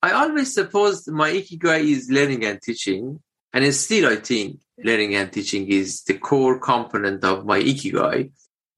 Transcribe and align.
I 0.00 0.12
always 0.12 0.54
supposed 0.54 1.10
my 1.10 1.30
ikigai 1.30 1.80
is 1.80 2.08
learning 2.08 2.44
and 2.44 2.62
teaching, 2.62 3.20
and 3.52 3.74
still 3.74 4.08
I 4.08 4.16
think 4.16 4.60
learning 4.78 5.16
and 5.16 5.32
teaching 5.32 5.66
is 5.68 6.04
the 6.04 6.14
core 6.14 6.60
component 6.60 7.24
of 7.24 7.44
my 7.44 7.60
ikigai. 7.60 8.30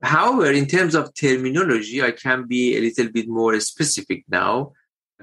However, 0.02 0.50
in 0.50 0.66
terms 0.66 0.94
of 0.94 1.14
terminology, 1.14 2.02
I 2.02 2.12
can 2.12 2.46
be 2.46 2.74
a 2.76 2.80
little 2.80 3.12
bit 3.12 3.28
more 3.28 3.60
specific 3.60 4.24
now 4.30 4.72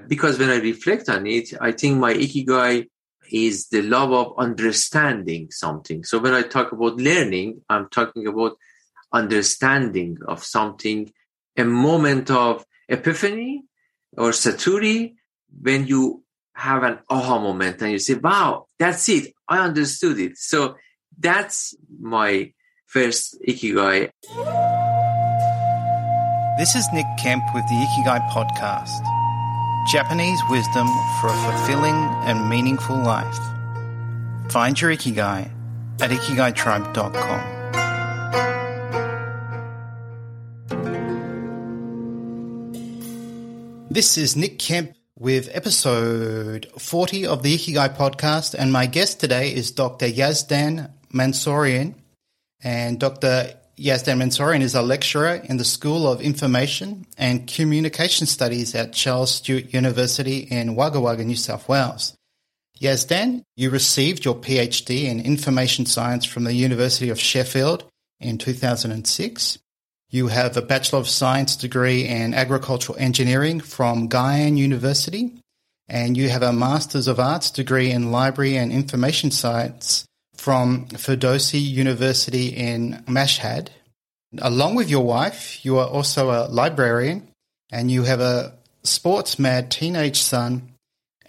because 0.06 0.38
when 0.38 0.50
I 0.50 0.58
reflect 0.58 1.08
on 1.08 1.26
it, 1.26 1.52
I 1.60 1.72
think 1.72 1.98
my 1.98 2.14
ikigai 2.14 2.86
is 3.32 3.68
the 3.68 3.82
love 3.82 4.12
of 4.12 4.38
understanding 4.38 5.50
something. 5.50 6.04
So 6.04 6.20
when 6.20 6.32
I 6.32 6.42
talk 6.42 6.70
about 6.70 6.96
learning, 6.96 7.62
I'm 7.68 7.88
talking 7.88 8.28
about 8.28 8.56
understanding 9.12 10.18
of 10.28 10.44
something, 10.44 11.12
a 11.56 11.64
moment 11.64 12.30
of 12.30 12.64
epiphany 12.88 13.64
or 14.16 14.30
satori 14.30 15.14
when 15.60 15.86
you 15.86 16.24
have 16.54 16.82
an 16.82 16.98
aha 17.08 17.38
moment 17.38 17.80
and 17.82 17.92
you 17.92 17.98
say, 17.98 18.14
wow, 18.14 18.66
that's 18.78 19.08
it. 19.08 19.32
I 19.48 19.58
understood 19.64 20.18
it. 20.18 20.36
So 20.36 20.76
that's 21.18 21.74
my 22.00 22.52
first 22.86 23.36
ikigai. 23.46 24.10
This 26.58 26.74
is 26.74 26.86
Nick 26.92 27.06
Kemp 27.18 27.44
with 27.54 27.64
the 27.68 27.74
Ikigai 27.74 28.28
Podcast 28.30 29.18
Japanese 29.88 30.40
wisdom 30.50 30.86
for 31.18 31.28
a 31.28 31.32
fulfilling 31.32 31.94
and 32.26 32.50
meaningful 32.50 32.96
life. 32.96 33.38
Find 34.50 34.78
your 34.78 34.90
Ikigai 34.90 35.50
at 36.00 36.10
ikigaitribe.com. 36.10 37.56
This 43.90 44.18
is 44.18 44.36
Nick 44.36 44.58
Kemp 44.58 44.97
with 45.18 45.48
episode 45.52 46.70
40 46.78 47.26
of 47.26 47.42
the 47.42 47.56
Ikigai 47.56 47.96
podcast, 47.96 48.54
and 48.54 48.72
my 48.72 48.86
guest 48.86 49.18
today 49.18 49.52
is 49.52 49.72
Dr. 49.72 50.06
Yazdan 50.06 50.90
Mansourian. 51.12 51.94
And 52.62 53.00
Dr. 53.00 53.54
Yazdan 53.76 54.18
Mansourian 54.18 54.60
is 54.60 54.76
a 54.76 54.82
lecturer 54.82 55.34
in 55.34 55.56
the 55.56 55.64
School 55.64 56.06
of 56.06 56.20
Information 56.20 57.06
and 57.16 57.48
Communication 57.48 58.26
Studies 58.26 58.74
at 58.76 58.92
Charles 58.92 59.32
Sturt 59.32 59.74
University 59.74 60.38
in 60.38 60.76
Wagga 60.76 61.00
Wagga, 61.00 61.24
New 61.24 61.36
South 61.36 61.68
Wales. 61.68 62.14
Yazdan, 62.80 63.42
you 63.56 63.70
received 63.70 64.24
your 64.24 64.36
PhD 64.36 65.04
in 65.04 65.20
Information 65.20 65.84
Science 65.84 66.24
from 66.24 66.44
the 66.44 66.54
University 66.54 67.08
of 67.08 67.18
Sheffield 67.18 67.84
in 68.20 68.38
2006. 68.38 69.58
You 70.10 70.28
have 70.28 70.56
a 70.56 70.62
Bachelor 70.62 71.00
of 71.00 71.08
Science 71.08 71.54
degree 71.54 72.06
in 72.06 72.32
Agricultural 72.32 72.98
Engineering 72.98 73.60
from 73.60 74.08
Guyana 74.08 74.56
University, 74.56 75.34
and 75.86 76.16
you 76.16 76.30
have 76.30 76.42
a 76.42 76.50
Masters 76.50 77.08
of 77.08 77.20
Arts 77.20 77.50
degree 77.50 77.90
in 77.90 78.10
Library 78.10 78.56
and 78.56 78.72
Information 78.72 79.30
Science 79.30 80.06
from 80.34 80.86
Ferdowsi 80.86 81.60
University 81.60 82.46
in 82.46 83.04
Mashhad. 83.06 83.68
Along 84.38 84.74
with 84.74 84.88
your 84.88 85.04
wife, 85.04 85.62
you 85.62 85.76
are 85.76 85.86
also 85.86 86.30
a 86.30 86.48
librarian, 86.48 87.28
and 87.70 87.90
you 87.90 88.04
have 88.04 88.20
a 88.20 88.54
sports 88.84 89.38
mad 89.38 89.70
teenage 89.70 90.18
son. 90.22 90.72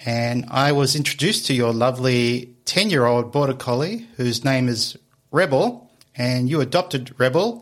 And 0.05 0.45
I 0.49 0.71
was 0.71 0.95
introduced 0.95 1.47
to 1.47 1.53
your 1.53 1.73
lovely 1.73 2.55
10 2.63 2.91
year 2.91 3.05
old 3.05 3.33
border 3.33 3.55
collie 3.55 4.07
whose 4.15 4.45
name 4.45 4.69
is 4.69 4.97
Rebel, 5.33 5.91
and 6.15 6.49
you 6.49 6.61
adopted 6.61 7.13
Rebel 7.19 7.61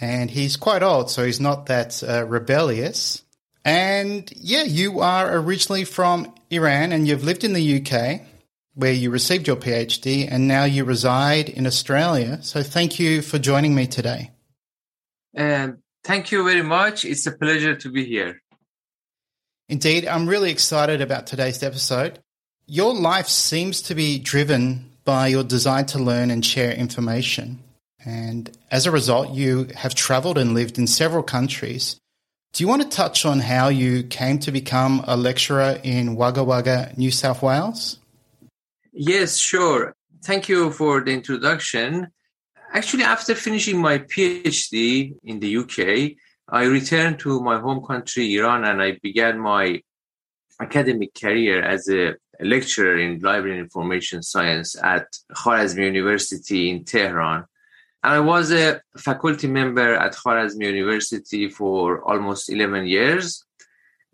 and 0.00 0.30
he's 0.30 0.56
quite 0.56 0.82
old, 0.82 1.10
so 1.10 1.24
he's 1.24 1.40
not 1.40 1.66
that 1.66 2.02
uh, 2.02 2.24
rebellious. 2.26 3.22
And 3.64 4.30
yeah, 4.36 4.62
you 4.62 5.00
are 5.00 5.36
originally 5.36 5.84
from 5.84 6.32
Iran 6.50 6.92
and 6.92 7.06
you've 7.06 7.24
lived 7.24 7.44
in 7.44 7.52
the 7.52 7.80
UK 7.80 8.22
where 8.74 8.92
you 8.92 9.10
received 9.10 9.46
your 9.46 9.56
PhD 9.56 10.26
and 10.30 10.48
now 10.48 10.64
you 10.64 10.84
reside 10.84 11.48
in 11.48 11.66
Australia. 11.66 12.38
So 12.42 12.62
thank 12.62 12.98
you 12.98 13.20
for 13.20 13.38
joining 13.38 13.74
me 13.74 13.86
today. 13.86 14.30
And 15.34 15.78
thank 16.04 16.32
you 16.32 16.44
very 16.44 16.62
much. 16.62 17.04
It's 17.04 17.26
a 17.26 17.32
pleasure 17.32 17.76
to 17.76 17.90
be 17.90 18.04
here. 18.04 18.40
Indeed, 19.68 20.06
I'm 20.06 20.26
really 20.26 20.50
excited 20.50 21.00
about 21.00 21.26
today's 21.26 21.62
episode. 21.62 22.18
Your 22.66 22.94
life 22.94 23.28
seems 23.28 23.82
to 23.82 23.94
be 23.94 24.18
driven 24.18 24.90
by 25.04 25.28
your 25.28 25.44
desire 25.44 25.84
to 25.84 25.98
learn 25.98 26.30
and 26.30 26.44
share 26.44 26.72
information. 26.72 27.62
And 28.04 28.50
as 28.70 28.86
a 28.86 28.90
result, 28.90 29.30
you 29.30 29.68
have 29.76 29.94
traveled 29.94 30.38
and 30.38 30.54
lived 30.54 30.78
in 30.78 30.86
several 30.86 31.22
countries. 31.22 31.96
Do 32.52 32.64
you 32.64 32.68
want 32.68 32.82
to 32.82 32.88
touch 32.88 33.24
on 33.24 33.40
how 33.40 33.68
you 33.68 34.02
came 34.02 34.38
to 34.40 34.50
become 34.50 35.04
a 35.06 35.16
lecturer 35.16 35.78
in 35.82 36.16
Wagga 36.16 36.42
Wagga, 36.42 36.92
New 36.96 37.10
South 37.10 37.42
Wales? 37.42 37.98
Yes, 38.92 39.38
sure. 39.38 39.94
Thank 40.24 40.48
you 40.48 40.70
for 40.72 41.00
the 41.00 41.12
introduction. 41.12 42.08
Actually, 42.72 43.04
after 43.04 43.34
finishing 43.34 43.80
my 43.80 43.98
PhD 43.98 45.14
in 45.22 45.40
the 45.40 45.56
UK, 45.58 46.16
I 46.48 46.64
returned 46.64 47.20
to 47.20 47.40
my 47.40 47.60
home 47.60 47.84
country, 47.86 48.34
Iran, 48.34 48.64
and 48.64 48.82
I 48.82 48.98
began 49.02 49.38
my 49.38 49.82
academic 50.60 51.14
career 51.14 51.62
as 51.62 51.88
a 51.88 52.16
lecturer 52.40 52.98
in 52.98 53.20
library 53.20 53.52
and 53.52 53.60
information 53.60 54.22
science 54.22 54.76
at 54.82 55.06
Kharazmi 55.32 55.84
University 55.84 56.70
in 56.70 56.84
Tehran. 56.84 57.44
And 58.02 58.14
I 58.14 58.20
was 58.20 58.50
a 58.50 58.80
faculty 58.96 59.46
member 59.46 59.94
at 59.94 60.14
Kharazmi 60.14 60.64
University 60.64 61.50
for 61.50 62.00
almost 62.02 62.50
11 62.50 62.86
years. 62.86 63.44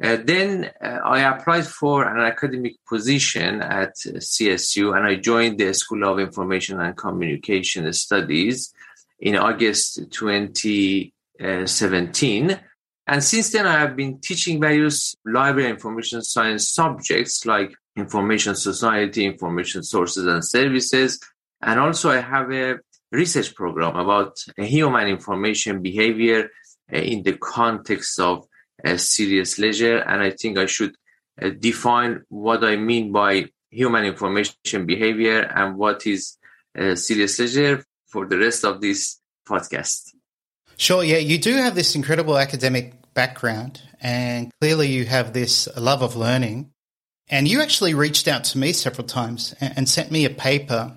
Uh, 0.03 0.17
then 0.23 0.71
uh, 0.83 0.99
I 1.05 1.21
applied 1.21 1.67
for 1.67 2.05
an 2.05 2.21
academic 2.21 2.75
position 2.87 3.63
at 3.63 3.97
CSU 3.97 4.95
and 4.95 5.07
I 5.07 5.15
joined 5.15 5.57
the 5.59 5.73
School 5.73 6.05
of 6.05 6.19
Information 6.19 6.79
and 6.81 6.95
Communication 6.97 7.91
Studies 7.93 8.75
in 9.21 9.37
August 9.37 10.11
2017. 10.11 12.61
And 13.09 13.23
since 13.23 13.51
then, 13.51 13.67
I 13.67 13.79
have 13.79 13.95
been 13.97 14.19
teaching 14.19 14.61
various 14.61 15.15
library 15.25 15.71
information 15.71 16.23
science 16.23 16.69
subjects 16.69 17.47
like 17.47 17.73
information 17.97 18.57
society, 18.57 19.25
information 19.25 19.83
sources 19.83 20.27
and 20.27 20.45
services. 20.45 21.19
And 21.63 21.81
also, 21.81 22.11
I 22.11 22.21
have 22.21 22.53
a 22.53 22.81
research 23.13 23.55
program 23.55 23.97
about 23.97 24.39
human 24.57 25.09
information 25.09 25.83
behavior 25.83 26.51
uh, 26.93 26.99
in 26.99 27.23
the 27.23 27.37
context 27.37 28.19
of 28.21 28.47
serious 28.97 29.59
leisure. 29.59 29.99
And 29.99 30.23
I 30.23 30.31
think 30.31 30.59
I 30.59 30.67
should 30.67 30.95
uh, 31.41 31.51
define 31.59 32.23
what 32.29 32.63
I 32.63 32.77
mean 32.77 33.11
by 33.11 33.47
human 33.71 34.05
information 34.05 34.87
behavior 34.87 35.41
and 35.41 35.77
what 35.77 36.07
is 36.07 36.37
serious 36.95 37.39
leisure 37.39 37.83
for 38.07 38.27
the 38.27 38.39
rest 38.39 38.65
of 38.65 38.81
this 38.81 39.19
podcast. 39.49 40.13
Sure, 40.77 41.03
yeah, 41.03 41.19
you 41.19 41.39
do 41.39 41.55
have 41.55 41.75
this 41.75 41.95
incredible 41.95 42.39
academic 42.39 42.93
background, 43.15 43.81
and 44.01 44.53
clearly 44.61 44.89
you 44.89 45.07
have 45.07 45.33
this 45.33 45.69
love 45.77 46.03
of 46.03 46.17
learning. 46.17 46.71
And 47.29 47.49
you 47.49 47.61
actually 47.61 47.95
reached 47.95 48.29
out 48.29 48.45
to 48.45 48.59
me 48.59 48.73
several 48.73 49.07
times 49.07 49.55
and 49.61 49.89
sent 49.89 50.13
me 50.13 50.25
a 50.25 50.31
paper 50.31 50.97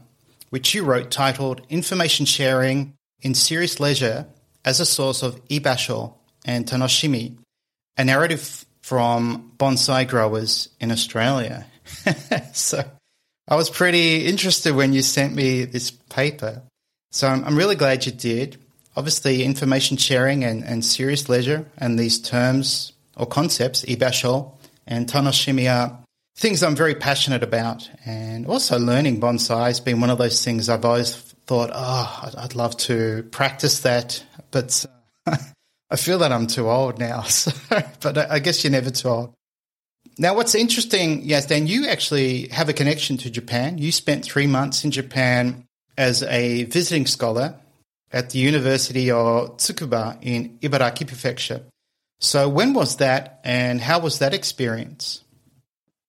which 0.49 0.73
you 0.73 0.83
wrote 0.83 1.11
titled 1.11 1.61
Information 1.69 2.25
Sharing 2.25 2.93
in 3.21 3.33
Serious 3.33 3.79
Leisure 3.79 4.25
as 4.65 4.79
a 4.79 4.85
Source 4.85 5.23
of 5.23 5.45
Ibasho 5.47 6.13
and 6.45 6.65
Tanoshimi, 6.65 7.37
a 7.97 8.03
narrative 8.03 8.65
from 8.81 9.51
bonsai 9.57 10.07
growers 10.07 10.69
in 10.79 10.91
Australia. 10.91 11.65
so 12.53 12.83
I 13.47 13.55
was 13.55 13.69
pretty 13.69 14.25
interested 14.25 14.75
when 14.75 14.93
you 14.93 15.01
sent 15.01 15.35
me 15.35 15.65
this 15.65 15.91
paper. 15.91 16.61
So 17.11 17.27
I'm, 17.27 17.43
I'm 17.43 17.57
really 17.57 17.75
glad 17.75 18.05
you 18.05 18.11
did. 18.11 18.57
Obviously, 18.95 19.43
information 19.43 19.97
sharing 19.97 20.43
and, 20.43 20.63
and 20.63 20.83
serious 20.83 21.29
leisure 21.29 21.65
and 21.77 21.97
these 21.97 22.19
terms 22.19 22.93
or 23.15 23.25
concepts, 23.25 23.83
ibasho 23.85 24.51
and 24.87 25.07
tanoshimi, 25.07 25.69
are 25.71 25.98
things 26.39 26.63
I'm 26.63 26.75
very 26.75 26.95
passionate 26.95 27.43
about. 27.43 27.89
And 28.05 28.47
also 28.47 28.79
learning 28.79 29.19
bonsai 29.19 29.67
has 29.67 29.81
been 29.81 29.99
one 29.99 30.09
of 30.09 30.17
those 30.17 30.43
things 30.43 30.69
I've 30.69 30.85
always 30.85 31.15
thought, 31.45 31.69
oh, 31.73 32.29
I'd 32.37 32.55
love 32.55 32.77
to 32.77 33.23
practice 33.31 33.81
that. 33.81 34.23
But 34.51 34.85
uh, 35.27 35.35
I 35.89 35.97
feel 35.97 36.19
that 36.19 36.31
I'm 36.31 36.47
too 36.47 36.69
old 36.69 36.97
now. 36.97 37.23
So, 37.29 37.51
but 38.01 38.17
I 38.17 38.39
guess 38.39 38.63
you're 38.63 38.71
never 38.71 38.89
too 38.89 39.09
old. 39.09 39.33
Now, 40.17 40.33
what's 40.35 40.55
interesting, 40.55 41.27
Yazdan, 41.27 41.67
you 41.67 41.87
actually 41.87 42.47
have 42.49 42.69
a 42.69 42.73
connection 42.73 43.17
to 43.17 43.29
Japan. 43.29 43.77
You 43.77 43.91
spent 43.91 44.23
three 44.25 44.47
months 44.47 44.83
in 44.85 44.91
Japan 44.91 45.65
as 45.97 46.23
a 46.23 46.63
visiting 46.65 47.05
scholar 47.05 47.55
at 48.11 48.29
the 48.29 48.39
University 48.39 49.11
of 49.11 49.57
Tsukuba 49.57 50.17
in 50.21 50.57
Ibaraki 50.61 51.05
Prefecture. 51.05 51.63
So, 52.19 52.49
when 52.49 52.73
was 52.73 52.97
that, 52.97 53.39
and 53.43 53.79
how 53.79 53.99
was 53.99 54.19
that 54.19 54.33
experience? 54.33 55.23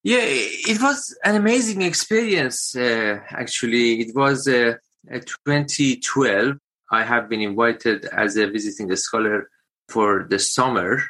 Yeah, 0.03 0.23
it 0.23 0.81
was 0.81 1.15
an 1.25 1.37
amazing 1.37 1.83
experience. 1.83 2.75
Uh, 2.75 3.21
actually, 3.29 4.01
it 4.01 4.15
was 4.15 4.49
uh, 4.49 4.75
2012. 5.11 6.57
I 6.91 7.03
have 7.03 7.29
been 7.29 7.43
invited 7.43 8.07
as 8.07 8.37
a 8.39 8.47
visiting 8.47 8.95
scholar 8.97 9.51
for 9.89 10.27
the 10.29 10.39
summer 10.39 11.03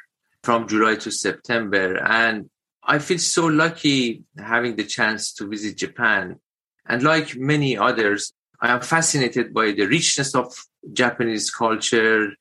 from 0.42 0.66
July 0.66 0.96
to 0.96 1.10
September, 1.12 1.98
and 1.98 2.50
I 2.82 2.98
feel 2.98 3.18
so 3.18 3.46
lucky 3.46 4.24
having 4.36 4.74
the 4.74 4.84
chance 4.84 5.32
to 5.34 5.46
visit 5.46 5.76
Japan. 5.76 6.40
And 6.84 7.04
like 7.04 7.36
many 7.36 7.76
others, 7.78 8.32
I 8.60 8.72
am 8.72 8.80
fascinated 8.80 9.54
by 9.54 9.70
the 9.70 9.86
richness 9.86 10.34
of 10.34 10.52
Japanese 10.92 11.50
culture, 11.50 12.32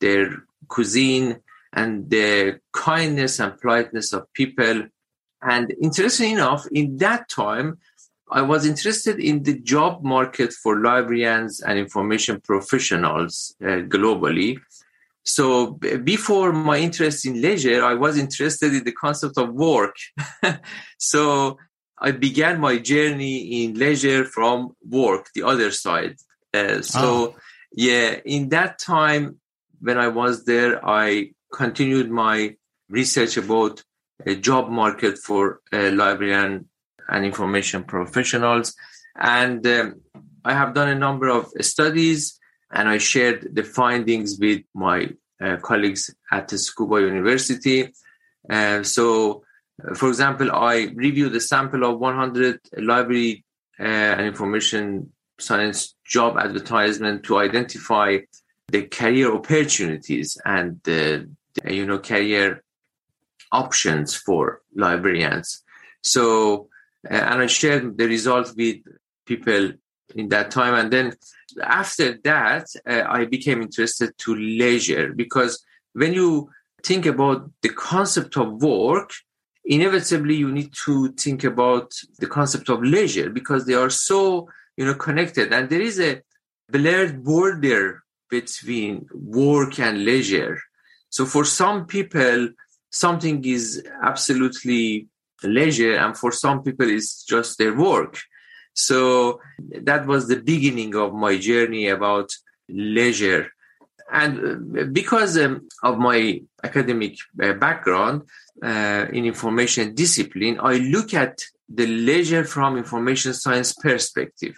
their 0.00 0.44
cuisine, 0.68 1.40
and 1.74 2.08
the 2.08 2.60
kindness 2.72 3.38
and 3.38 3.60
politeness 3.60 4.14
of 4.14 4.32
people. 4.32 4.84
And 5.42 5.74
interestingly 5.80 6.32
enough, 6.32 6.66
in 6.70 6.98
that 6.98 7.28
time, 7.28 7.78
I 8.30 8.42
was 8.42 8.66
interested 8.66 9.18
in 9.18 9.42
the 9.42 9.58
job 9.58 10.04
market 10.04 10.52
for 10.52 10.80
librarians 10.80 11.60
and 11.60 11.78
information 11.78 12.40
professionals 12.40 13.54
uh, 13.62 13.82
globally. 13.88 14.58
So 15.24 15.72
b- 15.72 15.96
before 15.96 16.52
my 16.52 16.78
interest 16.78 17.26
in 17.26 17.40
leisure, 17.40 17.84
I 17.84 17.94
was 17.94 18.16
interested 18.16 18.72
in 18.72 18.84
the 18.84 18.92
concept 18.92 19.36
of 19.36 19.52
work. 19.52 19.96
so 20.98 21.58
I 21.98 22.12
began 22.12 22.60
my 22.60 22.78
journey 22.78 23.64
in 23.64 23.74
leisure 23.74 24.24
from 24.24 24.76
work, 24.88 25.26
the 25.34 25.42
other 25.42 25.70
side. 25.70 26.16
Uh, 26.54 26.82
so 26.82 27.00
oh. 27.00 27.36
yeah, 27.72 28.20
in 28.24 28.50
that 28.50 28.78
time 28.78 29.40
when 29.80 29.98
I 29.98 30.08
was 30.08 30.44
there, 30.44 30.84
I 30.86 31.32
continued 31.52 32.10
my 32.10 32.56
research 32.88 33.36
about 33.36 33.82
a 34.26 34.34
job 34.34 34.68
market 34.68 35.18
for 35.18 35.60
a 35.72 35.90
librarian 35.90 36.68
and 37.08 37.24
information 37.24 37.84
professionals. 37.84 38.74
And 39.16 39.66
um, 39.66 40.00
I 40.44 40.54
have 40.54 40.74
done 40.74 40.88
a 40.88 40.94
number 40.94 41.28
of 41.28 41.46
studies 41.60 42.38
and 42.70 42.88
I 42.88 42.98
shared 42.98 43.54
the 43.54 43.64
findings 43.64 44.38
with 44.38 44.62
my 44.74 45.10
uh, 45.40 45.56
colleagues 45.56 46.14
at 46.30 46.48
Tsukuba 46.48 47.00
University. 47.00 47.92
Uh, 48.48 48.82
so, 48.82 49.42
uh, 49.82 49.94
for 49.94 50.08
example, 50.08 50.50
I 50.52 50.92
reviewed 50.94 51.34
a 51.34 51.40
sample 51.40 51.84
of 51.84 51.98
100 51.98 52.60
library 52.78 53.44
uh, 53.78 53.82
and 53.84 54.26
information 54.26 55.12
science 55.38 55.94
job 56.04 56.36
advertisement 56.38 57.24
to 57.24 57.38
identify 57.38 58.18
the 58.68 58.82
career 58.82 59.32
opportunities 59.34 60.38
and 60.44 60.80
the 60.84 61.28
you 61.66 61.84
know 61.86 61.98
career 61.98 62.62
options 63.52 64.14
for 64.14 64.62
librarians. 64.74 65.62
So 66.02 66.68
uh, 67.08 67.14
and 67.14 67.42
I 67.42 67.46
shared 67.46 67.96
the 67.96 68.06
results 68.06 68.54
with 68.54 68.78
people 69.26 69.72
in 70.14 70.28
that 70.28 70.50
time. 70.50 70.74
And 70.74 70.92
then 70.92 71.14
after 71.62 72.18
that, 72.24 72.66
uh, 72.86 73.04
I 73.08 73.24
became 73.24 73.62
interested 73.62 74.16
to 74.18 74.34
leisure 74.34 75.12
because 75.14 75.64
when 75.94 76.12
you 76.12 76.50
think 76.82 77.06
about 77.06 77.50
the 77.62 77.70
concept 77.70 78.36
of 78.36 78.62
work, 78.62 79.12
inevitably 79.64 80.34
you 80.34 80.50
need 80.50 80.72
to 80.84 81.12
think 81.12 81.44
about 81.44 81.92
the 82.18 82.26
concept 82.26 82.68
of 82.68 82.82
leisure 82.82 83.30
because 83.30 83.66
they 83.66 83.74
are 83.74 83.90
so 83.90 84.48
you 84.76 84.84
know 84.84 84.94
connected 84.94 85.52
and 85.52 85.68
there 85.68 85.82
is 85.82 86.00
a 86.00 86.22
blurred 86.70 87.22
border 87.22 88.02
between 88.30 89.06
work 89.12 89.78
and 89.78 90.04
leisure 90.04 90.58
so 91.10 91.26
for 91.26 91.44
some 91.44 91.84
people 91.86 92.48
something 92.90 93.44
is 93.44 93.82
absolutely 94.02 95.08
leisure 95.42 95.94
and 95.96 96.16
for 96.16 96.32
some 96.32 96.62
people 96.62 96.88
it's 96.88 97.24
just 97.24 97.58
their 97.58 97.74
work. 97.74 98.18
So 98.74 99.40
that 99.82 100.06
was 100.06 100.28
the 100.28 100.40
beginning 100.40 100.94
of 100.94 101.14
my 101.14 101.38
journey 101.38 101.88
about 101.88 102.30
leisure. 102.68 103.48
And 104.12 104.78
uh, 104.78 104.84
because 104.84 105.38
um, 105.38 105.68
of 105.82 105.98
my 105.98 106.42
academic 106.62 107.16
uh, 107.42 107.52
background 107.54 108.22
uh, 108.62 109.06
in 109.12 109.24
information 109.24 109.94
discipline 109.94 110.58
i 110.62 110.76
look 110.76 111.14
at 111.14 111.40
the 111.68 111.86
leisure 111.86 112.44
from 112.44 112.76
information 112.76 113.32
science 113.32 113.72
perspective 113.72 114.54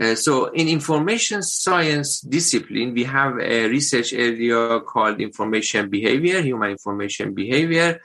uh, 0.00 0.14
so 0.14 0.46
in 0.46 0.68
information 0.68 1.42
science 1.42 2.20
discipline 2.20 2.92
we 2.94 3.04
have 3.04 3.38
a 3.38 3.68
research 3.68 4.12
area 4.12 4.80
called 4.80 5.20
information 5.20 5.88
behavior 5.88 6.40
human 6.40 6.70
information 6.70 7.34
behavior 7.34 8.00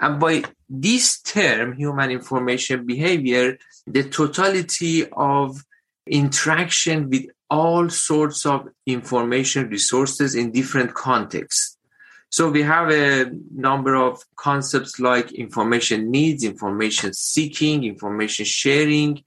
and 0.00 0.20
by 0.20 0.44
this 0.68 1.20
term, 1.20 1.72
human 1.72 2.10
information 2.10 2.86
behavior, 2.86 3.58
the 3.86 4.04
totality 4.04 5.08
of 5.10 5.64
interaction 6.06 7.10
with 7.10 7.26
all 7.50 7.88
sorts 7.88 8.46
of 8.46 8.68
information 8.86 9.68
resources 9.68 10.34
in 10.34 10.52
different 10.52 10.94
contexts. 10.94 11.76
So 12.30 12.50
we 12.50 12.62
have 12.62 12.90
a 12.90 13.30
number 13.54 13.94
of 13.94 14.22
concepts 14.36 15.00
like 15.00 15.32
information 15.32 16.10
needs, 16.10 16.44
information 16.44 17.14
seeking, 17.14 17.84
information 17.84 18.44
sharing, 18.44 19.24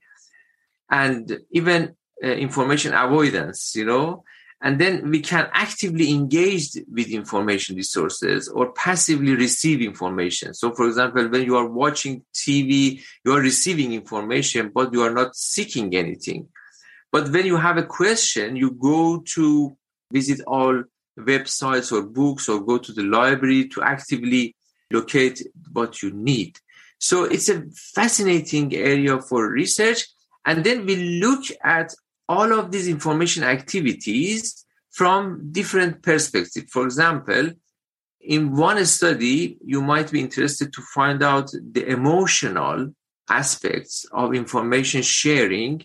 and 0.92 1.40
even 1.50 1.96
uh, 2.22 2.28
information 2.28 2.92
avoidance, 2.92 3.74
you 3.74 3.86
know? 3.86 4.22
And 4.60 4.80
then 4.80 5.10
we 5.10 5.20
can 5.20 5.48
actively 5.52 6.10
engage 6.10 6.68
with 6.88 7.08
information 7.08 7.74
resources 7.74 8.48
or 8.48 8.72
passively 8.72 9.34
receive 9.34 9.80
information. 9.80 10.54
So 10.54 10.70
for 10.70 10.86
example 10.86 11.26
when 11.28 11.42
you 11.42 11.56
are 11.56 11.66
watching 11.66 12.22
tv 12.32 13.02
you 13.24 13.32
are 13.32 13.40
receiving 13.40 13.92
information 13.92 14.70
but 14.72 14.92
you 14.92 15.02
are 15.02 15.12
not 15.12 15.34
seeking 15.34 15.96
anything. 15.96 16.46
But 17.10 17.30
when 17.30 17.44
you 17.44 17.56
have 17.56 17.76
a 17.76 17.82
question 17.82 18.54
you 18.54 18.70
go 18.70 19.24
to 19.34 19.76
visit 20.12 20.42
all 20.46 20.84
websites 21.18 21.90
or 21.90 22.02
books 22.02 22.48
or 22.48 22.60
go 22.60 22.78
to 22.78 22.92
the 22.92 23.02
library 23.02 23.66
to 23.70 23.82
actively 23.82 24.54
locate 24.92 25.42
what 25.72 26.02
you 26.02 26.12
need. 26.12 26.56
So 27.00 27.24
it's 27.24 27.48
a 27.48 27.64
fascinating 27.96 28.76
area 28.76 29.20
for 29.20 29.50
research 29.50 30.06
and 30.44 30.64
then 30.64 30.86
we 30.86 31.20
look 31.20 31.44
at 31.64 31.94
all 32.28 32.52
of 32.52 32.70
these 32.70 32.88
information 32.88 33.42
activities 33.44 34.64
from 34.90 35.50
different 35.52 36.02
perspectives. 36.02 36.70
For 36.70 36.84
example, 36.84 37.50
in 38.20 38.56
one 38.56 38.84
study, 38.86 39.58
you 39.64 39.82
might 39.82 40.10
be 40.10 40.20
interested 40.20 40.72
to 40.72 40.82
find 40.94 41.22
out 41.22 41.50
the 41.52 41.86
emotional 41.86 42.94
aspects 43.28 44.06
of 44.12 44.34
information 44.34 45.02
sharing 45.02 45.84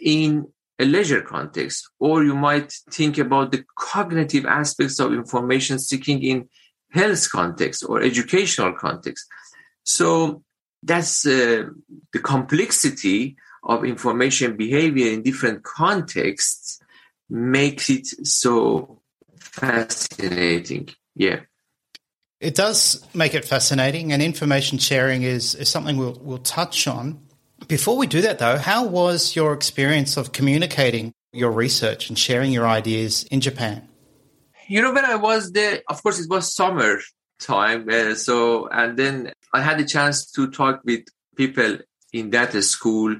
in 0.00 0.46
a 0.78 0.84
leisure 0.84 1.22
context, 1.22 1.88
or 2.00 2.24
you 2.24 2.34
might 2.34 2.72
think 2.90 3.16
about 3.18 3.52
the 3.52 3.64
cognitive 3.78 4.44
aspects 4.44 4.98
of 4.98 5.12
information 5.12 5.78
seeking 5.78 6.22
in 6.22 6.48
health 6.90 7.30
context 7.30 7.84
or 7.88 8.02
educational 8.02 8.72
context. 8.72 9.26
So 9.84 10.42
that's 10.82 11.26
uh, 11.26 11.64
the 12.12 12.18
complexity 12.18 13.36
of 13.64 13.84
information 13.84 14.56
behavior 14.56 15.10
in 15.10 15.22
different 15.22 15.62
contexts 15.62 16.78
makes 17.28 17.88
it 17.90 18.06
so 18.06 19.00
fascinating. 19.38 20.90
Yeah. 21.14 21.40
It 22.40 22.54
does 22.54 23.02
make 23.14 23.34
it 23.34 23.44
fascinating, 23.44 24.12
and 24.12 24.22
information 24.22 24.78
sharing 24.78 25.22
is, 25.22 25.54
is 25.54 25.68
something 25.68 25.96
we'll, 25.96 26.18
we'll 26.20 26.38
touch 26.38 26.86
on. 26.86 27.26
Before 27.68 27.96
we 27.96 28.06
do 28.06 28.20
that, 28.20 28.38
though, 28.38 28.58
how 28.58 28.84
was 28.84 29.34
your 29.34 29.54
experience 29.54 30.18
of 30.18 30.32
communicating 30.32 31.14
your 31.32 31.50
research 31.50 32.10
and 32.10 32.18
sharing 32.18 32.52
your 32.52 32.66
ideas 32.66 33.24
in 33.24 33.40
Japan? 33.40 33.88
You 34.68 34.82
know, 34.82 34.92
when 34.92 35.04
I 35.04 35.14
was 35.14 35.52
there, 35.52 35.82
of 35.88 36.02
course, 36.02 36.20
it 36.20 36.28
was 36.28 36.54
summer 36.54 37.00
time. 37.40 37.88
Uh, 37.88 38.14
so, 38.14 38.68
and 38.68 38.98
then 38.98 39.32
I 39.52 39.62
had 39.62 39.78
the 39.78 39.84
chance 39.84 40.30
to 40.32 40.50
talk 40.50 40.82
with 40.84 41.04
people 41.36 41.78
in 42.12 42.30
that 42.30 42.52
school 42.62 43.16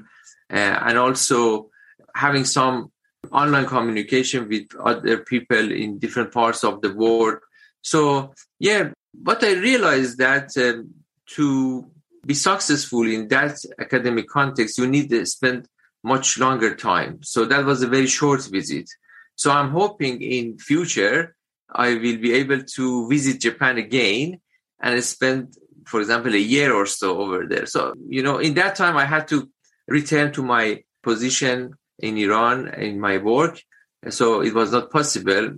and 0.49 0.97
also 0.97 1.69
having 2.15 2.45
some 2.45 2.91
online 3.31 3.65
communication 3.65 4.47
with 4.47 4.67
other 4.79 5.17
people 5.19 5.71
in 5.71 5.99
different 5.99 6.31
parts 6.31 6.63
of 6.63 6.81
the 6.81 6.93
world. 6.93 7.39
So, 7.81 8.33
yeah, 8.59 8.89
but 9.13 9.43
I 9.43 9.53
realized 9.53 10.17
that 10.19 10.55
um, 10.57 10.93
to 11.35 11.89
be 12.25 12.33
successful 12.33 13.05
in 13.07 13.27
that 13.29 13.57
academic 13.79 14.27
context, 14.27 14.77
you 14.77 14.87
need 14.87 15.09
to 15.09 15.25
spend 15.25 15.67
much 16.03 16.37
longer 16.37 16.75
time. 16.75 17.19
So 17.23 17.45
that 17.45 17.65
was 17.65 17.81
a 17.81 17.87
very 17.87 18.07
short 18.07 18.45
visit. 18.45 18.89
So 19.35 19.51
I'm 19.51 19.71
hoping 19.71 20.21
in 20.21 20.57
future 20.57 21.35
I 21.69 21.95
will 21.95 22.17
be 22.17 22.33
able 22.33 22.63
to 22.63 23.09
visit 23.09 23.41
Japan 23.41 23.77
again 23.77 24.39
and 24.79 25.03
spend, 25.03 25.55
for 25.85 25.99
example, 25.99 26.33
a 26.33 26.37
year 26.37 26.73
or 26.73 26.85
so 26.85 27.19
over 27.19 27.45
there. 27.45 27.65
So, 27.65 27.93
you 28.07 28.23
know, 28.23 28.37
in 28.37 28.53
that 28.55 28.75
time 28.75 28.97
I 28.97 29.05
had 29.05 29.27
to 29.29 29.49
return 29.87 30.31
to 30.33 30.43
my 30.43 30.83
position 31.03 31.73
in 31.99 32.17
Iran 32.17 32.67
in 32.73 32.99
my 32.99 33.17
work. 33.17 33.61
So 34.09 34.41
it 34.41 34.53
was 34.53 34.71
not 34.71 34.91
possible, 34.91 35.55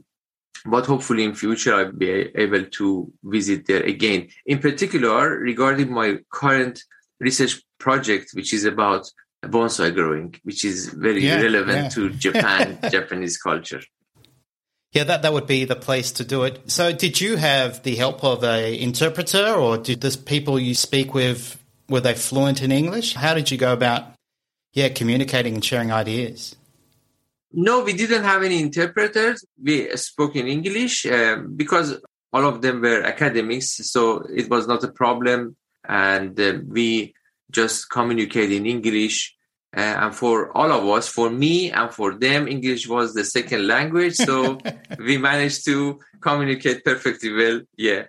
but 0.65 0.85
hopefully 0.85 1.23
in 1.23 1.35
future 1.35 1.73
I'll 1.73 1.91
be 1.91 2.09
able 2.09 2.65
to 2.65 3.11
visit 3.23 3.67
there 3.67 3.83
again. 3.83 4.29
In 4.45 4.59
particular, 4.59 5.37
regarding 5.37 5.91
my 5.91 6.19
current 6.31 6.83
research 7.19 7.61
project, 7.79 8.31
which 8.33 8.53
is 8.53 8.65
about 8.65 9.09
bonsai 9.43 9.93
growing, 9.93 10.35
which 10.43 10.65
is 10.65 10.87
very 10.89 11.25
yeah, 11.25 11.41
relevant 11.41 11.83
yeah. 11.83 11.89
to 11.89 12.09
Japan, 12.25 12.79
Japanese 12.91 13.37
culture. 13.37 13.81
Yeah, 14.93 15.03
that, 15.03 15.21
that 15.21 15.33
would 15.33 15.47
be 15.47 15.65
the 15.65 15.75
place 15.75 16.11
to 16.13 16.23
do 16.23 16.43
it. 16.43 16.71
So, 16.71 16.93
did 16.93 17.19
you 17.19 17.35
have 17.35 17.83
the 17.83 17.95
help 17.95 18.23
of 18.23 18.43
a 18.43 18.79
interpreter, 18.81 19.53
or 19.53 19.77
did 19.77 20.01
the 20.01 20.17
people 20.17 20.57
you 20.57 20.73
speak 20.73 21.13
with 21.13 21.61
were 21.89 21.99
they 21.99 22.13
fluent 22.13 22.61
in 22.61 22.71
English? 22.71 23.13
How 23.13 23.33
did 23.33 23.51
you 23.51 23.57
go 23.57 23.73
about, 23.73 24.13
yeah, 24.77 24.89
communicating 24.89 25.55
and 25.55 25.65
sharing 25.65 25.91
ideas? 25.91 26.55
No, 27.51 27.83
we 27.83 27.93
didn't 27.93 28.25
have 28.25 28.43
any 28.43 28.61
interpreters. 28.61 29.43
We 29.59 29.89
spoke 29.97 30.35
in 30.35 30.47
English 30.47 31.03
uh, 31.07 31.37
because 31.61 31.99
all 32.31 32.45
of 32.45 32.61
them 32.61 32.81
were 32.81 33.01
academics, 33.01 33.69
so 33.91 34.23
it 34.41 34.47
was 34.51 34.67
not 34.67 34.83
a 34.83 34.91
problem, 34.91 35.55
and 35.83 36.39
uh, 36.39 36.59
we 36.67 37.15
just 37.49 37.89
communicate 37.89 38.51
in 38.51 38.67
English. 38.67 39.35
Uh, 39.75 39.95
and 40.03 40.15
for 40.15 40.55
all 40.55 40.71
of 40.71 40.87
us, 40.95 41.07
for 41.07 41.31
me 41.31 41.71
and 41.71 41.91
for 41.91 42.13
them, 42.13 42.47
English 42.47 42.87
was 42.87 43.15
the 43.15 43.25
second 43.25 43.65
language. 43.65 44.13
So 44.13 44.59
we 44.99 45.17
managed 45.17 45.65
to 45.65 45.99
communicate 46.21 46.85
perfectly 46.85 47.33
well. 47.33 47.61
Yeah. 47.75 48.03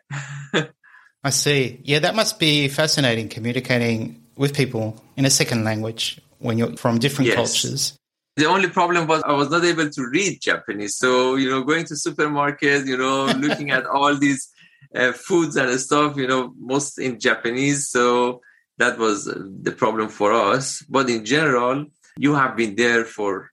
I 1.24 1.30
see. 1.30 1.80
Yeah, 1.82 2.00
that 2.00 2.14
must 2.14 2.38
be 2.38 2.68
fascinating 2.68 3.30
communicating 3.30 4.22
with 4.36 4.54
people 4.54 5.02
in 5.16 5.24
a 5.24 5.30
second 5.30 5.64
language 5.64 6.20
when 6.38 6.58
you're 6.58 6.76
from 6.76 6.98
different 6.98 7.28
yes. 7.28 7.36
cultures. 7.36 7.98
The 8.36 8.46
only 8.46 8.68
problem 8.68 9.08
was 9.08 9.22
I 9.24 9.32
was 9.32 9.50
not 9.50 9.64
able 9.64 9.90
to 9.90 10.06
read 10.06 10.40
Japanese. 10.40 10.96
So, 10.96 11.34
you 11.34 11.50
know, 11.50 11.62
going 11.64 11.84
to 11.86 11.94
supermarkets, 11.94 12.86
you 12.86 12.96
know, 12.96 13.26
looking 13.38 13.70
at 13.70 13.84
all 13.86 14.14
these 14.16 14.48
uh, 14.94 15.12
foods 15.12 15.56
and 15.56 15.78
stuff, 15.80 16.16
you 16.16 16.26
know, 16.26 16.52
most 16.58 16.98
in 16.98 17.18
Japanese. 17.18 17.88
So 17.88 18.40
that 18.78 18.96
was 18.98 19.24
the 19.24 19.74
problem 19.76 20.08
for 20.08 20.32
us. 20.32 20.82
But 20.88 21.10
in 21.10 21.24
general, 21.24 21.86
you 22.16 22.34
have 22.34 22.56
been 22.56 22.76
there 22.76 23.04
for, 23.04 23.50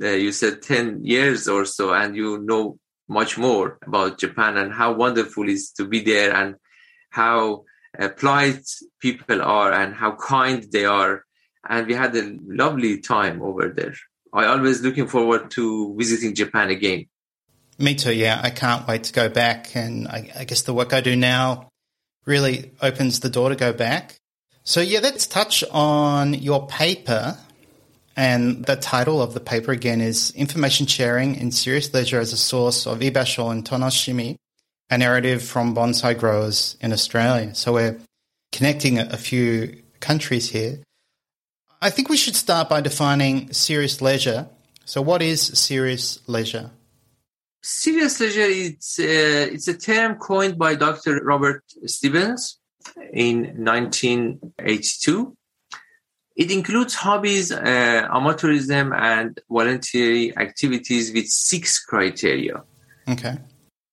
uh, 0.00 0.08
you 0.08 0.32
said 0.32 0.62
10 0.62 1.04
years 1.04 1.48
or 1.48 1.64
so, 1.64 1.92
and 1.92 2.16
you 2.16 2.38
know 2.38 2.78
much 3.08 3.36
more 3.36 3.78
about 3.84 4.18
Japan 4.18 4.56
and 4.56 4.72
how 4.72 4.92
wonderful 4.92 5.42
it 5.48 5.50
is 5.50 5.72
to 5.72 5.84
be 5.84 6.00
there 6.00 6.32
and 6.32 6.54
how 7.10 7.64
uh, 7.98 8.08
polite 8.08 8.64
people 9.00 9.42
are 9.42 9.72
and 9.72 9.94
how 9.94 10.14
kind 10.14 10.64
they 10.70 10.84
are. 10.84 11.24
And 11.68 11.86
we 11.86 11.94
had 11.94 12.16
a 12.16 12.38
lovely 12.46 13.00
time 13.00 13.42
over 13.42 13.68
there. 13.68 13.94
I 14.32 14.46
always 14.46 14.80
looking 14.80 15.08
forward 15.08 15.50
to 15.52 15.94
visiting 15.96 16.34
Japan 16.34 16.70
again. 16.70 17.06
Me 17.78 17.94
too. 17.94 18.14
Yeah, 18.14 18.40
I 18.42 18.50
can't 18.50 18.86
wait 18.86 19.04
to 19.04 19.12
go 19.12 19.28
back. 19.28 19.74
And 19.74 20.06
I, 20.08 20.30
I 20.38 20.44
guess 20.44 20.62
the 20.62 20.74
work 20.74 20.92
I 20.92 21.00
do 21.00 21.16
now 21.16 21.68
really 22.26 22.72
opens 22.80 23.20
the 23.20 23.30
door 23.30 23.48
to 23.48 23.56
go 23.56 23.72
back. 23.72 24.16
So 24.64 24.80
yeah, 24.80 25.00
let's 25.00 25.26
touch 25.26 25.64
on 25.70 26.34
your 26.34 26.66
paper. 26.66 27.36
And 28.16 28.64
the 28.66 28.76
title 28.76 29.22
of 29.22 29.34
the 29.34 29.40
paper 29.40 29.72
again 29.72 30.00
is 30.00 30.30
Information 30.32 30.86
Sharing 30.86 31.36
in 31.36 31.52
Serious 31.52 31.92
Leisure 31.94 32.20
as 32.20 32.32
a 32.32 32.36
Source 32.36 32.86
of 32.86 32.98
Ibasho 32.98 33.50
and 33.50 33.64
Tanoshimi, 33.64 34.36
a 34.90 34.98
narrative 34.98 35.42
from 35.42 35.74
bonsai 35.74 36.18
growers 36.18 36.76
in 36.80 36.92
Australia. 36.92 37.54
So 37.54 37.72
we're 37.72 37.98
connecting 38.52 38.98
a 38.98 39.16
few 39.16 39.82
countries 40.00 40.50
here. 40.50 40.80
I 41.82 41.88
think 41.90 42.10
we 42.10 42.16
should 42.16 42.36
start 42.36 42.68
by 42.68 42.82
defining 42.82 43.52
serious 43.52 44.02
leisure. 44.02 44.48
So, 44.84 45.00
what 45.00 45.22
is 45.22 45.40
serious 45.58 46.18
leisure? 46.26 46.70
Serious 47.62 48.20
leisure 48.20 48.40
is 48.42 48.98
uh, 48.98 49.54
it's 49.54 49.68
a 49.68 49.76
term 49.76 50.16
coined 50.16 50.58
by 50.58 50.74
Dr. 50.74 51.22
Robert 51.24 51.62
Stebbins 51.86 52.58
in 53.12 53.64
1982. 53.64 55.36
It 56.36 56.50
includes 56.50 56.94
hobbies, 56.94 57.52
uh, 57.52 58.08
amateurism, 58.10 58.96
and 58.98 59.38
voluntary 59.50 60.36
activities 60.36 61.12
with 61.12 61.28
six 61.28 61.78
criteria. 61.84 62.62
Okay. 63.08 63.36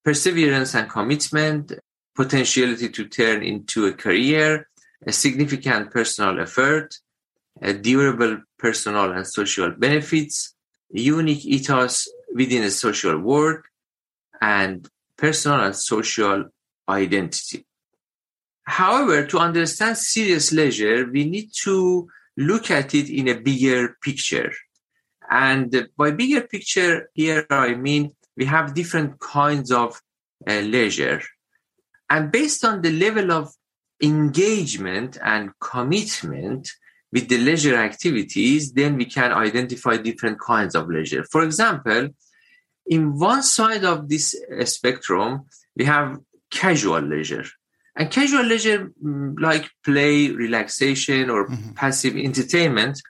Perseverance 0.03 0.75
and 0.75 0.89
commitment, 0.89 1.73
potentiality 2.15 2.89
to 2.89 3.07
turn 3.07 3.43
into 3.43 3.85
a 3.85 3.93
career, 3.93 4.69
a 5.05 5.11
significant 5.11 5.91
personal 5.91 6.39
effort, 6.39 6.97
durable 7.73 8.39
personal 8.57 9.11
and 9.11 9.25
social 9.25 9.71
benefits, 9.71 10.55
unique 10.89 11.45
ethos 11.45 12.07
within 12.33 12.63
a 12.63 12.71
social 12.71 13.17
world, 13.19 13.61
and 14.41 14.87
personal 15.17 15.61
and 15.61 15.75
social 15.75 16.45
identity. 16.87 17.65
However, 18.63 19.25
to 19.27 19.39
understand 19.39 19.97
serious 19.97 20.51
leisure, 20.51 21.09
we 21.09 21.25
need 21.25 21.49
to 21.63 22.09
look 22.35 22.69
at 22.69 22.93
it 22.93 23.09
in 23.09 23.27
a 23.27 23.39
bigger 23.39 23.97
picture. 24.01 24.51
And 25.29 25.89
by 25.97 26.11
bigger 26.11 26.41
picture, 26.41 27.09
here 27.13 27.45
I 27.49 27.75
mean 27.75 28.13
we 28.35 28.45
have 28.45 28.73
different 28.73 29.19
kinds 29.19 29.71
of 29.71 30.01
uh, 30.47 30.59
leisure. 30.59 31.21
And 32.09 32.31
based 32.31 32.63
on 32.63 32.81
the 32.81 32.91
level 32.91 33.31
of 33.31 33.53
engagement 34.01 35.17
and 35.23 35.51
commitment, 35.59 36.69
with 37.11 37.29
the 37.29 37.37
leisure 37.37 37.75
activities, 37.75 38.73
then 38.73 38.97
we 38.97 39.05
can 39.05 39.31
identify 39.31 39.97
different 39.97 40.39
kinds 40.39 40.75
of 40.75 40.89
leisure. 40.89 41.23
For 41.23 41.43
example, 41.43 42.09
in 42.85 43.17
one 43.17 43.43
side 43.43 43.83
of 43.83 44.09
this 44.09 44.35
uh, 44.35 44.65
spectrum, 44.65 45.45
we 45.75 45.85
have 45.85 46.19
casual 46.51 47.01
leisure. 47.01 47.45
And 47.95 48.11
casual 48.11 48.43
leisure, 48.43 48.91
mm, 49.03 49.39
like 49.39 49.69
play, 49.83 50.29
relaxation, 50.29 51.29
or 51.29 51.47
mm-hmm. 51.47 51.71
passive 51.71 52.15
entertainment, 52.15 53.01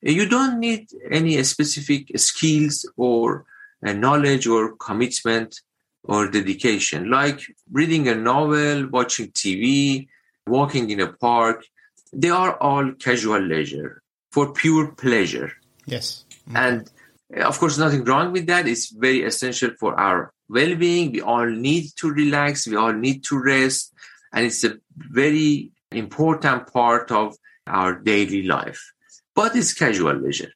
you 0.00 0.28
don't 0.28 0.60
need 0.60 0.88
any 1.10 1.42
specific 1.42 2.16
skills 2.18 2.88
or 2.96 3.44
uh, 3.84 3.92
knowledge 3.92 4.46
or 4.46 4.76
commitment 4.76 5.60
or 6.04 6.30
dedication, 6.30 7.10
like 7.10 7.40
reading 7.70 8.08
a 8.08 8.14
novel, 8.14 8.88
watching 8.88 9.28
TV, 9.32 10.06
walking 10.46 10.90
in 10.90 11.00
a 11.00 11.12
park 11.12 11.64
they 12.12 12.30
are 12.30 12.56
all 12.58 12.92
casual 12.92 13.40
leisure 13.40 14.02
for 14.32 14.52
pure 14.52 14.92
pleasure. 14.92 15.52
Yes. 15.86 16.24
Mm-hmm. 16.48 16.56
And 16.56 16.90
of 17.36 17.58
course, 17.58 17.78
nothing 17.78 18.04
wrong 18.04 18.32
with 18.32 18.46
that. 18.46 18.66
It's 18.66 18.90
very 18.90 19.22
essential 19.22 19.70
for 19.78 19.98
our 19.98 20.32
well 20.48 20.74
being. 20.74 21.12
We 21.12 21.20
all 21.20 21.46
need 21.46 21.90
to 21.96 22.10
relax, 22.10 22.66
we 22.66 22.76
all 22.76 22.92
need 22.92 23.24
to 23.24 23.38
rest. 23.38 23.92
And 24.32 24.46
it's 24.46 24.64
a 24.64 24.78
very 24.96 25.70
important 25.92 26.72
part 26.72 27.10
of 27.10 27.36
our 27.66 27.94
daily 27.94 28.42
life. 28.42 28.92
But 29.34 29.56
it's 29.56 29.74
casual 29.74 30.14
leisure. 30.14 30.52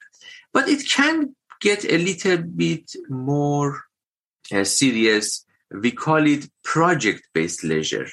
But 0.52 0.68
it 0.68 0.88
can 0.88 1.34
get 1.60 1.84
a 1.84 1.98
little 1.98 2.38
bit 2.38 2.92
more 3.08 3.82
uh, 4.52 4.64
serious. 4.64 5.44
We 5.70 5.92
call 5.92 6.26
it 6.26 6.50
project 6.64 7.22
based 7.32 7.64
leisure. 7.64 8.08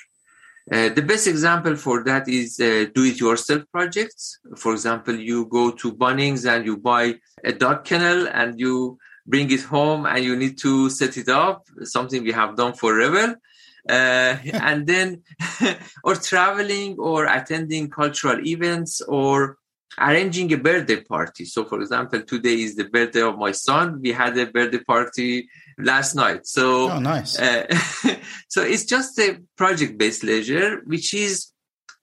Uh, 0.71 0.89
the 0.89 1.01
best 1.01 1.25
example 1.27 1.75
for 1.75 2.03
that 2.03 2.27
is 2.27 2.59
uh, 2.59 2.85
do-it-yourself 2.93 3.63
projects. 3.71 4.39
For 4.55 4.73
example, 4.73 5.15
you 5.15 5.45
go 5.45 5.71
to 5.71 5.91
Bunnings 5.91 6.47
and 6.47 6.63
you 6.63 6.77
buy 6.77 7.15
a 7.43 7.51
dog 7.51 7.85
kennel 7.85 8.27
and 8.27 8.59
you 8.59 8.99
bring 9.25 9.49
it 9.51 9.61
home 9.61 10.05
and 10.05 10.23
you 10.23 10.35
need 10.35 10.57
to 10.59 10.89
set 10.89 11.17
it 11.17 11.29
up, 11.29 11.65
something 11.83 12.23
we 12.23 12.31
have 12.31 12.55
done 12.55 12.73
forever. 12.73 13.39
Uh, 13.88 14.38
and 14.53 14.85
then, 14.85 15.23
or 16.03 16.15
traveling 16.15 16.97
or 16.99 17.25
attending 17.25 17.89
cultural 17.89 18.39
events 18.45 19.01
or 19.01 19.57
arranging 19.98 20.51
a 20.53 20.58
birthday 20.58 21.01
party. 21.01 21.46
So, 21.46 21.65
for 21.65 21.81
example, 21.81 22.22
today 22.22 22.62
is 22.62 22.75
the 22.75 22.86
birthday 22.86 23.22
of 23.22 23.38
my 23.38 23.51
son. 23.51 24.00
We 24.01 24.12
had 24.12 24.38
a 24.38 24.46
birthday 24.46 24.79
party 24.79 25.50
last 25.77 26.15
night. 26.15 26.46
So, 26.46 26.91
oh, 26.91 27.00
nice. 27.00 27.39
Uh, 27.39 27.65
so 28.48 28.62
it's 28.62 28.86
just 28.86 29.17
a 29.19 29.39
project-based 29.58 30.24
leisure, 30.24 30.81
which 30.86 31.13
is 31.13 31.51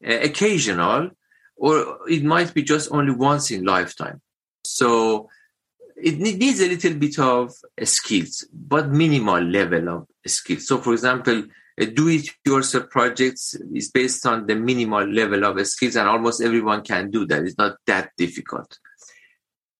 uh, 0.06 0.18
occasional, 0.22 1.10
or 1.56 1.98
it 2.08 2.24
might 2.24 2.52
be 2.52 2.62
just 2.62 2.90
only 2.92 3.12
once 3.14 3.50
in 3.50 3.64
lifetime. 3.64 4.20
So 4.64 5.28
it 5.96 6.18
needs 6.18 6.60
a 6.60 6.68
little 6.68 6.94
bit 6.94 7.18
of 7.18 7.52
skills, 7.84 8.46
but 8.52 8.90
minimal 8.90 9.40
level 9.40 9.88
of 9.88 10.06
skills. 10.26 10.66
So, 10.66 10.78
for 10.78 10.92
example, 10.92 11.44
do-it-yourself 11.84 12.88
projects 12.88 13.54
is 13.74 13.90
based 13.90 14.24
on 14.24 14.46
the 14.46 14.56
minimal 14.56 15.06
level 15.06 15.44
of 15.44 15.64
skills, 15.66 15.96
and 15.96 16.08
almost 16.08 16.40
everyone 16.40 16.82
can 16.82 17.10
do 17.10 17.26
that. 17.26 17.42
It's 17.42 17.58
not 17.58 17.76
that 17.86 18.12
difficult. 18.16 18.78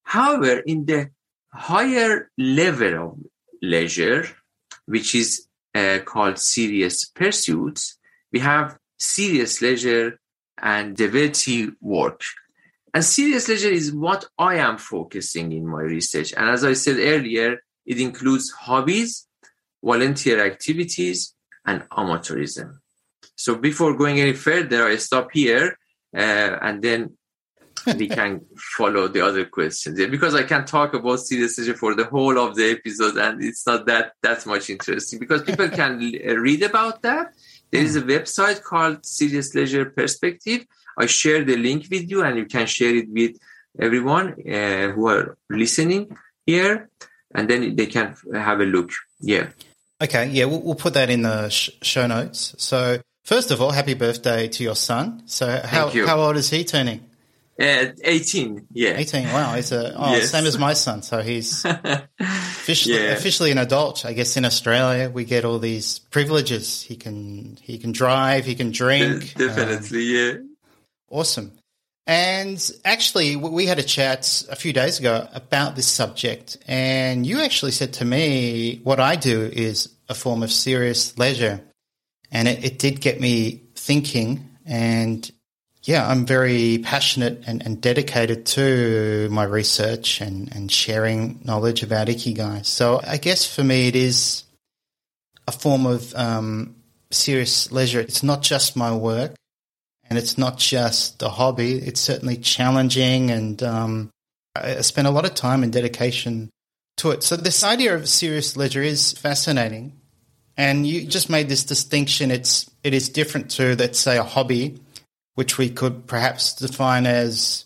However, 0.03 0.59
in 0.59 0.85
the 0.85 1.09
higher 1.51 2.29
level 2.37 2.93
of 3.03 3.19
leisure, 3.61 4.27
which 4.85 5.15
is 5.15 5.47
uh, 5.73 5.99
called 6.05 6.37
serious 6.37 7.05
pursuits, 7.05 7.97
we 8.31 8.39
have 8.39 8.77
serious 8.99 9.61
leisure 9.61 10.19
and 10.59 10.95
devotee 10.95 11.69
work. 11.81 12.21
And 12.93 13.03
serious 13.03 13.47
leisure 13.47 13.69
is 13.69 13.91
what 13.91 14.25
I 14.37 14.55
am 14.55 14.77
focusing 14.77 15.51
in 15.51 15.67
my 15.67 15.81
research. 15.81 16.33
And 16.33 16.49
as 16.49 16.63
I 16.63 16.73
said 16.73 16.97
earlier, 16.99 17.57
it 17.85 17.99
includes 17.99 18.51
hobbies, 18.51 19.27
volunteer 19.83 20.45
activities, 20.45 21.33
and 21.67 21.87
amateurism. 21.89 22.79
So 23.35 23.55
before 23.55 23.95
going 23.95 24.19
any 24.19 24.33
further, 24.33 24.87
I 24.87 24.95
stop 24.95 25.29
here 25.31 25.77
uh, 26.15 26.57
and 26.61 26.81
then 26.81 27.17
we 27.95 28.07
can 28.19 28.41
follow 28.57 29.07
the 29.07 29.21
other 29.21 29.45
questions. 29.45 29.99
Because 30.07 30.35
I 30.35 30.43
can 30.43 30.65
talk 30.65 30.93
about 30.93 31.19
serious 31.19 31.57
leisure 31.57 31.75
for 31.75 31.95
the 31.95 32.05
whole 32.05 32.37
of 32.39 32.55
the 32.55 32.71
episode, 32.71 33.17
and 33.17 33.43
it's 33.43 33.65
not 33.65 33.85
that 33.85 34.13
that 34.23 34.45
much 34.45 34.69
interesting 34.69 35.19
because 35.19 35.43
people 35.43 35.69
can 35.69 35.99
read 35.99 36.63
about 36.63 37.01
that. 37.03 37.33
There 37.71 37.83
is 37.83 37.95
a 37.95 38.01
website 38.01 38.63
called 38.63 39.05
Serious 39.05 39.53
Leisure 39.53 39.85
Perspective. 39.85 40.65
I 40.97 41.05
share 41.05 41.43
the 41.43 41.57
link 41.57 41.87
with 41.91 42.09
you, 42.09 42.23
and 42.23 42.37
you 42.37 42.45
can 42.45 42.65
share 42.65 42.95
it 42.95 43.09
with 43.09 43.37
everyone 43.79 44.35
uh, 44.49 44.89
who 44.93 45.07
are 45.07 45.37
listening 45.49 46.17
here, 46.45 46.89
and 47.35 47.49
then 47.49 47.75
they 47.75 47.87
can 47.87 48.15
have 48.33 48.61
a 48.61 48.65
look. 48.65 48.91
Yeah. 49.19 49.49
Okay. 50.01 50.29
Yeah, 50.29 50.45
we'll, 50.45 50.61
we'll 50.61 50.75
put 50.75 50.93
that 50.93 51.09
in 51.09 51.23
the 51.23 51.49
sh- 51.49 51.71
show 51.81 52.07
notes. 52.07 52.55
So, 52.57 52.99
first 53.23 53.51
of 53.51 53.61
all, 53.61 53.71
happy 53.71 53.93
birthday 53.93 54.47
to 54.47 54.63
your 54.63 54.75
son. 54.75 55.23
So, 55.25 55.61
how 55.63 55.89
how 56.05 56.19
old 56.19 56.37
is 56.37 56.49
he 56.49 56.63
turning? 56.63 57.07
Uh, 57.59 57.87
18, 58.03 58.67
yeah. 58.71 58.97
18, 58.97 59.25
wow. 59.29 59.55
He's 59.55 59.71
a, 59.71 59.95
oh, 59.95 60.11
yes. 60.11 60.29
same 60.29 60.45
as 60.45 60.59
my 60.59 60.73
son. 60.73 61.01
So 61.01 61.23
he's 61.23 61.65
officially, 61.65 62.95
yeah. 63.03 63.13
officially 63.13 63.49
an 63.49 63.57
adult. 63.57 64.05
I 64.05 64.13
guess 64.13 64.37
in 64.37 64.45
Australia, 64.45 65.09
we 65.09 65.25
get 65.25 65.43
all 65.43 65.57
these 65.57 65.97
privileges. 65.97 66.83
He 66.83 66.95
can, 66.95 67.57
he 67.63 67.79
can 67.79 67.93
drive, 67.93 68.45
he 68.45 68.53
can 68.53 68.71
drink. 68.71 69.33
Definitely, 69.33 70.19
um, 70.19 70.35
yeah. 70.35 70.43
Awesome. 71.09 71.51
And 72.07 72.71
actually, 72.85 73.35
we 73.35 73.65
had 73.65 73.79
a 73.79 73.83
chat 73.83 74.45
a 74.49 74.55
few 74.55 74.71
days 74.71 74.97
ago 74.97 75.27
about 75.33 75.75
this 75.75 75.87
subject. 75.87 76.55
And 76.65 77.27
you 77.27 77.41
actually 77.41 77.73
said 77.73 77.93
to 77.95 78.05
me, 78.05 78.79
what 78.83 79.01
I 79.01 79.17
do 79.17 79.43
is 79.43 79.89
a 80.07 80.13
form 80.13 80.41
of 80.41 80.49
serious 80.49 81.17
leisure. 81.17 81.59
And 82.31 82.47
it, 82.47 82.63
it 82.63 82.79
did 82.79 83.01
get 83.01 83.19
me 83.19 83.63
thinking. 83.75 84.49
And 84.65 85.29
yeah, 85.83 86.07
I'm 86.07 86.25
very 86.25 86.77
passionate 86.77 87.43
and, 87.45 87.61
and 87.65 87.81
dedicated 87.81 88.45
to 88.47 89.27
my 89.29 89.43
research 89.43 90.21
and, 90.21 90.53
and 90.55 90.71
sharing 90.71 91.41
knowledge 91.43 91.83
about 91.83 92.07
Ikigai. 92.07 92.65
So 92.65 93.01
I 93.05 93.17
guess 93.17 93.53
for 93.53 93.65
me, 93.65 93.89
it 93.89 93.97
is 93.97 94.45
a 95.45 95.51
form 95.51 95.85
of 95.85 96.15
um, 96.15 96.77
serious 97.11 97.69
leisure. 97.69 97.99
It's 97.99 98.23
not 98.23 98.43
just 98.43 98.77
my 98.77 98.95
work 98.95 99.35
and 100.09 100.17
it's 100.17 100.37
not 100.37 100.57
just 100.57 101.21
a 101.21 101.29
hobby. 101.29 101.73
It's 101.73 102.01
certainly 102.01 102.37
challenging, 102.37 103.31
and 103.31 103.61
um, 103.63 104.09
I 104.55 104.81
spend 104.81 105.07
a 105.07 105.11
lot 105.11 105.25
of 105.25 105.33
time 105.33 105.63
and 105.63 105.71
dedication 105.71 106.49
to 106.97 107.11
it. 107.11 107.23
So 107.23 107.35
this 107.35 107.63
idea 107.63 107.95
of 107.95 108.07
serious 108.07 108.55
leisure 108.55 108.81
is 108.81 109.13
fascinating, 109.13 109.93
and 110.55 110.87
you 110.87 111.05
just 111.05 111.29
made 111.29 111.49
this 111.49 111.63
distinction. 111.63 112.31
It's 112.31 112.69
it 112.83 112.93
is 112.93 113.09
different 113.09 113.51
to 113.51 113.75
let's 113.75 113.99
say 113.99 114.17
a 114.17 114.23
hobby, 114.23 114.79
which 115.35 115.57
we 115.57 115.69
could 115.69 116.07
perhaps 116.07 116.53
define 116.53 117.05
as 117.05 117.65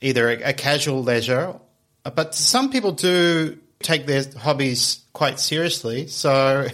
either 0.00 0.30
a, 0.30 0.50
a 0.50 0.52
casual 0.52 1.02
leisure, 1.02 1.54
but 2.14 2.34
some 2.34 2.70
people 2.70 2.92
do 2.92 3.58
take 3.80 4.06
their 4.06 4.24
hobbies 4.38 5.04
quite 5.12 5.38
seriously. 5.38 6.06
So, 6.06 6.68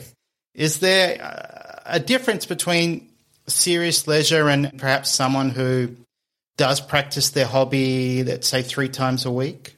is 0.54 0.80
there 0.80 1.82
a 1.84 2.00
difference 2.00 2.46
between 2.46 3.07
serious 3.48 4.06
leisure 4.06 4.48
and 4.48 4.78
perhaps 4.78 5.10
someone 5.10 5.50
who 5.50 5.96
does 6.56 6.80
practice 6.80 7.30
their 7.30 7.46
hobby, 7.46 8.24
let's 8.24 8.48
say 8.48 8.62
three 8.62 8.88
times 8.88 9.24
a 9.24 9.30
week? 9.30 9.76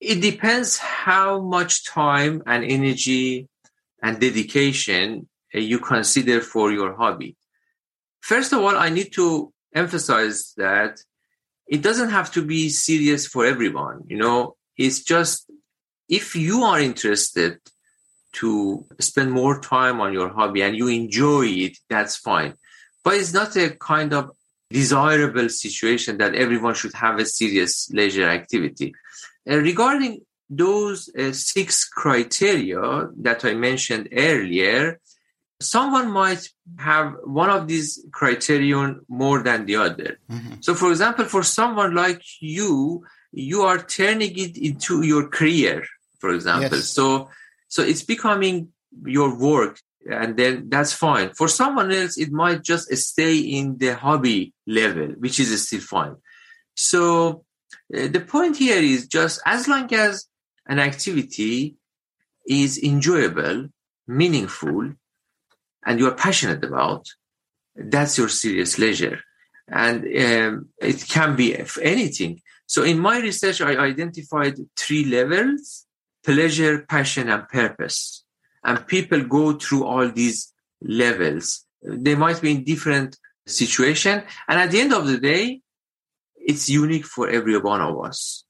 It 0.00 0.20
depends 0.20 0.78
how 0.78 1.40
much 1.40 1.84
time 1.86 2.42
and 2.46 2.64
energy 2.64 3.48
and 4.02 4.20
dedication 4.20 5.28
uh, 5.54 5.58
you 5.58 5.78
consider 5.78 6.40
for 6.40 6.72
your 6.72 6.96
hobby. 6.96 7.36
First 8.20 8.52
of 8.52 8.58
all, 8.58 8.76
I 8.76 8.88
need 8.88 9.12
to 9.14 9.52
emphasize 9.74 10.52
that 10.56 10.98
it 11.68 11.82
doesn't 11.82 12.10
have 12.10 12.32
to 12.32 12.44
be 12.44 12.68
serious 12.68 13.26
for 13.26 13.46
everyone. 13.46 14.02
You 14.08 14.18
know, 14.18 14.56
it's 14.76 15.02
just 15.04 15.50
if 16.08 16.34
you 16.34 16.64
are 16.64 16.80
interested 16.80 17.58
to 18.34 18.84
spend 18.98 19.30
more 19.30 19.60
time 19.60 20.00
on 20.00 20.12
your 20.12 20.30
hobby 20.30 20.62
and 20.62 20.76
you 20.76 20.88
enjoy 20.88 21.46
it, 21.46 21.78
that's 21.88 22.16
fine. 22.16 22.54
But 23.04 23.14
it's 23.14 23.32
not 23.32 23.56
a 23.56 23.70
kind 23.70 24.12
of 24.12 24.30
desirable 24.70 25.48
situation 25.48 26.18
that 26.18 26.34
everyone 26.34 26.74
should 26.74 26.94
have 26.94 27.18
a 27.18 27.26
serious 27.26 27.90
leisure 27.92 28.28
activity. 28.28 28.94
Uh, 29.48 29.58
regarding 29.58 30.22
those 30.48 31.08
uh, 31.18 31.32
six 31.32 31.84
criteria 31.84 33.08
that 33.18 33.44
I 33.44 33.54
mentioned 33.54 34.08
earlier, 34.12 35.00
someone 35.60 36.10
might 36.10 36.48
have 36.78 37.14
one 37.24 37.50
of 37.50 37.66
these 37.68 38.04
criterion 38.12 39.00
more 39.08 39.42
than 39.42 39.66
the 39.66 39.76
other. 39.76 40.18
Mm-hmm. 40.30 40.54
So, 40.60 40.74
for 40.74 40.90
example, 40.90 41.24
for 41.24 41.42
someone 41.42 41.94
like 41.94 42.22
you, 42.40 43.04
you 43.32 43.62
are 43.62 43.78
turning 43.78 44.38
it 44.38 44.56
into 44.56 45.02
your 45.02 45.28
career, 45.28 45.84
for 46.18 46.34
example. 46.34 46.78
Yes. 46.78 46.88
So, 46.88 47.30
so 47.68 47.82
it's 47.82 48.02
becoming 48.02 48.68
your 49.04 49.38
work 49.38 49.80
and 50.10 50.36
then 50.36 50.68
that's 50.68 50.92
fine. 50.92 51.30
For 51.34 51.48
someone 51.48 51.92
else, 51.92 52.18
it 52.18 52.32
might 52.32 52.62
just 52.62 52.92
stay 52.96 53.38
in 53.38 53.78
the 53.78 53.94
hobby 53.94 54.52
level, 54.66 55.08
which 55.18 55.38
is 55.40 55.66
still 55.66 55.80
fine. 55.80 56.16
So 56.74 57.44
uh, 57.94 58.08
the 58.08 58.20
point 58.20 58.56
here 58.56 58.82
is 58.82 59.06
just 59.06 59.40
as 59.46 59.68
long 59.68 59.92
as 59.94 60.26
an 60.66 60.78
activity 60.78 61.76
is 62.46 62.82
enjoyable, 62.82 63.68
meaningful, 64.06 64.92
and 65.84 65.98
you 65.98 66.06
are 66.08 66.14
passionate 66.14 66.64
about, 66.64 67.06
that's 67.76 68.18
your 68.18 68.28
serious 68.28 68.78
leisure. 68.78 69.20
And 69.68 70.04
um, 70.04 70.68
it 70.80 71.06
can 71.08 71.36
be 71.36 71.56
anything. 71.82 72.40
So 72.66 72.82
in 72.82 72.98
my 72.98 73.20
research, 73.20 73.60
I 73.60 73.76
identified 73.76 74.56
three 74.76 75.04
levels 75.04 75.86
pleasure, 76.24 76.86
passion, 76.88 77.28
and 77.28 77.48
purpose 77.48 78.22
and 78.64 78.86
people 78.86 79.22
go 79.24 79.54
through 79.54 79.84
all 79.84 80.08
these 80.08 80.52
levels. 80.80 81.64
They 81.82 82.14
might 82.14 82.40
be 82.40 82.52
in 82.52 82.64
different 82.64 83.16
situation. 83.46 84.22
And 84.48 84.60
at 84.60 84.70
the 84.70 84.80
end 84.80 84.92
of 84.92 85.06
the 85.06 85.18
day, 85.18 85.60
it's 86.36 86.68
unique 86.68 87.04
for 87.04 87.28
every 87.28 87.58
one 87.58 87.80
of 87.80 88.04
us. 88.04 88.44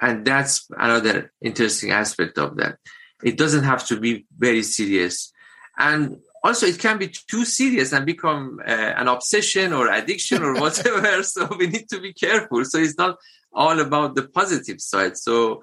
And 0.00 0.24
that's 0.24 0.66
another 0.76 1.32
interesting 1.40 1.90
aspect 1.90 2.38
of 2.38 2.56
that. 2.56 2.78
It 3.22 3.36
doesn't 3.36 3.64
have 3.64 3.86
to 3.88 4.00
be 4.00 4.26
very 4.36 4.62
serious. 4.62 5.32
And 5.78 6.16
also 6.42 6.66
it 6.66 6.78
can 6.78 6.98
be 6.98 7.08
too 7.08 7.44
serious 7.44 7.92
and 7.92 8.06
become 8.06 8.60
uh, 8.66 8.70
an 8.70 9.08
obsession 9.08 9.72
or 9.72 9.92
addiction 9.92 10.42
or 10.42 10.54
whatever. 10.60 11.22
so 11.22 11.54
we 11.58 11.66
need 11.66 11.88
to 11.90 12.00
be 12.00 12.12
careful. 12.12 12.64
So 12.64 12.78
it's 12.78 12.96
not 12.96 13.18
all 13.52 13.78
about 13.80 14.14
the 14.14 14.28
positive 14.28 14.80
side. 14.80 15.16
So 15.16 15.62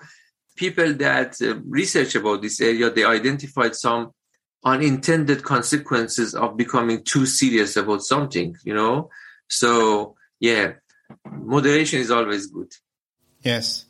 people 0.57 0.93
that 0.95 1.41
uh, 1.41 1.55
research 1.65 2.15
about 2.15 2.41
this 2.41 2.59
area, 2.59 2.89
they 2.89 3.05
identified 3.05 3.75
some 3.75 4.11
unintended 4.65 5.43
consequences 5.43 6.35
of 6.35 6.57
becoming 6.57 7.03
too 7.03 7.25
serious 7.25 7.77
about 7.77 8.01
something, 8.01 8.57
you 8.65 8.73
know? 8.73 9.09
So, 9.47 10.15
yeah, 10.39 10.73
moderation 11.31 12.01
is 12.01 12.11
always 12.11 12.47
good. 12.47 12.71
Yes. 13.41 13.85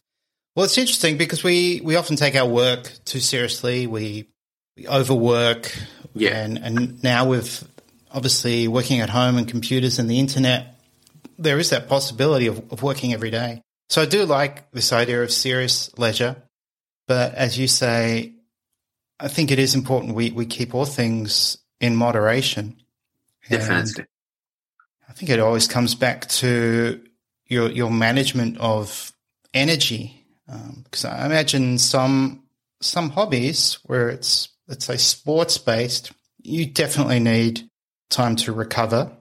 Well, 0.55 0.65
it's 0.65 0.77
interesting 0.77 1.17
because 1.17 1.43
we, 1.43 1.81
we 1.83 1.95
often 1.95 2.15
take 2.15 2.35
our 2.35 2.47
work 2.47 2.91
too 3.05 3.19
seriously. 3.19 3.87
We, 3.87 4.27
we 4.75 4.87
overwork. 4.87 5.75
Yeah. 6.13 6.37
And, 6.37 6.57
and 6.57 7.03
now 7.03 7.27
with 7.29 7.67
obviously 8.11 8.67
working 8.67 8.99
at 8.99 9.09
home 9.09 9.37
and 9.37 9.47
computers 9.47 9.99
and 9.99 10.09
the 10.09 10.19
internet, 10.19 10.75
there 11.37 11.59
is 11.59 11.69
that 11.69 11.87
possibility 11.87 12.47
of, 12.47 12.71
of 12.71 12.83
working 12.83 13.13
every 13.13 13.31
day. 13.31 13.61
So 13.89 14.01
I 14.01 14.05
do 14.05 14.25
like 14.25 14.69
this 14.71 14.91
idea 14.91 15.23
of 15.23 15.31
serious 15.31 15.97
leisure. 15.97 16.35
But 17.07 17.35
as 17.35 17.57
you 17.57 17.67
say, 17.67 18.33
I 19.19 19.27
think 19.27 19.51
it 19.51 19.59
is 19.59 19.73
important 19.73 20.15
we, 20.15 20.31
we 20.31 20.45
keep 20.45 20.75
all 20.75 20.85
things 20.85 21.57
in 21.79 21.95
moderation. 21.95 22.75
Definitely. 23.49 24.05
I 25.09 25.13
think 25.13 25.29
it 25.29 25.39
always 25.39 25.67
comes 25.67 25.95
back 25.95 26.27
to 26.27 27.01
your 27.47 27.69
your 27.69 27.89
management 27.89 28.57
of 28.59 29.11
energy. 29.53 30.25
Because 30.83 31.05
um, 31.05 31.11
I 31.11 31.25
imagine 31.25 31.77
some 31.77 32.43
some 32.81 33.09
hobbies 33.09 33.79
where 33.85 34.09
it's 34.09 34.49
let's 34.67 34.85
say 34.85 34.97
sports 34.97 35.57
based, 35.57 36.11
you 36.41 36.65
definitely 36.65 37.19
need 37.19 37.69
time 38.09 38.35
to 38.37 38.53
recover. 38.53 39.11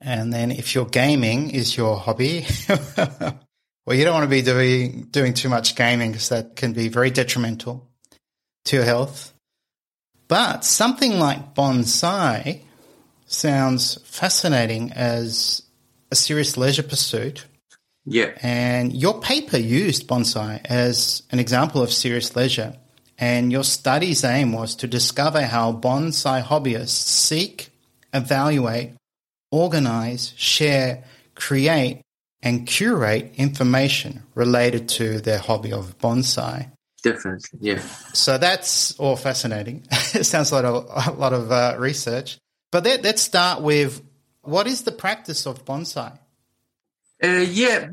And 0.00 0.32
then 0.32 0.50
if 0.50 0.74
your 0.74 0.86
gaming 0.86 1.50
is 1.50 1.76
your 1.76 1.96
hobby, 1.96 2.46
Well, 3.86 3.96
you 3.96 4.04
don't 4.04 4.14
want 4.14 4.24
to 4.24 4.30
be 4.30 4.42
doing 4.42 5.08
doing 5.10 5.34
too 5.34 5.48
much 5.48 5.76
gaming 5.76 6.12
because 6.12 6.30
that 6.30 6.56
can 6.56 6.72
be 6.72 6.88
very 6.88 7.10
detrimental 7.10 7.86
to 8.66 8.76
your 8.76 8.84
health. 8.84 9.32
But 10.26 10.64
something 10.64 11.18
like 11.18 11.54
bonsai 11.54 12.62
sounds 13.26 13.98
fascinating 14.04 14.92
as 14.92 15.62
a 16.10 16.14
serious 16.14 16.56
leisure 16.56 16.82
pursuit. 16.82 17.46
Yeah. 18.06 18.32
And 18.42 18.92
your 18.92 19.20
paper 19.20 19.58
used 19.58 20.06
bonsai 20.06 20.60
as 20.64 21.22
an 21.30 21.38
example 21.38 21.82
of 21.82 21.92
serious 21.92 22.34
leisure. 22.36 22.76
And 23.18 23.52
your 23.52 23.64
study's 23.64 24.24
aim 24.24 24.52
was 24.52 24.74
to 24.76 24.86
discover 24.86 25.42
how 25.42 25.72
bonsai 25.72 26.42
hobbyists 26.42 26.88
seek, 26.88 27.70
evaluate, 28.12 28.92
organize, 29.50 30.32
share, 30.36 31.04
create, 31.34 32.02
and 32.44 32.66
curate 32.66 33.32
information 33.36 34.22
related 34.34 34.88
to 34.90 35.20
their 35.20 35.38
hobby 35.38 35.72
of 35.72 35.98
bonsai. 35.98 36.70
Definitely, 37.02 37.58
yeah. 37.60 37.80
So 38.12 38.38
that's 38.38 38.98
all 38.98 39.16
fascinating. 39.16 39.86
it 40.14 40.24
sounds 40.24 40.52
like 40.52 40.64
a, 40.64 40.84
a 41.10 41.12
lot 41.16 41.32
of 41.32 41.50
uh, 41.50 41.76
research. 41.78 42.38
But 42.70 42.84
let, 42.84 43.02
let's 43.02 43.22
start 43.22 43.62
with 43.62 44.02
what 44.42 44.66
is 44.66 44.82
the 44.82 44.92
practice 44.92 45.46
of 45.46 45.64
bonsai? 45.64 46.18
Uh, 47.22 47.28
yeah, 47.48 47.86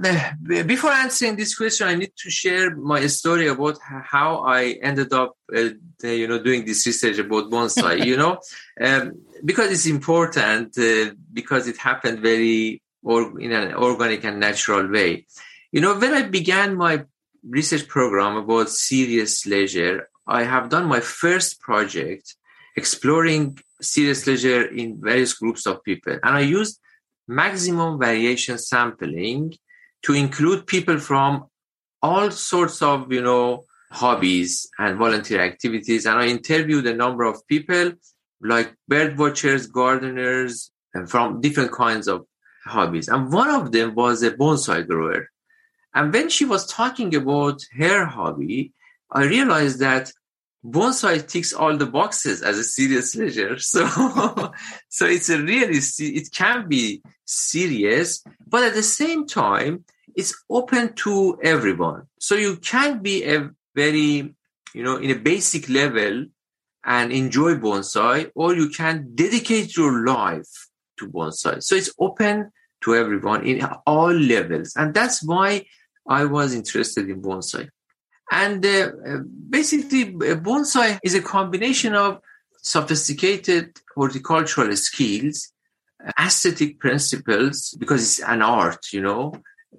before 0.65 0.91
answering 0.91 1.37
this 1.37 1.55
question, 1.55 1.87
I 1.87 1.95
need 1.95 2.11
to 2.17 2.29
share 2.29 2.75
my 2.75 3.07
story 3.07 3.47
about 3.47 3.77
how 3.81 4.43
I 4.45 4.77
ended 4.81 5.13
up, 5.13 5.37
uh, 5.55 5.69
you 6.03 6.27
know, 6.27 6.43
doing 6.43 6.65
this 6.65 6.85
research 6.85 7.19
about 7.19 7.49
bonsai. 7.49 8.05
you 8.09 8.17
know, 8.17 8.39
um, 8.81 9.13
because 9.45 9.71
it's 9.71 9.85
important 9.85 10.77
uh, 10.77 11.13
because 11.31 11.67
it 11.67 11.77
happened 11.77 12.19
very 12.19 12.81
or 13.03 13.39
in 13.39 13.51
an 13.51 13.73
organic 13.73 14.23
and 14.23 14.39
natural 14.39 14.89
way. 14.89 15.25
You 15.71 15.81
know, 15.81 15.97
when 15.97 16.13
I 16.13 16.23
began 16.23 16.75
my 16.75 17.05
research 17.47 17.87
program 17.87 18.37
about 18.37 18.69
serious 18.69 19.45
leisure, 19.45 20.09
I 20.27 20.43
have 20.43 20.69
done 20.69 20.87
my 20.87 20.99
first 20.99 21.59
project 21.59 22.35
exploring 22.77 23.59
serious 23.81 24.27
leisure 24.27 24.65
in 24.65 25.01
various 25.01 25.33
groups 25.33 25.65
of 25.65 25.83
people, 25.83 26.13
and 26.13 26.35
I 26.35 26.41
used 26.41 26.79
maximum 27.27 27.99
variation 27.99 28.57
sampling 28.57 29.53
to 30.03 30.13
include 30.13 30.67
people 30.67 30.97
from 30.97 31.45
all 32.01 32.31
sorts 32.31 32.81
of 32.81 33.11
you 33.11 33.21
know 33.21 33.65
hobbies 33.91 34.67
and 34.79 34.97
volunteer 34.97 35.41
activities 35.41 36.05
and 36.05 36.17
i 36.17 36.25
interviewed 36.27 36.87
a 36.87 36.93
number 36.93 37.23
of 37.23 37.45
people 37.47 37.91
like 38.41 38.73
bird 38.87 39.17
watchers 39.17 39.67
gardeners 39.67 40.71
and 40.93 41.09
from 41.09 41.41
different 41.41 41.71
kinds 41.71 42.07
of 42.07 42.25
hobbies. 42.65 43.07
And 43.07 43.31
one 43.31 43.49
of 43.49 43.71
them 43.71 43.95
was 43.95 44.23
a 44.23 44.31
bonsai 44.31 44.87
grower. 44.87 45.29
And 45.93 46.13
when 46.13 46.29
she 46.29 46.45
was 46.45 46.65
talking 46.65 47.13
about 47.15 47.61
her 47.77 48.05
hobby, 48.05 48.73
I 49.11 49.25
realized 49.25 49.79
that 49.79 50.11
bonsai 50.65 51.27
ticks 51.27 51.53
all 51.53 51.75
the 51.75 51.85
boxes 51.85 52.41
as 52.41 52.57
a 52.57 52.63
serious 52.63 53.15
leisure. 53.15 53.57
So, 53.59 54.53
so 54.89 55.05
it's 55.05 55.29
a 55.29 55.41
really, 55.41 55.79
it 55.99 56.31
can 56.31 56.67
be 56.67 57.01
serious, 57.25 58.23
but 58.47 58.63
at 58.63 58.73
the 58.73 58.83
same 58.83 59.27
time, 59.27 59.85
it's 60.15 60.33
open 60.49 60.93
to 60.93 61.39
everyone. 61.41 62.03
So 62.19 62.35
you 62.35 62.57
can 62.57 63.01
be 63.01 63.23
a 63.23 63.49
very, 63.75 64.35
you 64.73 64.83
know, 64.83 64.97
in 64.97 65.09
a 65.11 65.19
basic 65.19 65.69
level 65.69 66.25
and 66.83 67.11
enjoy 67.11 67.55
bonsai, 67.55 68.31
or 68.35 68.55
you 68.55 68.69
can 68.69 69.13
dedicate 69.15 69.75
your 69.77 70.05
life 70.05 70.70
to 71.01 71.07
bonsai. 71.09 71.61
So 71.61 71.75
it's 71.75 71.93
open 71.99 72.51
to 72.83 72.95
everyone 72.95 73.45
in 73.45 73.63
all 73.85 74.13
levels. 74.13 74.73
And 74.75 74.93
that's 74.93 75.21
why 75.23 75.65
I 76.07 76.25
was 76.25 76.53
interested 76.53 77.09
in 77.09 77.21
bonsai. 77.21 77.69
And 78.31 78.65
uh, 78.65 78.91
basically, 79.49 80.05
bonsai 80.47 80.99
is 81.03 81.15
a 81.15 81.21
combination 81.21 81.93
of 81.95 82.19
sophisticated 82.61 83.79
horticultural 83.95 84.75
skills, 84.77 85.51
aesthetic 86.19 86.79
principles, 86.79 87.75
because 87.77 88.01
it's 88.01 88.19
an 88.27 88.41
art, 88.41 88.93
you 88.93 89.01
know, 89.01 89.33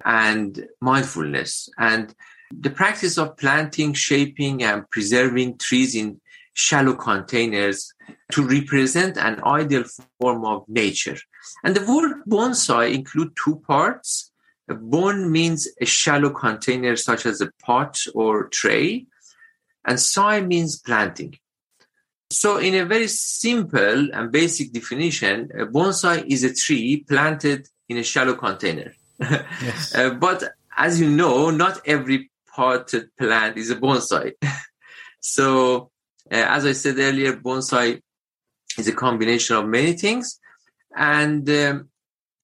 and 0.05 0.67
mindfulness. 0.81 1.69
And 1.79 2.15
the 2.53 2.71
practice 2.71 3.17
of 3.19 3.37
planting, 3.37 3.95
shaping, 3.95 4.63
and 4.63 4.89
preserving 4.91 5.59
trees 5.59 5.95
in 5.95 6.21
shallow 6.55 6.95
containers 6.95 7.93
to 8.33 8.47
represent 8.47 9.17
an 9.17 9.43
ideal 9.45 9.85
form 10.21 10.45
of 10.45 10.65
nature. 10.69 11.17
And 11.65 11.77
the 11.77 11.85
word 11.85 12.23
bonsai 12.29 12.95
include 12.95 13.33
two 13.43 13.57
parts. 13.67 14.31
A 14.69 14.75
bon 14.75 15.31
means 15.31 15.69
a 15.81 15.87
shallow 15.87 16.31
container 16.31 16.97
such 16.97 17.27
as 17.27 17.41
a 17.41 17.51
pot 17.65 17.99
or 18.15 18.49
tray, 18.49 19.07
and 19.85 19.99
sai 19.99 20.41
means 20.41 20.79
planting. 20.79 21.37
So, 22.31 22.57
in 22.57 22.75
a 22.75 22.87
very 22.87 23.09
simple 23.09 24.09
and 24.15 24.33
basic 24.33 24.73
definition, 24.73 25.51
a 25.53 25.67
bonsai 25.67 26.25
is 26.27 26.45
a 26.45 26.55
tree 26.55 27.05
planted 27.07 27.69
in 27.88 27.99
a 27.99 28.03
shallow 28.03 28.35
container. 28.35 28.95
Yes. 29.21 29.95
uh, 29.95 30.11
but 30.15 30.43
as 30.77 31.01
you 31.01 31.11
know, 31.11 31.51
not 31.51 31.81
every 31.87 32.31
potted 32.55 33.11
plant 33.19 33.57
is 33.57 33.71
a 33.71 33.77
bonsai. 33.77 34.33
so, 35.21 35.92
as 36.37 36.66
I 36.66 36.73
said 36.73 36.99
earlier, 36.99 37.37
bonsai 37.37 38.01
is 38.79 38.88
a 38.88 38.92
combination 38.92 39.57
of 39.57 39.66
many 39.66 39.92
things. 39.92 40.38
And 40.97 41.49
um, 41.49 41.88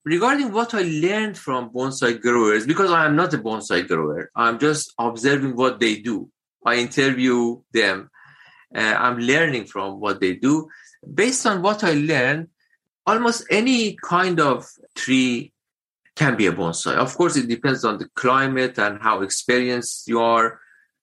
regarding 0.05 0.53
what 0.53 0.75
I 0.75 0.83
learned 0.83 1.39
from 1.39 1.71
bonsai 1.71 2.21
growers, 2.21 2.67
because 2.67 2.91
I 2.91 3.07
am 3.07 3.17
not 3.17 3.35
a 3.35 3.39
bonsai 3.39 3.87
grower, 3.87 4.31
I'm 4.35 4.59
just 4.59 4.93
observing 4.99 5.57
what 5.57 5.81
they 5.81 5.97
do. 5.97 6.31
I 6.65 6.77
interview 6.77 7.61
them. 7.73 8.11
Uh, 8.75 8.95
I'm 8.99 9.19
learning 9.19 9.67
from 9.67 10.01
what 10.01 10.21
they 10.21 10.35
do. 10.35 10.69
Based 11.15 11.47
on 11.47 11.63
what 11.63 11.85
I 11.85 11.93
learned, 11.93 12.49
almost 13.07 13.45
any 13.51 13.97
kind 14.03 14.41
of 14.41 14.67
tree 14.95 15.53
can 16.17 16.37
be 16.37 16.47
a 16.47 16.53
bonsai. 16.53 16.97
Of 16.97 17.17
course, 17.17 17.37
it 17.37 17.49
depends 17.49 17.85
on 17.85 17.99
the 17.99 18.09
climate 18.15 18.79
and 18.79 19.01
how 19.01 19.23
experienced 19.23 20.09
you 20.09 20.21
are. 20.21 20.61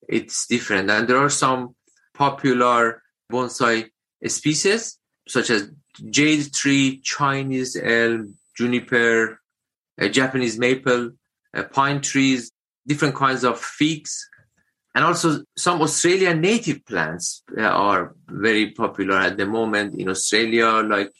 It's 0.08 0.46
different. 0.46 0.90
And 0.90 1.08
there 1.08 1.18
are 1.18 1.30
some 1.30 1.75
popular 2.16 3.02
bonsai 3.30 3.90
species 4.26 4.98
such 5.28 5.50
as 5.50 5.70
jade 6.10 6.52
tree, 6.52 7.00
Chinese 7.02 7.76
elm, 7.76 8.34
juniper, 8.56 9.40
uh, 10.00 10.08
Japanese 10.08 10.58
maple, 10.58 11.10
uh, 11.54 11.62
pine 11.64 12.00
trees, 12.00 12.52
different 12.86 13.14
kinds 13.14 13.44
of 13.44 13.60
figs, 13.60 14.28
and 14.94 15.04
also 15.04 15.42
some 15.56 15.82
Australian 15.82 16.40
native 16.40 16.84
plants 16.86 17.42
uh, 17.58 17.62
are 17.62 18.14
very 18.28 18.70
popular 18.70 19.16
at 19.16 19.36
the 19.36 19.46
moment 19.46 19.94
in 20.00 20.08
Australia, 20.08 20.68
like 20.82 21.12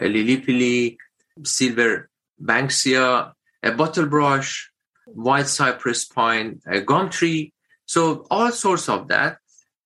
uh, 0.00 0.06
lilly 0.06 0.38
pilly, 0.38 0.96
silver 1.44 2.08
banksia, 2.42 3.32
a 3.62 3.70
bottlebrush, 3.72 4.68
white 5.06 5.48
cypress 5.48 6.04
pine, 6.04 6.60
a 6.66 6.80
gum 6.80 7.10
tree. 7.10 7.52
So 7.86 8.26
all 8.30 8.52
sorts 8.52 8.88
of 8.88 9.08
that. 9.08 9.38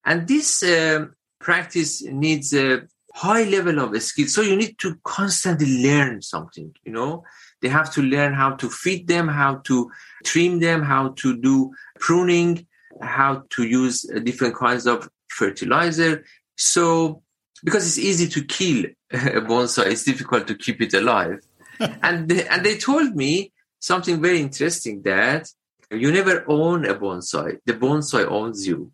And 0.04 0.26
this 0.26 0.62
uh, 0.62 1.06
practice 1.40 2.02
needs 2.02 2.52
a 2.54 2.82
high 3.14 3.44
level 3.44 3.78
of 3.78 4.00
skill. 4.02 4.26
So 4.26 4.42
you 4.42 4.56
need 4.56 4.78
to 4.78 4.98
constantly 5.04 5.82
learn 5.82 6.22
something, 6.22 6.74
you 6.84 6.92
know. 6.92 7.24
They 7.60 7.68
have 7.68 7.92
to 7.94 8.02
learn 8.02 8.34
how 8.34 8.52
to 8.56 8.68
feed 8.68 9.06
them, 9.06 9.28
how 9.28 9.56
to 9.64 9.90
trim 10.24 10.58
them, 10.58 10.82
how 10.82 11.10
to 11.18 11.36
do 11.36 11.72
pruning, 12.00 12.66
how 13.00 13.44
to 13.50 13.62
use 13.64 14.10
uh, 14.10 14.18
different 14.18 14.56
kinds 14.56 14.86
of 14.86 15.08
fertilizer. 15.28 16.24
So, 16.56 17.22
because 17.62 17.86
it's 17.86 17.98
easy 17.98 18.28
to 18.28 18.44
kill 18.44 18.86
a 19.12 19.40
bonsai, 19.48 19.92
it's 19.92 20.04
difficult 20.04 20.48
to 20.48 20.56
keep 20.56 20.80
it 20.80 20.94
alive. 20.94 21.40
and 22.02 22.28
they, 22.28 22.46
and 22.48 22.64
they 22.66 22.76
told 22.76 23.14
me 23.14 23.52
something 23.78 24.20
very 24.20 24.40
interesting 24.40 25.02
that 25.02 25.48
you 25.90 26.10
never 26.10 26.44
own 26.48 26.84
a 26.86 26.94
bonsai; 26.94 27.58
the 27.66 27.74
bonsai 27.74 28.26
owns 28.26 28.66
you 28.66 28.90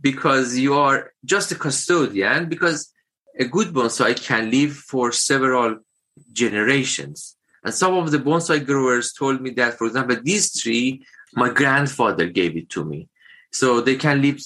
because 0.00 0.56
you 0.56 0.74
are 0.74 1.12
just 1.24 1.52
a 1.52 1.54
custodian. 1.54 2.48
Because 2.48 2.92
a 3.38 3.44
good 3.44 3.68
bonsai 3.68 4.20
can 4.20 4.50
live 4.50 4.72
for 4.72 5.12
several 5.12 5.78
generations. 6.32 7.36
And 7.64 7.74
some 7.74 7.94
of 7.94 8.10
the 8.10 8.18
bonsai 8.18 8.64
growers 8.64 9.12
told 9.12 9.40
me 9.40 9.50
that, 9.50 9.78
for 9.78 9.86
example, 9.86 10.16
this 10.22 10.60
tree, 10.60 11.04
my 11.34 11.50
grandfather 11.50 12.26
gave 12.28 12.56
it 12.56 12.70
to 12.70 12.84
me. 12.84 13.08
So 13.52 13.80
they 13.80 13.96
can 13.96 14.22
live 14.22 14.40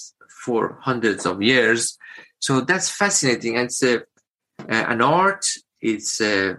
for 0.44 0.78
hundreds 0.80 1.26
of 1.26 1.42
years. 1.42 1.98
So 2.38 2.60
that's 2.60 2.88
fascinating. 2.90 3.56
And 3.56 3.66
it's 3.66 3.82
a, 3.82 4.02
an 4.68 5.00
art, 5.00 5.46
it's 5.80 6.20
a 6.20 6.58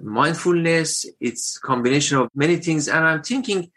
mindfulness, 0.00 1.04
it's 1.20 1.58
combination 1.58 2.18
of 2.18 2.28
many 2.34 2.56
things. 2.56 2.88
And 2.88 3.04
I'm 3.04 3.22
thinking 3.22 3.70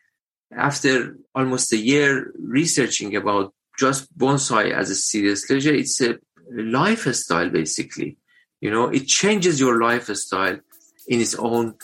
after 0.55 1.17
almost 1.35 1.73
a 1.73 1.77
year 1.77 2.31
researching 2.39 3.15
about 3.15 3.53
just 3.77 4.15
bonsai 4.17 4.71
as 4.71 4.89
a 4.89 4.95
serious 4.95 5.49
leisure, 5.49 5.73
it's 5.73 5.99
a 6.01 6.17
lifestyle 6.51 7.49
basically. 7.49 8.17
You 8.61 8.71
know 8.71 8.87
it 8.89 9.07
changes 9.07 9.59
your 9.59 9.81
lifestyle 9.81 10.59
in 11.07 11.21
its 11.21 11.35
own 11.35 11.75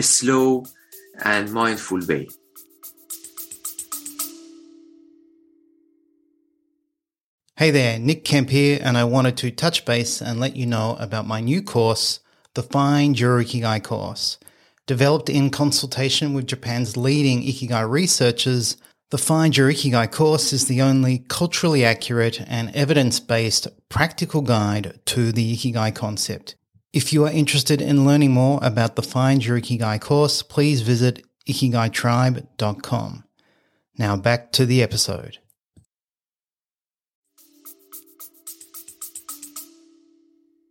slow 0.00 0.64
and 1.24 1.52
mindful 1.52 2.00
way. 2.06 2.28
Hey 7.56 7.72
there, 7.72 7.98
Nick 7.98 8.24
Kemp 8.24 8.50
here, 8.50 8.78
and 8.80 8.96
I 8.96 9.02
wanted 9.02 9.36
to 9.38 9.50
touch 9.50 9.84
base 9.84 10.22
and 10.22 10.38
let 10.38 10.54
you 10.54 10.64
know 10.64 10.96
about 11.00 11.26
my 11.26 11.40
new 11.40 11.60
course, 11.60 12.20
the 12.54 12.62
Find 12.62 13.18
Your 13.18 13.42
Ikigai 13.42 13.82
course. 13.82 14.38
Developed 14.86 15.28
in 15.28 15.50
consultation 15.50 16.34
with 16.34 16.46
Japan's 16.46 16.96
leading 16.96 17.42
Ikigai 17.42 17.90
researchers, 17.90 18.76
the 19.10 19.18
Find 19.18 19.56
Your 19.56 19.70
Ikigai 19.70 20.10
course 20.12 20.52
is 20.52 20.66
the 20.66 20.82
only 20.82 21.24
culturally 21.28 21.84
accurate 21.84 22.42
and 22.46 22.74
evidence 22.76 23.20
based 23.20 23.66
practical 23.88 24.42
guide 24.42 25.00
to 25.06 25.32
the 25.32 25.56
Ikigai 25.56 25.94
concept. 25.94 26.56
If 26.92 27.12
you 27.12 27.24
are 27.24 27.30
interested 27.30 27.80
in 27.80 28.04
learning 28.04 28.32
more 28.32 28.60
about 28.62 28.96
the 28.96 29.02
Find 29.02 29.44
Your 29.44 29.58
Ikigai 29.58 30.00
course, 30.00 30.42
please 30.42 30.82
visit 30.82 31.24
ikigaitribe.com. 31.48 33.24
Now 33.96 34.16
back 34.16 34.52
to 34.52 34.66
the 34.66 34.82
episode. 34.82 35.38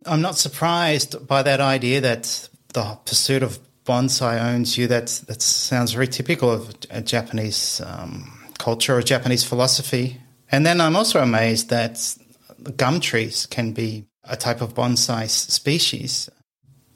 I'm 0.06 0.22
not 0.22 0.38
surprised 0.38 1.26
by 1.26 1.42
that 1.42 1.60
idea 1.60 2.00
that 2.00 2.48
the 2.72 2.98
pursuit 3.04 3.42
of 3.42 3.58
bonsai 3.88 4.38
owns 4.40 4.76
you. 4.76 4.86
That 4.86 5.06
that 5.26 5.40
sounds 5.42 5.92
very 5.92 6.08
typical 6.08 6.50
of 6.50 6.74
a 6.90 7.00
Japanese 7.00 7.80
um, 7.84 8.12
culture 8.58 8.94
or 8.96 9.02
Japanese 9.02 9.44
philosophy. 9.44 10.20
And 10.50 10.64
then 10.66 10.80
I'm 10.80 10.96
also 10.96 11.22
amazed 11.22 11.70
that 11.70 12.16
gum 12.76 13.00
trees 13.00 13.46
can 13.46 13.72
be 13.72 14.04
a 14.24 14.36
type 14.36 14.60
of 14.60 14.74
bonsai 14.74 15.28
species. 15.28 16.28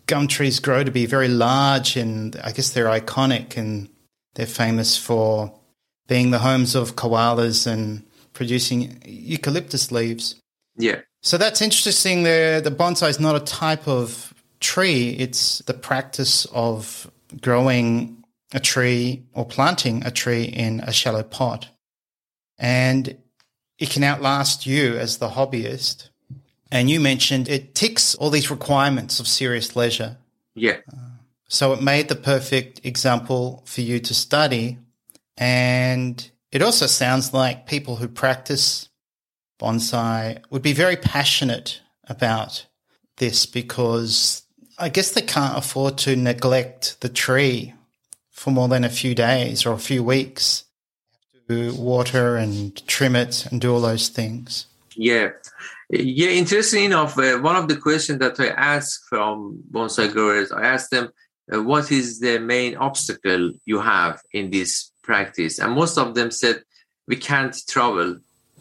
Gum 0.07 0.29
trees 0.29 0.61
grow 0.61 0.85
to 0.85 0.91
be 0.91 1.07
very 1.07 1.29
large, 1.29 1.97
and 1.97 2.37
I 2.45 2.53
guess 2.53 2.71
they're 2.71 2.87
iconic, 3.01 3.57
and 3.57 3.89
they're 4.35 4.47
famous 4.47 4.97
for 4.97 5.59
being 6.09 6.31
the 6.31 6.41
homes 6.41 6.75
of 6.75 6.97
koalas 6.97 7.67
and 7.67 8.05
producing 8.33 9.01
eucalyptus 9.05 9.93
leaves. 9.93 10.37
Yeah. 10.77 11.01
So 11.23 11.39
that's 11.39 11.63
interesting. 11.63 12.25
There, 12.25 12.61
the 12.61 12.71
bonsai 12.71 13.09
is 13.09 13.21
not 13.21 13.37
a 13.37 13.41
type 13.41 13.87
of 13.87 14.32
tree; 14.63 15.11
it's 15.11 15.59
the 15.61 15.75
practice 15.75 16.47
of 16.53 17.11
growing 17.41 18.25
a 18.55 18.61
tree 18.61 19.25
or 19.35 19.45
planting 19.45 20.05
a 20.05 20.11
tree 20.11 20.45
in 20.45 20.81
a 20.81 20.93
shallow 20.93 21.23
pot, 21.23 21.69
and 22.59 23.17
it 23.79 23.91
can 23.91 24.05
outlast 24.05 24.65
you 24.65 24.97
as 24.97 25.19
the 25.19 25.31
hobbyist. 25.31 26.09
And 26.71 26.89
you 26.89 27.01
mentioned 27.01 27.49
it 27.49 27.75
ticks 27.75 28.15
all 28.15 28.31
these 28.31 28.51
requirements 28.51 29.21
of 29.21 29.27
serious 29.27 29.77
leisure. 29.77 30.17
Yeah. 30.55 30.79
Uh, 30.91 31.19
so 31.49 31.73
it 31.75 31.83
made 31.83 32.09
the 32.09 32.15
perfect 32.15 32.81
example 32.85 33.63
for 33.67 33.83
you 33.83 33.99
to 34.01 34.15
study. 34.15 34.79
And 35.37 36.31
it 36.51 36.63
also 36.63 36.87
sounds 36.87 37.35
like 37.35 37.67
people 37.67 37.97
who 37.97 38.09
practice 38.09 38.89
bonsai 39.61 40.43
would 40.51 40.63
be 40.63 40.73
very 40.73 40.97
passionate 40.97 41.81
about 42.05 42.67
this 43.19 43.45
because 43.45 44.45
I 44.79 44.89
guess 44.89 45.11
they 45.11 45.23
can't 45.23 45.57
afford 45.57 45.99
to 45.99 46.17
neglect 46.17 47.01
the 47.01 47.09
tree 47.09 47.75
for 48.31 48.51
more 48.51 48.69
than 48.69 48.85
a 48.85 48.89
few 48.89 49.15
days 49.15 49.67
or 49.67 49.73
a 49.73 49.79
few 49.79 50.03
weeks 50.03 50.65
to 51.49 51.75
water 51.75 52.37
and 52.37 52.87
trim 52.87 53.15
it 53.17 53.47
and 53.47 53.61
do 53.61 53.73
all 53.73 53.81
those 53.81 54.09
things. 54.09 54.67
Yeah. 54.97 55.31
Yeah, 55.91 56.31
interesting 56.31 56.85
enough, 56.85 57.19
uh, 57.19 57.39
one 57.39 57.57
of 57.57 57.69
the 57.69 57.77
questions 57.77 58.19
that 58.21 58.41
I 58.41 58.49
ask 58.49 59.07
from 59.09 59.63
bonsai 59.71 60.11
growers, 60.11 60.51
I 60.51 60.63
ask 60.63 60.89
them, 60.89 61.11
uh, 61.53 61.63
what 61.63 61.93
is 61.93 62.21
the 62.21 62.39
main 62.39 62.77
obstacle 62.77 63.53
you 63.67 63.79
have 63.81 64.23
in 64.33 64.51
this 64.51 64.91
practice? 65.03 65.59
And 65.59 65.75
most 65.75 65.99
of 65.99 66.15
them 66.15 66.31
said, 66.31 66.63
we 67.07 67.17
can't 67.17 67.55
travel 67.69 68.17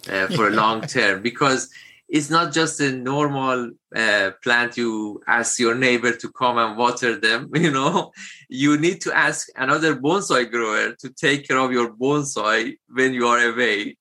uh, 0.10 0.28
for 0.28 0.50
a 0.50 0.52
long 0.62 0.82
term 0.82 1.22
because 1.22 1.70
it's 2.12 2.30
not 2.30 2.52
just 2.52 2.82
a 2.82 2.92
normal 2.92 3.72
uh, 3.96 4.32
plant 4.44 4.76
you 4.76 5.22
ask 5.28 5.58
your 5.60 5.76
neighbor 5.76 6.12
to 6.12 6.30
come 6.34 6.58
and 6.58 6.78
water 6.78 7.18
them 7.18 7.50
you 7.56 7.72
know? 7.72 8.12
You 8.50 8.78
need 8.78 9.00
to 9.02 9.18
ask 9.18 9.48
another 9.56 9.96
bonsai 9.96 10.52
grower 10.52 10.94
to 11.00 11.10
take 11.10 11.48
care 11.48 11.58
of 11.58 11.72
your 11.72 11.94
bonsai 11.94 12.76
when 12.90 13.14
you 13.14 13.28
are 13.28 13.40
away. 13.52 13.98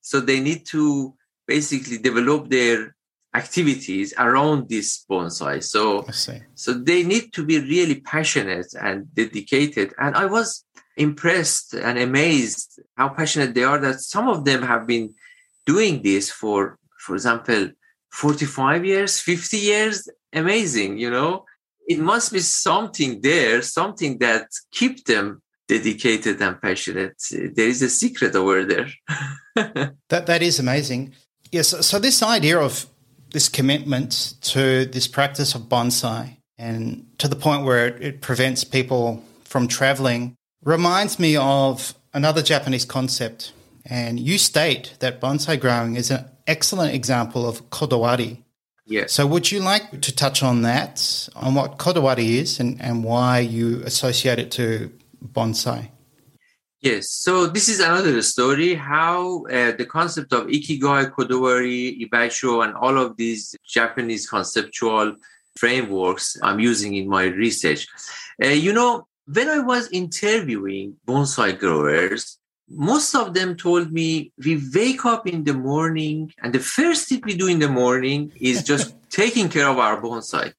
So 0.00 0.18
they 0.18 0.40
need 0.40 0.66
to 0.66 1.14
basically 1.46 1.98
develop 1.98 2.50
their 2.50 2.96
activities 3.32 4.12
around 4.18 4.68
this 4.68 5.04
bonsai. 5.08 5.62
So 5.62 6.02
so 6.54 6.74
they 6.74 7.04
need 7.04 7.32
to 7.34 7.46
be 7.46 7.60
really 7.60 8.00
passionate 8.00 8.74
and 8.80 9.14
dedicated. 9.14 9.94
And 9.98 10.16
i 10.16 10.26
was 10.26 10.64
impressed 10.96 11.74
and 11.74 11.96
amazed 11.98 12.80
how 12.98 13.08
passionate 13.08 13.54
they 13.54 13.64
are 13.64 13.78
that 13.78 14.00
some 14.00 14.28
of 14.28 14.44
them 14.44 14.62
have 14.62 14.86
been 14.86 15.14
doing 15.64 16.02
this 16.02 16.30
for 16.30 16.78
for 17.02 17.14
example 17.14 17.70
45 18.12 18.84
years 18.84 19.20
50 19.20 19.56
years 19.56 20.08
amazing 20.32 20.98
you 20.98 21.10
know? 21.10 21.44
It 21.86 21.98
must 21.98 22.32
be 22.32 22.38
something 22.38 23.20
there 23.20 23.60
something 23.62 24.18
that 24.18 24.46
keep 24.70 25.04
them 25.04 25.42
dedicated 25.68 26.40
and 26.40 26.60
passionate. 26.60 27.16
There 27.30 27.68
is 27.68 27.82
a 27.82 27.88
secret 27.88 28.34
over 28.34 28.64
there. 28.64 28.88
That 30.08 30.26
that 30.26 30.42
is 30.42 30.58
amazing. 30.58 31.14
Yes 31.50 31.68
so 31.88 31.98
this 31.98 32.22
idea 32.22 32.58
of 32.58 32.86
this 33.32 33.48
commitment 33.48 34.34
to 34.52 34.84
this 34.86 35.06
practice 35.08 35.54
of 35.54 35.62
bonsai 35.62 36.36
and 36.58 37.06
to 37.18 37.28
the 37.28 37.36
point 37.36 37.64
where 37.64 37.86
it, 37.88 38.02
it 38.02 38.20
prevents 38.20 38.64
people 38.64 39.22
from 39.44 39.66
traveling 39.66 40.36
reminds 40.64 41.18
me 41.18 41.36
of 41.36 41.94
another 42.12 42.42
japanese 42.42 42.84
concept. 42.84 43.52
And 43.84 44.20
you 44.20 44.38
state 44.38 44.94
that 45.00 45.20
bonsai 45.20 45.58
growing 45.58 45.96
is 45.96 46.10
an 46.10 46.24
excellent 46.46 46.94
example 46.94 47.48
of 47.48 47.68
kodawari. 47.70 48.42
Yes. 48.86 49.12
So 49.12 49.26
would 49.26 49.50
you 49.50 49.60
like 49.60 50.00
to 50.00 50.14
touch 50.14 50.42
on 50.42 50.62
that, 50.62 51.28
on 51.36 51.54
what 51.54 51.78
kodawari 51.78 52.40
is 52.40 52.60
and, 52.60 52.80
and 52.80 53.04
why 53.04 53.38
you 53.38 53.82
associate 53.84 54.38
it 54.38 54.50
to 54.52 54.92
bonsai? 55.24 55.88
Yes. 56.80 57.10
So 57.10 57.46
this 57.46 57.68
is 57.68 57.78
another 57.78 58.20
story 58.22 58.74
how 58.74 59.44
uh, 59.46 59.70
the 59.72 59.86
concept 59.86 60.32
of 60.32 60.48
ikigai, 60.48 61.12
kodawari, 61.12 62.08
ibasho, 62.08 62.64
and 62.64 62.74
all 62.74 62.98
of 62.98 63.16
these 63.16 63.54
Japanese 63.64 64.28
conceptual 64.28 65.14
frameworks 65.56 66.36
I'm 66.42 66.58
using 66.58 66.96
in 66.96 67.08
my 67.08 67.24
research. 67.24 67.86
Uh, 68.42 68.48
you 68.48 68.72
know, 68.72 69.06
when 69.32 69.48
I 69.48 69.60
was 69.60 69.88
interviewing 69.92 70.96
bonsai 71.06 71.56
growers, 71.56 72.38
most 72.68 73.14
of 73.14 73.34
them 73.34 73.56
told 73.56 73.92
me 73.92 74.32
we 74.44 74.60
wake 74.74 75.04
up 75.04 75.26
in 75.26 75.44
the 75.44 75.54
morning 75.54 76.32
and 76.42 76.52
the 76.52 76.60
first 76.60 77.08
thing 77.08 77.20
we 77.24 77.36
do 77.36 77.48
in 77.48 77.58
the 77.58 77.68
morning 77.68 78.32
is 78.40 78.62
just 78.62 78.94
taking 79.10 79.48
care 79.48 79.68
of 79.68 79.78
our 79.78 80.00
bonsai. 80.00 80.52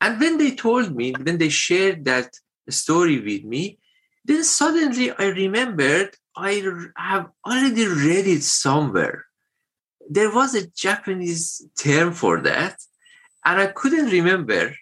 And 0.00 0.20
when 0.20 0.38
they 0.38 0.54
told 0.54 0.94
me, 0.94 1.12
when 1.12 1.38
they 1.38 1.48
shared 1.48 2.04
that 2.04 2.34
story 2.68 3.20
with 3.20 3.44
me, 3.44 3.78
then 4.24 4.44
suddenly 4.44 5.10
I 5.12 5.26
remembered 5.26 6.16
I 6.36 6.62
have 6.96 7.30
already 7.44 7.86
read 7.86 8.26
it 8.26 8.42
somewhere. 8.42 9.24
There 10.08 10.32
was 10.32 10.54
a 10.54 10.68
Japanese 10.68 11.62
term 11.78 12.12
for 12.12 12.40
that, 12.42 12.76
and 13.44 13.60
I 13.60 13.66
couldn't 13.66 14.06
remember. 14.06 14.74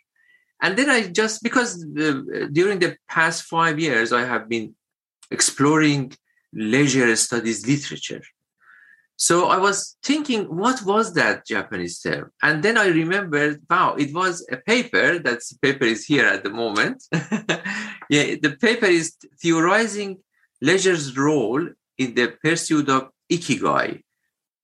And 0.61 0.77
then 0.77 0.91
I 0.91 1.09
just, 1.09 1.43
because 1.43 1.83
uh, 1.83 2.49
during 2.53 2.79
the 2.79 2.97
past 3.09 3.45
five 3.45 3.79
years, 3.79 4.13
I 4.13 4.25
have 4.25 4.49
been 4.49 4.75
exploring 5.31 6.13
leisure 6.57 7.15
studies 7.17 7.67
literature. 7.67 8.23
So 9.19 9.47
I 9.47 9.57
was 9.57 9.97
thinking, 10.03 10.45
what 10.45 10.83
was 10.83 11.15
that 11.15 11.47
Japanese 11.47 12.01
term? 12.01 12.33
And 12.43 12.63
then 12.63 12.77
I 12.77 12.89
remembered, 12.89 13.63
wow, 13.69 13.95
it 13.95 14.15
was 14.15 14.47
a 14.51 14.59
paper. 14.59 15.19
That 15.19 15.41
paper 15.63 15.85
is 15.85 16.05
here 16.05 16.27
at 16.27 16.45
the 16.45 16.51
moment. 16.51 17.03
yeah, 17.13 18.37
the 18.43 18.57
paper 18.61 18.87
is 18.87 19.15
theorizing 19.41 20.19
leisure's 20.61 21.17
role 21.17 21.67
in 21.97 22.15
the 22.15 22.35
pursuit 22.43 22.91
of 22.91 23.09
ikigai, 23.33 24.03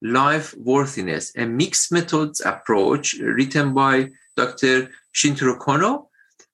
life 0.03 0.53
worthiness, 0.55 1.31
a 1.35 1.45
mixed 1.45 1.91
methods 1.91 2.39
approach 2.41 3.15
written 3.15 3.73
by 3.73 4.09
Dr. 4.37 4.89
Shintaro 5.15 5.57
Kono 5.57 6.07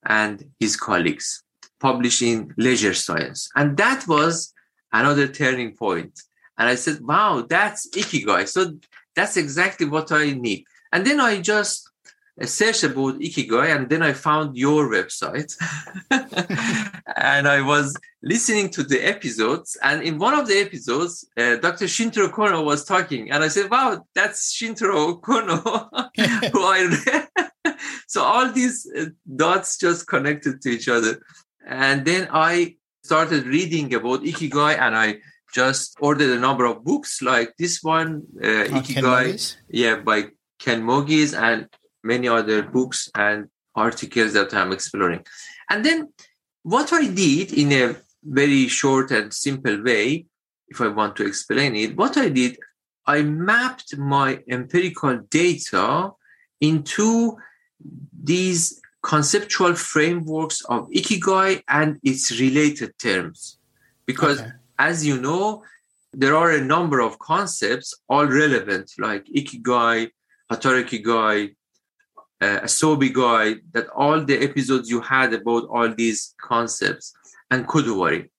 and 0.05 0.45
his 0.57 0.77
colleagues, 0.77 1.43
published 1.81 2.21
in 2.21 2.53
Leisure 2.57 2.93
Science. 2.93 3.49
And 3.55 3.75
that 3.75 4.07
was 4.07 4.53
another 4.91 5.27
turning 5.27 5.75
point. 5.75 6.21
And 6.57 6.67
I 6.67 6.75
said, 6.75 6.99
wow, 7.01 7.45
that's 7.47 7.89
Ikigai. 7.89 8.47
So 8.47 8.73
that's 9.15 9.37
exactly 9.37 9.85
what 9.85 10.11
I 10.11 10.31
need. 10.31 10.65
And 10.91 11.05
then 11.05 11.19
I 11.19 11.39
just 11.41 11.89
searched 12.43 12.83
about 12.83 13.19
Ikigai 13.19 13.75
and 13.75 13.89
then 13.89 14.01
I 14.01 14.13
found 14.13 14.57
your 14.57 14.89
website. 14.89 15.55
and 16.11 17.47
I 17.47 17.61
was 17.61 17.95
listening 18.21 18.69
to 18.71 18.83
the 18.83 19.01
episodes. 19.01 19.77
And 19.83 20.01
in 20.03 20.17
one 20.17 20.37
of 20.37 20.47
the 20.47 20.59
episodes, 20.59 21.27
uh, 21.37 21.57
Dr. 21.57 21.85
Shintaro 21.85 22.29
Kono 22.29 22.63
was 22.63 22.85
talking. 22.85 23.31
And 23.31 23.43
I 23.43 23.47
said, 23.49 23.69
wow, 23.69 24.05
that's 24.15 24.53
Shintaro 24.55 25.21
Kono. 25.21 25.89
so 28.07 28.23
all 28.23 28.51
these 28.51 28.89
uh, 28.97 29.05
dots 29.35 29.77
just 29.77 30.07
connected 30.07 30.61
to 30.61 30.69
each 30.69 30.87
other. 30.87 31.21
And 31.65 32.05
then 32.05 32.27
I 32.31 32.75
started 33.09 33.43
reading 33.57 33.87
about 33.99 34.19
ikigai 34.31 34.73
and 34.85 34.93
I 35.05 35.07
just 35.59 35.87
ordered 36.07 36.31
a 36.37 36.41
number 36.47 36.65
of 36.71 36.75
books 36.89 37.11
like 37.31 37.49
this 37.57 37.75
one, 37.81 38.09
uh, 38.49 38.65
Ikigai, 38.77 39.55
yeah, 39.83 39.95
by 40.09 40.19
Ken 40.63 40.79
Mogi's 40.89 41.33
and 41.33 41.67
many 42.03 42.27
other 42.27 42.59
books 42.77 42.99
and 43.15 43.47
articles 43.75 44.31
that 44.33 44.53
I'm 44.53 44.71
exploring. 44.77 45.21
And 45.71 45.79
then 45.87 45.99
what 46.61 46.93
I 46.93 47.07
did 47.07 47.47
in 47.63 47.69
a 47.83 47.95
very 48.23 48.67
short 48.67 49.09
and 49.17 49.33
simple 49.33 49.77
way, 49.89 50.27
if 50.67 50.77
I 50.79 50.89
want 50.99 51.15
to 51.15 51.25
explain 51.25 51.75
it, 51.83 51.97
what 51.97 52.15
I 52.15 52.29
did, 52.29 52.53
I 53.07 53.23
mapped 53.23 53.97
my 53.97 54.29
empirical 54.57 55.15
data 55.41 56.11
into 56.61 57.37
these 58.31 58.79
conceptual 59.01 59.75
frameworks 59.75 60.61
of 60.65 60.89
ikigai 60.89 61.63
and 61.67 61.99
its 62.03 62.39
related 62.39 62.97
terms. 62.99 63.57
Because 64.05 64.41
okay. 64.41 64.51
as 64.77 65.05
you 65.05 65.19
know, 65.19 65.63
there 66.13 66.35
are 66.35 66.51
a 66.51 66.61
number 66.61 66.99
of 66.99 67.19
concepts 67.19 67.93
all 68.09 68.25
relevant, 68.25 68.91
like 68.97 69.25
ikigai, 69.25 70.09
hatari 70.51 70.83
ikigai, 70.83 71.55
uh, 72.41 72.59
asobi 72.61 73.61
that 73.73 73.87
all 73.89 74.23
the 74.23 74.37
episodes 74.37 74.89
you 74.89 75.01
had 75.01 75.33
about 75.33 75.65
all 75.69 75.93
these 75.93 76.33
concepts, 76.41 77.13
and 77.51 77.67
kodawari. 77.67 78.29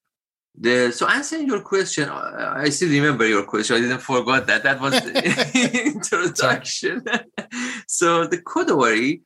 The, 0.58 0.92
so 0.92 1.06
answering 1.08 1.46
your 1.46 1.60
question, 1.60 2.08
I 2.08 2.68
still 2.70 2.90
remember 2.90 3.26
your 3.26 3.44
question. 3.44 3.76
I 3.76 3.80
didn't 3.80 4.00
forget 4.00 4.46
that. 4.48 4.62
That 4.64 4.80
was 4.80 4.92
the 5.04 5.92
introduction. 5.94 7.04
so 7.86 8.26
the 8.26 8.38
kodawari 8.38 9.22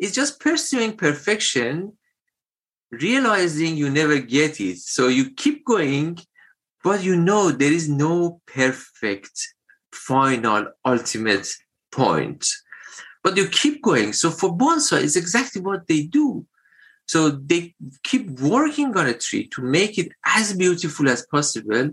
is 0.00 0.12
just 0.12 0.40
pursuing 0.40 0.96
perfection, 0.96 1.92
realizing 2.90 3.76
you 3.76 3.90
never 3.90 4.18
get 4.18 4.60
it. 4.60 4.78
So 4.78 5.08
you 5.08 5.30
keep 5.30 5.64
going, 5.64 6.18
but 6.82 7.02
you 7.02 7.16
know 7.16 7.50
there 7.50 7.72
is 7.72 7.88
no 7.88 8.40
perfect, 8.46 9.48
final, 9.92 10.66
ultimate 10.84 11.48
point. 11.90 12.46
But 13.22 13.36
you 13.36 13.48
keep 13.48 13.82
going. 13.82 14.12
So 14.12 14.30
for 14.30 14.56
bonsai, 14.56 15.02
it's 15.02 15.16
exactly 15.16 15.62
what 15.62 15.86
they 15.86 16.02
do. 16.02 16.46
So 17.06 17.30
they 17.30 17.74
keep 18.02 18.30
working 18.40 18.96
on 18.96 19.06
a 19.06 19.14
tree 19.14 19.48
to 19.48 19.62
make 19.62 19.98
it 19.98 20.12
as 20.24 20.54
beautiful 20.54 21.08
as 21.08 21.26
possible, 21.26 21.90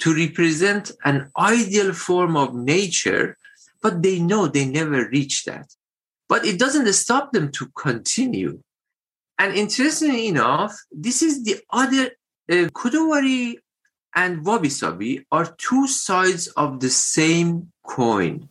to 0.00 0.14
represent 0.14 0.92
an 1.04 1.30
ideal 1.38 1.92
form 1.92 2.36
of 2.36 2.54
nature, 2.54 3.36
but 3.82 4.02
they 4.02 4.18
know 4.18 4.46
they 4.46 4.66
never 4.66 5.08
reach 5.08 5.44
that. 5.44 5.66
But 6.30 6.46
it 6.46 6.58
doesn't 6.58 6.90
stop 6.92 7.32
them 7.32 7.50
to 7.52 7.66
continue. 7.76 8.62
And 9.38 9.52
interestingly 9.54 10.28
enough, 10.28 10.72
this 10.92 11.22
is 11.22 11.42
the 11.42 11.56
other 11.70 12.12
uh, 12.50 12.68
and 14.14 14.44
Wabi 14.44 14.68
Sabi 14.68 15.26
are 15.32 15.54
two 15.58 15.88
sides 15.88 16.46
of 16.48 16.78
the 16.78 16.88
same 16.88 17.72
coin. 17.82 18.48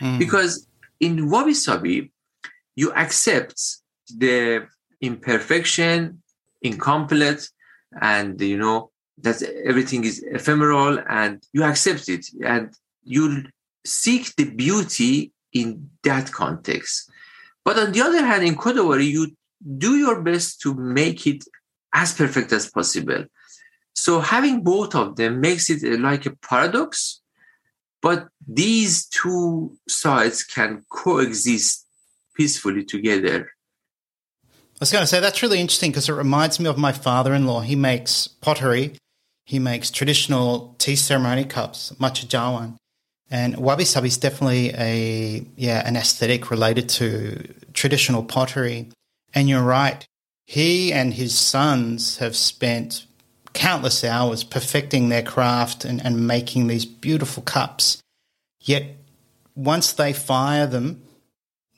Mm. 0.00 0.18
Because 0.18 0.66
in 0.98 1.30
Wabi 1.30 1.54
Sabi, 1.54 2.10
you 2.74 2.92
accept 2.92 3.60
the 4.16 4.66
imperfection, 5.00 6.22
incomplete, 6.60 7.48
and 8.00 8.40
you 8.40 8.56
know 8.56 8.90
that 9.18 9.42
everything 9.64 10.04
is 10.04 10.24
ephemeral, 10.26 10.98
and 11.08 11.42
you 11.52 11.62
accept 11.62 12.08
it, 12.08 12.26
and 12.44 12.74
you 13.04 13.44
seek 13.84 14.34
the 14.36 14.44
beauty 14.44 15.32
in 15.52 15.90
that 16.02 16.32
context. 16.32 17.10
But 17.64 17.78
on 17.78 17.92
the 17.92 18.00
other 18.00 18.24
hand, 18.24 18.44
in 18.44 18.56
Kodawari, 18.56 19.06
you 19.06 19.36
do 19.78 19.96
your 19.96 20.22
best 20.22 20.60
to 20.62 20.74
make 20.74 21.26
it 21.26 21.44
as 21.92 22.12
perfect 22.12 22.52
as 22.52 22.70
possible. 22.70 23.24
So 23.94 24.20
having 24.20 24.62
both 24.62 24.94
of 24.94 25.16
them 25.16 25.40
makes 25.40 25.70
it 25.70 25.84
uh, 25.84 26.00
like 26.00 26.26
a 26.26 26.34
paradox, 26.36 27.20
but 28.00 28.28
these 28.46 29.06
two 29.06 29.76
sides 29.88 30.42
can 30.42 30.84
coexist 30.90 31.86
peacefully 32.34 32.84
together 32.84 33.52
I 34.82 34.82
was 34.82 34.90
going 34.90 35.02
to 35.02 35.06
say 35.06 35.20
that's 35.20 35.44
really 35.44 35.60
interesting 35.60 35.92
because 35.92 36.08
it 36.08 36.12
reminds 36.12 36.58
me 36.58 36.68
of 36.68 36.76
my 36.76 36.90
father-in-law. 36.90 37.60
He 37.60 37.76
makes 37.76 38.26
pottery. 38.26 38.96
He 39.46 39.60
makes 39.60 39.92
traditional 39.92 40.74
tea 40.78 40.96
ceremony 40.96 41.44
cups, 41.44 41.92
machajawan. 42.00 42.78
And 43.32 43.56
wabi 43.56 43.86
sabi 43.86 44.08
is 44.08 44.18
definitely 44.18 44.74
a 44.74 45.42
yeah 45.56 45.82
an 45.88 45.96
aesthetic 45.96 46.50
related 46.50 46.90
to 46.90 47.42
traditional 47.72 48.22
pottery. 48.22 48.90
And 49.32 49.48
you're 49.48 49.62
right. 49.62 50.06
He 50.46 50.92
and 50.92 51.14
his 51.14 51.36
sons 51.36 52.18
have 52.18 52.36
spent 52.36 53.06
countless 53.54 54.04
hours 54.04 54.44
perfecting 54.44 55.08
their 55.08 55.22
craft 55.22 55.86
and, 55.86 56.04
and 56.04 56.26
making 56.26 56.66
these 56.66 56.84
beautiful 56.84 57.42
cups. 57.42 58.02
Yet 58.60 58.96
once 59.56 59.92
they 59.94 60.12
fire 60.12 60.66
them, 60.66 61.02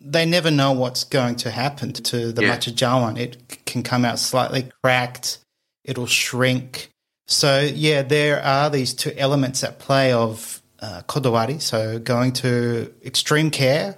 they 0.00 0.26
never 0.26 0.50
know 0.50 0.72
what's 0.72 1.04
going 1.04 1.36
to 1.36 1.52
happen 1.52 1.92
to 1.92 2.32
the 2.32 2.42
yeah. 2.42 2.56
machajawan. 2.56 3.16
It 3.16 3.64
can 3.64 3.84
come 3.84 4.04
out 4.04 4.18
slightly 4.18 4.70
cracked, 4.82 5.38
it'll 5.84 6.06
shrink. 6.06 6.90
So, 7.28 7.60
yeah, 7.60 8.02
there 8.02 8.42
are 8.42 8.68
these 8.70 8.92
two 8.92 9.12
elements 9.16 9.62
at 9.62 9.78
play 9.78 10.12
of 10.12 10.60
uh, 10.80 11.02
kodawari, 11.02 11.60
so 11.60 11.98
going 11.98 12.32
to 12.32 12.92
extreme 13.04 13.50
care 13.50 13.96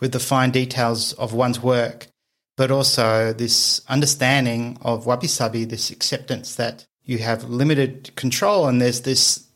with 0.00 0.12
the 0.12 0.20
fine 0.20 0.50
details 0.50 1.12
of 1.14 1.32
one's 1.32 1.60
work, 1.62 2.06
but 2.56 2.70
also 2.70 3.32
this 3.32 3.80
understanding 3.88 4.78
of 4.82 5.06
wabi 5.06 5.26
sabi, 5.26 5.64
this 5.64 5.90
acceptance 5.90 6.56
that 6.56 6.84
you 7.04 7.18
have 7.18 7.44
limited 7.44 8.14
control 8.16 8.66
and 8.66 8.80
there's 8.80 9.02
this 9.02 9.46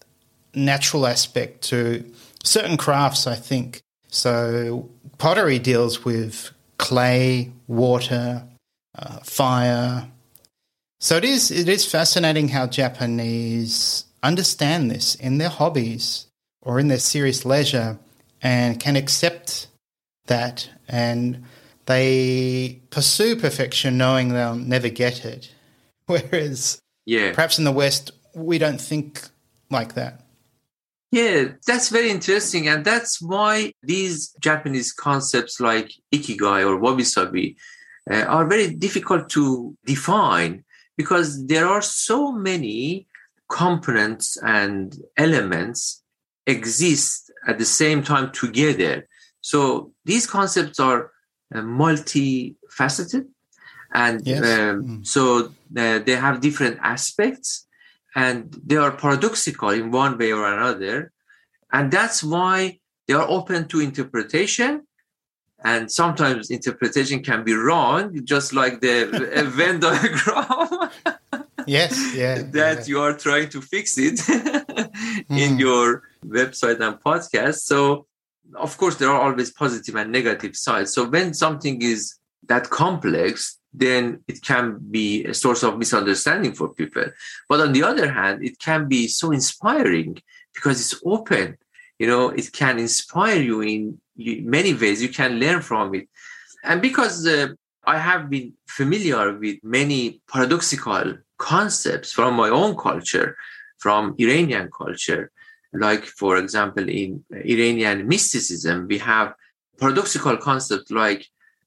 natural 0.55 1.07
aspect 1.07 1.63
to 1.63 2.05
certain 2.45 2.77
crafts, 2.77 3.27
I 3.27 3.35
think. 3.35 3.81
So 4.09 4.89
pottery 5.19 5.59
deals 5.59 6.05
with 6.05 6.51
clay, 6.79 7.53
water, 7.67 8.45
uh, 8.99 9.19
fire. 9.19 10.09
So 11.01 11.17
it 11.17 11.25
is 11.25 11.51
it 11.51 11.69
is 11.69 11.85
fascinating 11.85 12.49
how 12.49 12.67
Japanese 12.67 14.05
understand 14.23 14.91
this 14.91 15.15
in 15.15 15.39
their 15.39 15.49
hobbies 15.49 16.28
or 16.69 16.79
in 16.79 16.89
their 16.89 16.99
serious 16.99 17.47
leisure 17.47 17.99
and 18.43 18.79
can 18.79 18.95
accept 18.95 19.69
that 20.27 20.69
and 20.87 21.43
they 21.87 22.79
pursue 22.91 23.35
perfection 23.35 23.97
knowing 23.97 24.29
they'll 24.29 24.55
never 24.55 24.91
get 24.91 25.25
it. 25.25 25.51
Whereas 26.07 26.79
yeah. 27.07 27.33
perhaps 27.33 27.59
in 27.59 27.65
the 27.65 27.73
West 27.73 28.11
we 28.35 28.59
don't 28.59 28.81
think 28.81 29.23
like 29.71 29.95
that. 29.95 30.21
Yeah, 31.11 31.53
that's 31.67 31.89
very 31.89 32.11
interesting. 32.11 32.69
And 32.69 32.85
that's 32.85 33.19
why 33.23 33.73
these 33.83 34.35
Japanese 34.39 34.93
concepts 34.93 35.59
like 35.61 35.91
ikigai 36.13 36.69
or 36.69 36.77
wabi 36.77 37.05
sabi 37.05 37.57
uh, 38.11 38.25
are 38.25 38.47
very 38.47 38.75
difficult 38.75 39.31
to 39.31 39.75
define 39.87 40.65
because 40.99 41.47
there 41.47 41.67
are 41.67 41.81
so 41.81 42.31
many 42.31 43.07
components 43.49 44.37
and 44.43 44.95
elements 45.17 46.03
exist 46.49 47.31
at 47.47 47.59
the 47.59 47.65
same 47.65 48.03
time 48.03 48.33
together. 48.33 49.07
So 49.41 49.93
these 50.05 50.27
concepts 50.27 50.81
are 50.81 51.13
uh, 51.55 51.61
multifaceted 51.61 53.27
and 53.93 54.27
yes. 54.27 54.43
um, 54.43 54.85
mm. 54.85 55.07
so 55.07 55.53
uh, 55.77 55.99
they 56.01 56.17
have 56.17 56.41
different 56.41 56.79
aspects 56.83 57.67
and 58.15 58.55
they 58.65 58.77
are 58.77 58.91
paradoxical 58.91 59.71
in 59.71 59.91
one 59.91 60.19
way 60.19 60.33
or 60.33 60.47
another. 60.47 61.13
And 61.73 61.91
that's 61.91 62.23
why 62.23 62.81
they 63.07 63.15
are 63.15 63.29
open 63.29 63.69
to 63.69 63.81
interpretation. 63.81 64.87
And 65.65 65.91
sometimes 65.91 66.51
interpretation 66.51 67.23
can 67.23 67.45
be 67.45 67.55
wrong, 67.55 68.25
just 68.25 68.53
like 68.53 68.81
the 68.81 69.07
Venn 69.57 69.81
diagram. 69.81 70.91
yes, 71.67 72.15
yeah. 72.15 72.43
that 72.53 72.79
yeah. 72.79 72.85
you 72.87 73.01
are 73.01 73.13
trying 73.13 73.49
to 73.51 73.61
fix 73.61 73.99
it 73.99 74.21
in 74.29 75.57
mm. 75.57 75.61
your 75.61 76.03
website 76.29 76.81
and 76.81 77.01
podcast. 77.01 77.61
So, 77.61 78.07
of 78.55 78.77
course, 78.77 78.97
there 78.97 79.11
are 79.11 79.21
always 79.21 79.51
positive 79.51 79.95
and 79.97 80.13
negative 80.13 80.57
sides. 80.57 80.93
So, 80.93 81.09
when 81.09 81.35
something 81.35 81.83
is 81.83 82.15
that 82.47 82.71
complex, 82.71 83.59
then 83.73 84.23
it 84.27 84.43
can 84.43 84.79
be 84.91 85.25
a 85.25 85.35
source 85.35 85.63
of 85.63 85.79
misunderstanding 85.79 86.53
for 86.53 86.69
people. 86.69 87.05
But 87.49 87.61
on 87.61 87.73
the 87.73 87.83
other 87.83 88.11
hand, 88.11 88.45
it 88.45 88.59
can 88.59 88.89
be 88.89 89.09
so 89.09 89.31
inspiring 89.31 90.19
because 90.55 90.81
it's 90.81 91.01
open. 91.05 91.59
You 91.99 92.07
know, 92.07 92.31
it 92.31 92.53
can 92.53 92.79
inspire 92.79 93.41
you 93.41 93.61
in 93.61 94.01
many 94.17 94.73
ways. 94.75 95.03
You 95.03 95.09
can 95.09 95.39
learn 95.39 95.61
from 95.63 95.95
it. 95.95 96.09
And 96.65 96.81
because 96.81 97.27
uh, 97.27 97.49
I 97.85 97.99
have 97.99 98.31
been 98.31 98.55
familiar 98.67 99.37
with 99.37 99.59
many 99.63 100.21
paradoxical 100.31 101.19
concepts 101.39 102.13
from 102.13 102.35
my 102.35 102.49
own 102.49 102.77
culture, 102.77 103.37
from 103.79 104.15
Iranian 104.19 104.71
culture, 104.77 105.31
like, 105.73 106.05
for 106.05 106.37
example, 106.39 106.89
in 106.89 107.25
Iranian 107.31 108.07
mysticism, 108.09 108.87
we 108.89 108.99
have 108.99 109.35
paradoxical 109.79 110.37
concepts 110.37 110.91
like 110.91 111.27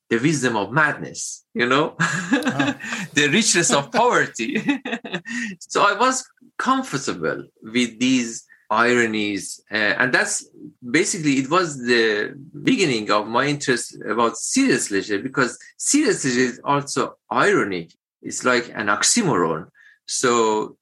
the 0.10 0.18
wisdom 0.18 0.58
of 0.58 0.72
madness, 0.72 1.46
you 1.54 1.66
know, 1.66 1.96
oh. 2.00 2.76
the 3.14 3.30
richness 3.32 3.72
of 3.72 3.92
poverty. 3.92 4.58
so 5.60 5.84
I 5.84 5.98
was 5.98 6.28
comfortable 6.58 7.46
with 7.64 7.98
these 8.00 8.46
ironies. 8.70 9.62
Uh, 9.72 9.96
and 10.00 10.14
that's 10.14 10.50
basically, 10.90 11.34
it 11.34 11.50
was 11.50 11.78
the 11.78 12.34
beginning 12.64 13.12
of 13.12 13.28
my 13.28 13.46
interest 13.46 13.98
about 14.10 14.38
serious 14.38 14.92
leisure 14.92 15.20
because 15.20 15.58
serious 15.78 16.24
leisure 16.26 16.40
is 16.40 16.62
also 16.64 17.16
ironic. 17.32 17.92
It's 18.22 18.44
like 18.44 18.70
an 18.76 18.88
oxymoron. 18.88 19.68
So 20.06 20.78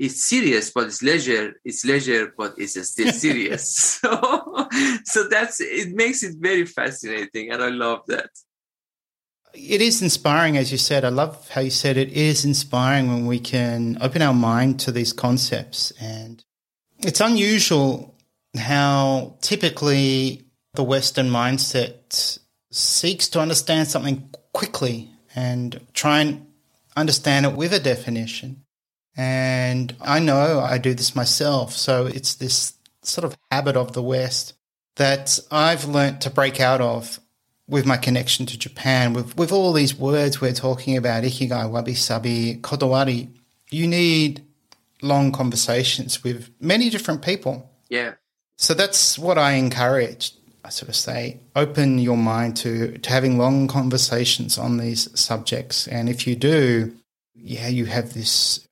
it's 0.00 0.26
serious, 0.26 0.70
but 0.70 0.86
it's 0.86 1.02
leisure. 1.02 1.52
It's 1.62 1.84
leisure, 1.84 2.32
but 2.34 2.54
it's 2.56 2.80
still 2.88 3.12
serious. 3.12 3.76
so, 4.00 4.68
so 5.04 5.28
that's 5.28 5.60
it 5.60 5.94
makes 5.94 6.22
it 6.22 6.36
very 6.38 6.64
fascinating, 6.64 7.50
and 7.52 7.62
I 7.62 7.68
love 7.68 8.00
that. 8.06 8.30
it 9.52 9.82
is 9.82 10.00
inspiring, 10.00 10.56
as 10.56 10.72
you 10.72 10.78
said. 10.78 11.04
I 11.04 11.10
love 11.10 11.50
how 11.50 11.60
you 11.60 11.70
said 11.70 11.98
it 11.98 12.12
is 12.12 12.46
inspiring 12.46 13.08
when 13.08 13.26
we 13.26 13.38
can 13.38 13.98
open 14.00 14.22
our 14.22 14.32
mind 14.32 14.80
to 14.80 14.90
these 14.90 15.12
concepts. 15.12 15.92
And 16.00 16.42
it's 17.00 17.20
unusual 17.20 18.14
how 18.56 19.36
typically 19.42 20.44
the 20.74 20.82
Western 20.82 21.28
mindset 21.28 22.38
seeks 22.70 23.28
to 23.28 23.40
understand 23.40 23.88
something 23.88 24.30
quickly 24.54 25.10
and 25.36 25.78
try 25.92 26.20
and 26.20 26.46
understand 26.96 27.44
it 27.44 27.52
with 27.52 27.74
a 27.74 27.80
definition. 27.80 28.64
And 29.16 29.94
I 30.00 30.18
know 30.20 30.60
I 30.60 30.78
do 30.78 30.94
this 30.94 31.14
myself. 31.16 31.72
So 31.72 32.06
it's 32.06 32.34
this 32.34 32.74
sort 33.02 33.24
of 33.24 33.36
habit 33.50 33.76
of 33.76 33.92
the 33.92 34.02
West 34.02 34.54
that 34.96 35.38
I've 35.50 35.84
learnt 35.84 36.20
to 36.22 36.30
break 36.30 36.60
out 36.60 36.80
of 36.80 37.20
with 37.68 37.86
my 37.86 37.96
connection 37.96 38.46
to 38.46 38.58
Japan, 38.58 39.12
with, 39.12 39.36
with 39.36 39.52
all 39.52 39.72
these 39.72 39.94
words 39.94 40.40
we're 40.40 40.52
talking 40.52 40.96
about, 40.96 41.22
ikigai, 41.22 41.70
wabi 41.70 41.94
sabi, 41.94 42.56
kodawari, 42.56 43.28
you 43.70 43.86
need 43.86 44.44
long 45.02 45.30
conversations 45.30 46.24
with 46.24 46.50
many 46.60 46.90
different 46.90 47.22
people. 47.22 47.70
Yeah. 47.88 48.14
So 48.56 48.74
that's 48.74 49.18
what 49.18 49.38
I 49.38 49.52
encourage. 49.52 50.32
I 50.64 50.68
sort 50.68 50.90
of 50.90 50.96
say, 50.96 51.40
open 51.56 51.98
your 51.98 52.16
mind 52.16 52.56
to, 52.58 52.98
to 52.98 53.10
having 53.10 53.38
long 53.38 53.68
conversations 53.68 54.58
on 54.58 54.76
these 54.76 55.08
subjects. 55.18 55.88
And 55.88 56.08
if 56.08 56.26
you 56.26 56.36
do, 56.36 56.94
yeah, 57.34 57.68
you 57.68 57.86
have 57.86 58.12
this 58.12 58.68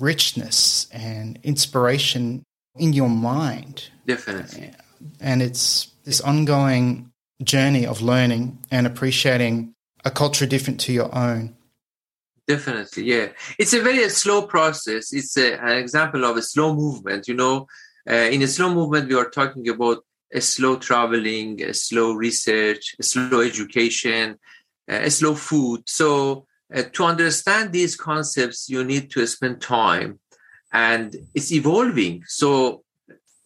richness 0.00 0.88
and 0.92 1.38
inspiration 1.42 2.42
in 2.76 2.92
your 2.92 3.08
mind. 3.08 3.90
Definitely. 4.06 4.72
And 5.20 5.42
it's 5.42 5.92
this 6.04 6.20
ongoing 6.20 7.12
journey 7.42 7.86
of 7.86 8.02
learning 8.02 8.58
and 8.70 8.86
appreciating 8.86 9.74
a 10.04 10.10
culture 10.10 10.46
different 10.46 10.80
to 10.80 10.92
your 10.92 11.14
own. 11.14 11.56
Definitely, 12.46 13.04
yeah. 13.04 13.28
It's 13.58 13.74
a 13.74 13.80
very 13.80 14.08
slow 14.08 14.42
process. 14.42 15.12
It's 15.12 15.36
a, 15.36 15.54
an 15.62 15.78
example 15.78 16.24
of 16.24 16.36
a 16.36 16.42
slow 16.42 16.74
movement. 16.74 17.28
You 17.28 17.34
know, 17.34 17.66
uh, 18.10 18.14
in 18.14 18.42
a 18.42 18.48
slow 18.48 18.74
movement, 18.74 19.08
we 19.08 19.14
are 19.14 19.30
talking 19.30 19.68
about 19.68 20.04
a 20.32 20.40
slow 20.40 20.76
traveling, 20.76 21.62
a 21.62 21.74
slow 21.74 22.12
research, 22.12 22.96
a 22.98 23.02
slow 23.02 23.40
education, 23.40 24.38
uh, 24.90 25.00
a 25.02 25.10
slow 25.10 25.34
food. 25.34 25.82
So, 25.86 26.46
uh, 26.74 26.82
to 26.92 27.04
understand 27.04 27.72
these 27.72 27.96
concepts, 27.96 28.68
you 28.68 28.84
need 28.84 29.10
to 29.12 29.26
spend 29.26 29.60
time, 29.60 30.18
and 30.72 31.16
it's 31.34 31.52
evolving. 31.52 32.22
So, 32.26 32.84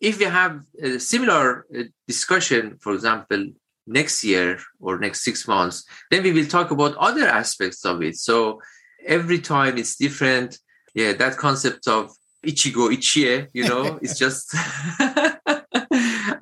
if 0.01 0.19
we 0.19 0.27
have 0.27 0.61
a 0.83 0.99
similar 0.99 1.67
uh, 1.75 1.85
discussion, 2.07 2.77
for 2.81 2.93
example, 2.93 3.47
next 3.87 4.25
year 4.25 4.59
or 4.81 4.99
next 4.99 5.25
six 5.25 5.47
months, 5.47 5.85
then 6.11 6.23
we 6.23 6.33
will 6.33 6.47
talk 6.47 6.71
about 6.71 6.97
other 6.97 7.27
aspects 7.27 7.85
of 7.85 8.03
it. 8.03 8.17
So 8.17 8.61
every 9.07 9.39
time 9.39 9.79
it's 9.79 9.97
different. 9.97 10.59
Yeah, 10.95 11.13
that 11.15 11.37
concept 11.37 11.89
of 11.89 12.11
ichigo 12.45 12.91
ichie, 12.91 13.49
you 13.53 13.69
know, 13.69 13.99
it's 14.03 14.19
just 14.19 14.51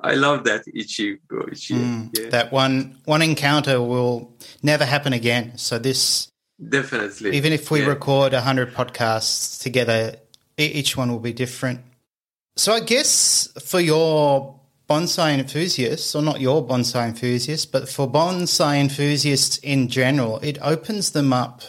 I 0.05 0.15
love 0.15 0.43
that 0.45 0.63
ichigo 0.67 1.49
ichie. 1.49 1.75
Mm, 1.75 2.17
yeah. 2.17 2.29
That 2.29 2.51
one 2.51 2.97
one 3.05 3.21
encounter 3.21 3.81
will 3.81 4.35
never 4.61 4.85
happen 4.85 5.13
again. 5.13 5.57
So 5.57 5.79
this 5.79 6.29
definitely 6.69 7.31
even 7.31 7.51
if 7.51 7.71
we 7.71 7.81
yeah. 7.81 7.87
record 7.87 8.33
100 8.33 8.73
podcasts 8.73 9.61
together 9.61 10.15
each 10.57 10.95
one 10.97 11.11
will 11.11 11.19
be 11.19 11.33
different. 11.33 11.81
So 12.55 12.73
I 12.73 12.79
guess 12.79 13.47
for 13.65 13.79
your 13.79 14.59
bonsai 14.89 15.37
enthusiasts, 15.37 16.13
or 16.15 16.21
not 16.21 16.39
your 16.39 16.65
bonsai 16.65 17.07
enthusiasts, 17.07 17.65
but 17.65 17.89
for 17.89 18.09
bonsai 18.09 18.79
enthusiasts 18.79 19.57
in 19.57 19.87
general, 19.87 20.39
it 20.39 20.57
opens 20.61 21.11
them 21.11 21.33
up 21.33 21.63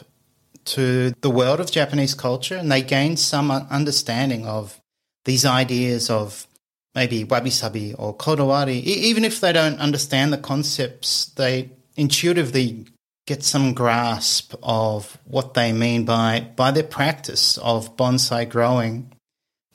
to 0.67 1.13
the 1.21 1.31
world 1.31 1.61
of 1.61 1.71
Japanese 1.71 2.15
culture 2.15 2.57
and 2.57 2.71
they 2.71 2.83
gain 2.83 3.17
some 3.17 3.51
understanding 3.51 4.47
of 4.47 4.81
these 5.25 5.45
ideas 5.45 6.11
of 6.11 6.47
maybe 6.95 7.25
wabi 7.25 7.51
sabi 7.51 7.95
or 7.95 8.15
kodawari. 8.17 8.83
Even 8.83 9.25
if 9.25 9.41
they 9.41 9.53
don't 9.53 9.79
understand 9.79 10.33
the 10.33 10.39
concepts, 10.39 11.27
they 11.37 11.71
intuitively 11.97 12.87
get 13.27 13.43
some 13.43 13.73
grasp 13.75 14.55
of 14.63 15.19
what 15.25 15.55
they 15.55 15.73
mean 15.73 16.05
by, 16.05 16.49
by 16.57 16.71
their 16.71 16.83
practice 16.83 17.59
of 17.59 17.97
bonsai 17.97 18.49
growing, 18.49 19.13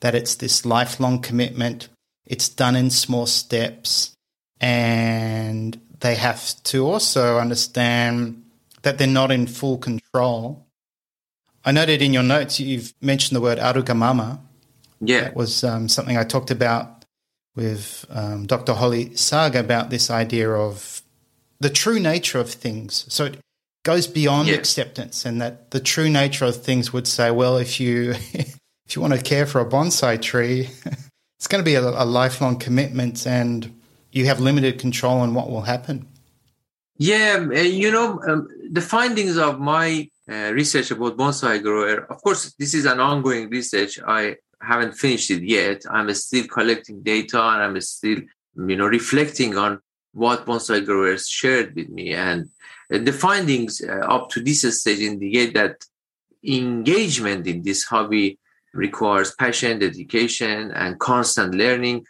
that 0.01 0.15
it's 0.15 0.35
this 0.35 0.65
lifelong 0.65 1.21
commitment, 1.21 1.89
it's 2.25 2.47
done 2.49 2.75
in 2.75 2.89
small 2.89 3.25
steps, 3.25 4.15
and 4.61 5.79
they 5.99 6.15
have 6.15 6.61
to 6.63 6.85
also 6.85 7.37
understand 7.39 8.43
that 8.83 8.97
they're 8.97 9.07
not 9.07 9.31
in 9.31 9.47
full 9.47 9.77
control 9.77 10.69
I 11.65 11.71
noted 11.71 12.01
in 12.01 12.13
your 12.13 12.23
notes 12.23 12.59
you've 12.59 12.93
mentioned 13.01 13.35
the 13.35 13.41
word 13.41 13.57
arugamama. 13.57 14.39
Yeah. 15.01 15.25
That 15.25 15.35
was 15.35 15.63
um, 15.63 15.87
something 15.87 16.17
I 16.17 16.23
talked 16.23 16.51
about 16.51 17.05
with 17.55 18.05
um, 18.09 18.45
Dr. 18.45 18.73
Holly 18.73 19.15
Saga 19.15 19.59
about 19.59 19.89
this 19.89 20.09
idea 20.09 20.49
of 20.49 20.98
the 21.59 21.69
true 21.69 21.99
nature 21.99 22.39
of 22.39 22.49
things. 22.49 23.05
So 23.09 23.25
it 23.25 23.39
goes 23.83 24.07
beyond 24.07 24.47
yeah. 24.47 24.55
acceptance, 24.55 25.25
and 25.25 25.41
that 25.41 25.71
the 25.71 25.79
true 25.79 26.09
nature 26.09 26.45
of 26.45 26.61
things 26.63 26.93
would 26.93 27.07
say, 27.07 27.31
well, 27.31 27.57
if 27.57 27.79
you 27.79 28.11
if 28.33 28.95
you 28.95 29.01
want 29.01 29.13
to 29.13 29.21
care 29.21 29.45
for 29.45 29.61
a 29.61 29.65
bonsai 29.65 30.21
tree, 30.21 30.69
it's 31.37 31.47
going 31.47 31.63
to 31.63 31.65
be 31.65 31.75
a, 31.75 31.81
a 31.81 32.05
lifelong 32.05 32.57
commitment, 32.57 33.25
and 33.27 33.79
you 34.11 34.25
have 34.25 34.39
limited 34.39 34.79
control 34.79 35.19
on 35.19 35.33
what 35.33 35.49
will 35.49 35.61
happen. 35.61 36.07
Yeah, 36.97 37.47
uh, 37.49 37.61
you 37.61 37.91
know, 37.91 38.21
um, 38.27 38.49
the 38.71 38.81
findings 38.81 39.37
of 39.37 39.59
my 39.59 40.09
uh, 40.29 40.51
research 40.53 40.91
about 40.91 41.17
bonsai 41.17 41.63
grower. 41.63 42.05
Of 42.09 42.21
course, 42.21 42.53
this 42.59 42.73
is 42.73 42.85
an 42.85 42.99
ongoing 42.99 43.49
research. 43.49 43.99
I 44.05 44.35
haven't 44.61 44.93
finished 44.93 45.31
it 45.31 45.43
yet. 45.43 45.83
I'm 45.89 46.13
still 46.13 46.45
collecting 46.47 47.01
data 47.01 47.41
and 47.41 47.63
I'm 47.63 47.81
still, 47.81 48.19
you 48.55 48.75
know, 48.75 48.85
reflecting 48.85 49.57
on 49.57 49.79
what 50.19 50.45
bonsai 50.45 50.85
growers 50.85 51.27
shared 51.27 51.75
with 51.75 51.89
me. 51.89 52.13
And 52.13 52.49
the 52.89 53.13
findings 53.13 53.81
uh, 53.81 54.05
up 54.15 54.29
to 54.31 54.41
this 54.41 54.61
stage 54.79 54.99
indicate 54.99 55.53
that 55.53 55.75
engagement 56.43 57.47
in 57.47 57.63
this 57.63 57.83
hobby 57.83 58.37
requires 58.73 59.35
passion, 59.35 59.79
dedication, 59.79 60.71
and 60.71 60.99
constant 60.99 61.55
learning. 61.55 62.05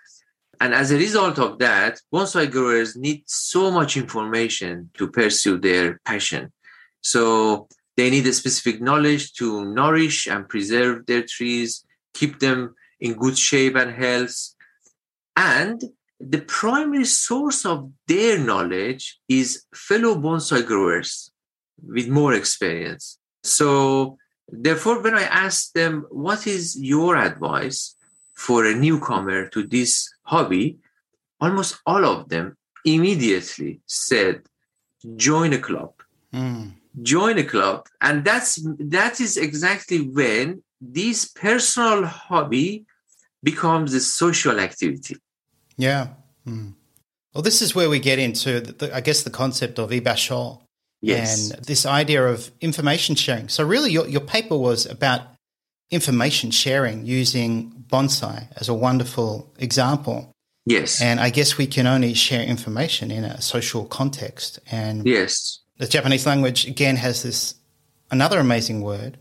And 0.60 0.74
as 0.74 0.92
a 0.92 0.98
result 0.98 1.40
of 1.40 1.60
that, 1.60 2.02
bonsai 2.14 2.52
growers 2.52 2.96
need 2.96 3.24
so 3.26 3.72
much 3.72 3.96
information 3.96 4.90
to 4.96 5.08
pursue 5.08 5.58
their 5.58 6.02
passion. 6.06 6.52
So 7.02 7.68
they 7.96 8.10
need 8.10 8.28
a 8.28 8.34
specific 8.34 8.82
knowledge 8.82 9.34
to 9.34 9.66
nourish 9.66 10.28
and 10.28 10.50
preserve 10.50 11.06
their 11.06 11.24
trees, 11.24 11.86
keep 12.14 12.40
them 12.40 12.76
in 13.00 13.14
good 13.14 13.38
shape 13.38 13.76
and 13.76 13.92
health. 13.92 14.56
And 15.36 15.82
the 16.20 16.42
primary 16.42 17.06
source 17.06 17.66
of 17.66 17.92
their 18.08 18.38
knowledge 18.38 19.20
is 19.28 19.64
fellow 19.74 20.16
bonsai 20.16 20.66
growers 20.66 21.32
with 21.82 22.10
more 22.10 22.34
experience. 22.34 23.18
So, 23.44 24.18
therefore, 24.50 25.02
when 25.02 25.16
I 25.16 25.24
asked 25.24 25.74
them, 25.74 26.06
What 26.10 26.46
is 26.48 26.78
your 26.80 27.16
advice 27.16 27.96
for 28.34 28.66
a 28.66 28.76
newcomer 28.76 29.48
to 29.50 29.64
this 29.64 30.10
hobby? 30.24 30.78
almost 31.42 31.80
all 31.86 32.04
of 32.04 32.28
them 32.28 32.58
immediately 32.84 33.80
said, 33.86 34.42
Join 35.16 35.54
a 35.54 35.60
club. 35.60 35.94
Mm 36.34 36.74
join 37.02 37.38
a 37.38 37.44
club 37.44 37.88
and 38.02 38.26
that's 38.26 38.60
that 38.80 39.22
is 39.22 39.38
exactly 39.38 40.02
when 40.02 40.62
this 40.82 41.26
personal 41.26 42.06
hobby 42.06 42.86
becomes 43.44 43.94
a 43.94 44.00
social 44.00 44.60
activity 44.60 45.16
yeah 45.80 46.08
mm. 46.46 46.74
well 47.34 47.42
this 47.42 47.62
is 47.62 47.74
where 47.74 47.90
we 47.90 48.00
get 48.00 48.20
into 48.20 48.60
the, 48.60 48.72
the, 48.74 48.96
i 48.96 49.02
guess 49.02 49.24
the 49.24 49.30
concept 49.30 49.80
of 49.80 49.90
ibasho 49.90 50.62
yes. 51.02 51.52
and 51.52 51.66
this 51.66 51.86
idea 51.86 52.24
of 52.24 52.52
information 52.62 53.16
sharing 53.16 53.50
so 53.50 53.66
really 53.66 53.92
your, 53.92 54.08
your 54.08 54.22
paper 54.22 54.58
was 54.58 54.86
about 54.86 55.22
information 55.90 56.52
sharing 56.52 57.06
using 57.06 57.72
bonsai 57.88 58.48
as 58.58 58.70
a 58.70 58.74
wonderful 58.74 59.52
example 59.58 60.32
yes 60.68 61.02
and 61.02 61.20
i 61.20 61.32
guess 61.32 61.58
we 61.58 61.66
can 61.66 61.88
only 61.88 62.14
share 62.14 62.44
information 62.44 63.10
in 63.10 63.24
a 63.24 63.42
social 63.42 63.86
context 63.86 64.60
and 64.70 65.08
yes 65.08 65.60
the 65.80 65.88
Japanese 65.88 66.28
language 66.28 66.68
again 66.68 66.98
has 66.98 67.24
this 67.24 67.56
another 68.12 68.40
amazing 68.40 68.82
word 68.82 69.18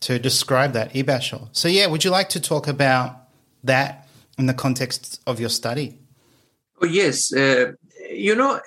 to 0.00 0.18
describe 0.18 0.74
that 0.74 0.92
ibasho. 0.92 1.48
So 1.52 1.66
yeah, 1.66 1.86
would 1.86 2.04
you 2.04 2.10
like 2.10 2.28
to 2.30 2.40
talk 2.40 2.68
about 2.68 3.16
that 3.64 4.07
in 4.38 4.46
the 4.46 4.54
context 4.54 5.20
of 5.26 5.40
your 5.40 5.50
study? 5.50 5.98
Oh 6.80 6.86
yes, 6.86 7.32
uh, 7.32 7.72
you 8.10 8.34
know, 8.34 8.60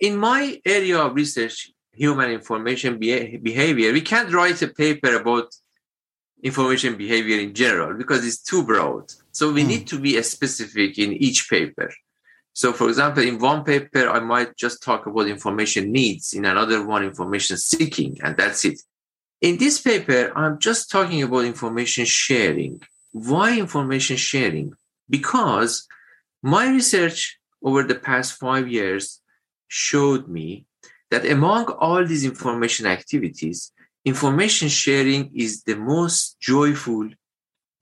in 0.00 0.16
my 0.16 0.60
area 0.64 0.98
of 0.98 1.14
research, 1.14 1.72
human 1.92 2.30
information 2.30 2.98
behavior, 2.98 3.92
we 3.92 4.02
can't 4.02 4.32
write 4.32 4.60
a 4.62 4.68
paper 4.68 5.16
about 5.16 5.48
information 6.42 6.96
behavior 6.96 7.38
in 7.40 7.54
general 7.54 7.96
because 7.96 8.26
it's 8.26 8.42
too 8.42 8.62
broad. 8.64 9.10
So 9.32 9.52
we 9.52 9.64
mm. 9.64 9.68
need 9.68 9.86
to 9.88 9.98
be 9.98 10.20
specific 10.22 10.98
in 10.98 11.14
each 11.14 11.48
paper. 11.48 11.90
So, 12.52 12.72
for 12.72 12.88
example, 12.88 13.22
in 13.22 13.38
one 13.38 13.64
paper, 13.64 14.08
I 14.08 14.20
might 14.20 14.56
just 14.56 14.82
talk 14.82 15.06
about 15.06 15.26
information 15.26 15.92
needs, 15.92 16.32
in 16.32 16.46
another 16.46 16.86
one, 16.86 17.04
information 17.04 17.58
seeking, 17.58 18.18
and 18.22 18.36
that's 18.36 18.64
it. 18.64 18.80
In 19.42 19.58
this 19.58 19.78
paper, 19.80 20.32
I'm 20.34 20.58
just 20.58 20.90
talking 20.90 21.22
about 21.22 21.44
information 21.44 22.06
sharing. 22.06 22.80
Why 23.12 23.58
information 23.58 24.16
sharing? 24.16 24.72
Because 25.08 25.86
my 26.42 26.68
research 26.68 27.38
over 27.62 27.82
the 27.82 27.94
past 27.94 28.38
five 28.38 28.68
years 28.68 29.20
showed 29.68 30.28
me 30.28 30.66
that 31.10 31.26
among 31.26 31.66
all 31.66 32.04
these 32.04 32.24
information 32.24 32.86
activities, 32.86 33.72
information 34.04 34.68
sharing 34.68 35.30
is 35.34 35.62
the 35.62 35.76
most 35.76 36.36
joyful 36.40 37.08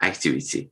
activity. 0.03 0.71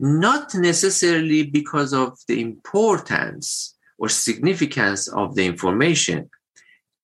Not 0.00 0.54
necessarily 0.54 1.44
because 1.44 1.92
of 1.92 2.18
the 2.26 2.40
importance 2.40 3.76
or 3.98 4.08
significance 4.08 5.08
of 5.08 5.34
the 5.34 5.46
information, 5.46 6.30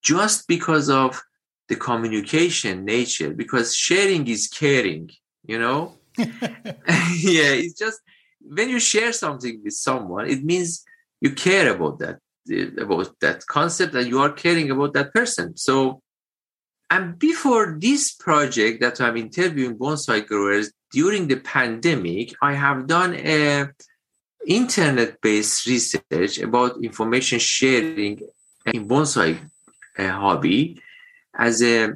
just 0.02 0.48
because 0.48 0.90
of 0.90 1.22
the 1.68 1.76
communication 1.76 2.84
nature, 2.84 3.32
because 3.32 3.76
sharing 3.76 4.26
is 4.26 4.48
caring, 4.48 5.10
you 5.46 5.58
know? 5.58 5.96
yeah, 6.18 7.52
it's 7.54 7.78
just 7.78 8.00
when 8.50 8.68
you 8.68 8.80
share 8.80 9.12
something 9.12 9.60
with 9.62 9.74
someone, 9.74 10.28
it 10.28 10.44
means 10.44 10.84
you 11.20 11.32
care 11.32 11.72
about 11.74 11.98
that 12.00 12.18
about 12.78 13.14
that 13.20 13.46
concept 13.46 13.94
and 13.94 14.08
you 14.08 14.18
are 14.20 14.32
caring 14.32 14.70
about 14.70 14.92
that 14.94 15.12
person. 15.14 15.56
So, 15.56 16.02
and 16.90 17.18
before 17.18 17.76
this 17.78 18.12
project 18.12 18.80
that 18.80 19.00
I'm 19.00 19.16
interviewing 19.16 19.78
bonsai 19.78 20.26
growers 20.26 20.72
during 20.92 21.28
the 21.28 21.36
pandemic, 21.36 22.34
I 22.42 22.54
have 22.54 22.88
done 22.88 23.14
a 23.14 23.68
internet-based 24.46 25.66
research 25.66 26.38
about 26.38 26.82
information 26.82 27.38
sharing 27.38 28.20
in 28.66 28.88
bonsai 28.88 29.38
hobby 29.96 30.80
as 31.34 31.62
a 31.62 31.92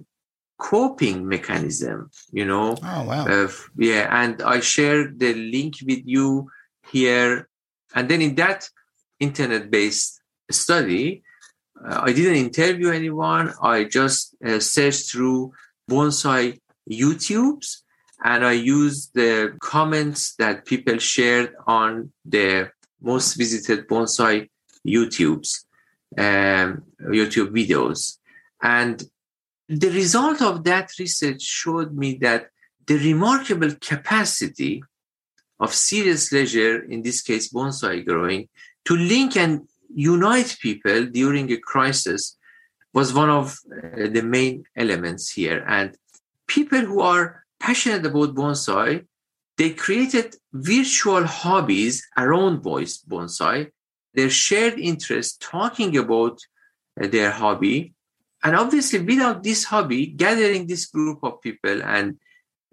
coping 0.59 1.27
mechanism 1.27 2.11
you 2.33 2.45
know? 2.45 2.77
Oh 2.83 3.05
wow. 3.05 3.27
Uh, 3.27 3.49
yeah 3.77 4.09
and 4.23 4.43
i 4.43 4.61
share 4.61 5.11
the 5.11 5.35
link 5.35 5.75
with 5.87 6.03
you 6.05 6.51
here. 6.91 7.49
And 7.95 8.09
then 8.09 8.21
in 8.23 8.35
that 8.37 8.69
internet 9.21 9.71
based 9.71 10.21
study 10.51 11.23
uh, 11.85 12.01
i 12.03 12.13
didn't 12.13 12.37
interview 12.37 12.91
anyone. 12.91 13.53
I 13.61 13.85
just 13.85 14.37
uh, 14.45 14.61
searched 14.61 15.11
through 15.11 15.53
bonsai 15.91 16.59
youtubes 16.91 17.83
and 18.23 18.45
i 18.45 18.53
used 18.53 19.15
the 19.15 19.55
comments 19.61 20.35
that 20.37 20.65
people 20.65 20.99
shared 20.99 21.55
on 21.67 22.13
the 22.25 22.71
most 23.01 23.35
visited 23.35 23.87
bonsai 23.89 24.49
youtubes 24.87 25.65
um, 26.19 26.83
youtube 27.03 27.51
videos. 27.51 28.19
And 28.63 29.03
the 29.69 29.91
result 29.91 30.43
of 30.43 30.65
that 30.65 30.91
research 30.99 31.43
showed 31.43 31.95
me 31.97 32.17
that 32.21 32.49
the 32.87 32.99
remarkable 32.99 33.73
capacity 33.81 34.83
of 35.59 35.73
serious 35.73 36.33
leisure, 36.33 36.83
in 36.83 37.03
this 37.03 37.23
case 37.23 37.53
bonsai 37.53 38.05
growing, 38.05 38.49
to 38.85 38.97
link 38.97 39.37
and 39.37 39.67
unite 39.95 40.57
people 40.61 41.07
during 41.07 41.51
a 41.51 41.57
crisis 41.57 42.37
was 42.93 43.15
one 43.15 43.31
of 43.31 43.59
uh, 43.73 44.09
the 44.09 44.23
main 44.23 44.65
elements 44.77 45.31
here. 45.31 45.65
And 45.67 45.97
people 46.47 46.81
who 46.81 47.01
are 47.01 47.45
passionate 47.59 48.05
about 48.05 48.35
bonsai, 48.35 49.07
they 49.57 49.71
created 49.71 50.37
virtual 50.53 51.25
hobbies 51.25 52.07
around 52.19 52.63
bonsai, 52.63 53.71
their 54.13 54.31
shared 54.31 54.79
interest 54.79 55.41
talking 55.41 55.97
about 55.97 56.39
uh, 57.01 57.07
their 57.07 57.31
hobby 57.31 57.95
and 58.45 58.55
obviously, 58.55 58.99
without 59.01 59.43
this 59.43 59.65
hobby, 59.65 60.07
gathering 60.07 60.67
this 60.67 60.85
group 60.85 61.21
of 61.23 61.41
people 61.41 61.83
and 61.83 62.19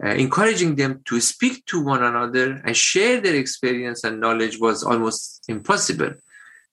uh, 0.04 0.10
encouraging 0.10 0.76
them 0.76 1.02
to 1.06 1.22
speak 1.22 1.66
to 1.68 1.82
one 1.82 2.04
another 2.04 2.62
and 2.66 2.76
share 2.76 3.22
their 3.22 3.36
experience 3.36 4.04
and 4.04 4.20
knowledge 4.20 4.60
was 4.60 4.84
almost 4.84 5.46
impossible. 5.48 6.14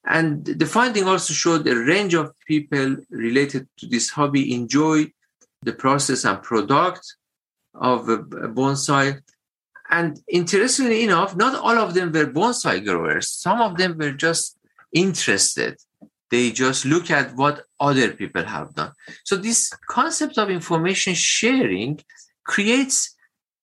And 0.05 0.45
the 0.45 0.67
finding 0.67 1.05
also 1.05 1.33
showed 1.33 1.69
a 1.69 1.77
range 1.77 2.15
of 2.15 2.33
people 2.47 2.97
related 3.11 3.69
to 3.79 3.87
this 3.87 4.11
hobby 4.11 4.53
enjoy 4.53 5.13
the 5.63 5.73
process 5.73 6.25
and 6.25 6.43
product 6.43 7.15
of 7.75 8.09
a 8.09 8.19
bonsai. 8.19 9.21
And 9.91 10.19
interestingly 10.29 11.05
enough, 11.05 11.37
not 11.37 11.55
all 11.55 11.79
of 11.79 11.95
them 11.95 12.11
were 12.11 12.27
bonsai 12.27 12.85
growers. 12.85 13.29
Some 13.29 13.61
of 13.61 13.77
them 13.77 13.97
were 13.97 14.13
just 14.13 14.59
interested 14.93 15.77
they 16.31 16.51
just 16.51 16.85
look 16.85 17.11
at 17.11 17.35
what 17.37 17.63
other 17.81 18.13
people 18.13 18.45
have 18.45 18.75
done 18.75 18.93
so 19.25 19.37
this 19.37 19.73
concept 19.89 20.39
of 20.39 20.51
information 20.51 21.15
sharing 21.15 22.01
creates 22.45 23.15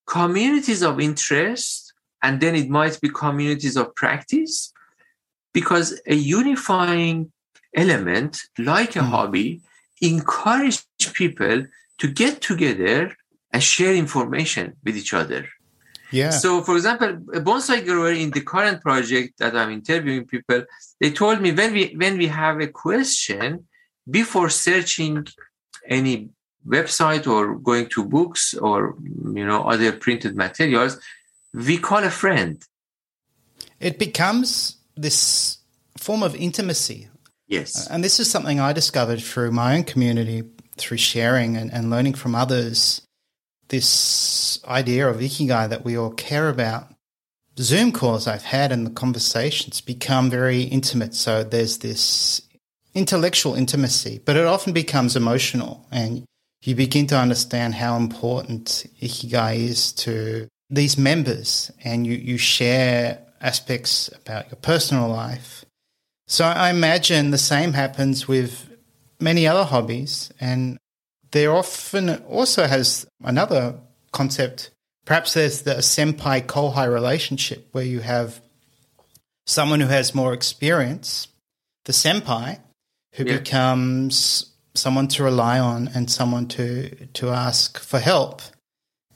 communities 0.08 0.82
of 0.84 1.00
interest 1.00 1.94
and 2.22 2.40
then 2.42 2.56
it 2.56 2.70
might 2.70 3.00
be 3.02 3.10
communities 3.10 3.78
of 3.78 3.94
practice 3.96 4.72
because 5.54 6.00
a 6.08 6.16
unifying 6.16 7.32
element 7.76 8.42
like 8.58 8.96
a 8.96 9.00
mm. 9.00 9.10
hobby 9.10 9.62
encourage 10.02 10.84
people 11.14 11.66
to 11.98 12.08
get 12.08 12.42
together 12.42 13.16
and 13.52 13.64
share 13.64 13.96
information 13.96 14.76
with 14.84 14.98
each 14.98 15.14
other 15.14 15.48
yeah. 16.16 16.30
So, 16.30 16.62
for 16.62 16.76
example, 16.76 17.10
a 17.34 17.42
bonsai 17.42 17.86
grower 17.86 18.12
in 18.12 18.32
the 18.32 18.42
current 18.42 18.82
project 18.82 19.40
that 19.40 19.56
I'm 19.56 19.72
interviewing 19.72 20.26
people, 20.26 20.64
they 21.02 21.12
told 21.12 21.42
me 21.42 21.52
when 21.52 21.74
we 21.74 21.94
when 21.96 22.18
we 22.18 22.28
have 22.28 22.60
a 22.62 22.68
question 22.68 23.68
before 24.10 24.50
searching 24.50 25.28
any 25.88 26.30
website 26.68 27.28
or 27.28 27.56
going 27.56 27.88
to 27.90 28.04
books 28.04 28.54
or 28.54 28.96
you 29.40 29.46
know 29.46 29.64
other 29.64 29.92
printed 29.92 30.36
materials, 30.36 31.00
we 31.54 31.78
call 31.78 32.04
a 32.04 32.10
friend. 32.10 32.64
It 33.80 34.00
becomes 34.00 34.78
this 34.96 35.58
form 35.98 36.24
of 36.24 36.36
intimacy. 36.36 37.10
Yes. 37.48 37.88
And 37.88 38.04
this 38.04 38.20
is 38.20 38.32
something 38.32 38.60
I 38.60 38.74
discovered 38.74 39.22
through 39.22 39.52
my 39.52 39.76
own 39.76 39.84
community, 39.84 40.44
through 40.78 40.98
sharing 40.98 41.58
and, 41.58 41.72
and 41.72 41.90
learning 41.90 42.16
from 42.16 42.34
others 42.34 43.05
this 43.70 44.64
idea 44.66 45.08
of 45.08 45.18
ikigai 45.18 45.70
that 45.70 45.84
we 45.84 45.98
all 45.98 46.12
care 46.12 46.50
about. 46.50 46.88
Zoom 47.58 47.92
calls 47.92 48.28
I've 48.28 48.44
had 48.44 48.72
and 48.72 48.86
the 48.86 48.92
conversations 48.92 49.82
become 49.82 50.30
very 50.30 50.64
intimate. 50.64 51.16
So 51.16 51.44
there's 51.44 51.80
this 51.80 52.42
intellectual 52.94 53.56
intimacy, 53.56 54.22
but 54.26 54.36
it 54.36 54.46
often 54.46 54.74
becomes 54.74 55.16
emotional 55.16 55.86
and 55.92 56.26
you 56.64 56.76
begin 56.76 57.08
to 57.08 57.18
understand 57.18 57.76
how 57.76 57.96
important 57.96 58.86
ikigai 59.02 59.58
is 59.58 59.94
to 59.94 60.48
these 60.70 60.98
members 60.98 61.72
and 61.84 62.08
you, 62.08 62.16
you 62.16 62.38
share 62.38 63.20
aspects 63.42 64.10
about 64.16 64.50
your 64.50 64.58
personal 64.58 65.08
life. 65.08 65.64
So 66.28 66.46
I 66.46 66.72
imagine 66.72 67.30
the 67.30 67.38
same 67.38 67.74
happens 67.74 68.28
with 68.28 68.70
many 69.20 69.48
other 69.48 69.64
hobbies 69.64 70.32
and 70.40 70.78
there 71.36 71.54
often 71.54 72.10
also 72.30 72.66
has 72.66 73.06
another 73.22 73.76
concept. 74.14 74.72
Perhaps 75.04 75.34
there's 75.34 75.64
the 75.64 75.76
senpai 75.82 76.46
kohai 76.46 76.92
relationship 76.92 77.68
where 77.74 77.84
you 77.84 78.00
have 78.00 78.40
someone 79.46 79.82
who 79.82 79.88
has 79.88 80.16
more 80.16 80.34
experience, 80.34 81.28
the 81.84 81.92
senpai, 81.92 82.60
who 83.16 83.26
yeah. 83.26 83.38
becomes 83.38 84.54
someone 84.76 85.10
to 85.10 85.24
rely 85.26 85.60
on 85.60 85.90
and 85.94 86.10
someone 86.10 86.48
to 86.48 87.06
to 87.08 87.32
ask 87.32 87.80
for 87.80 88.00
help. 88.00 88.42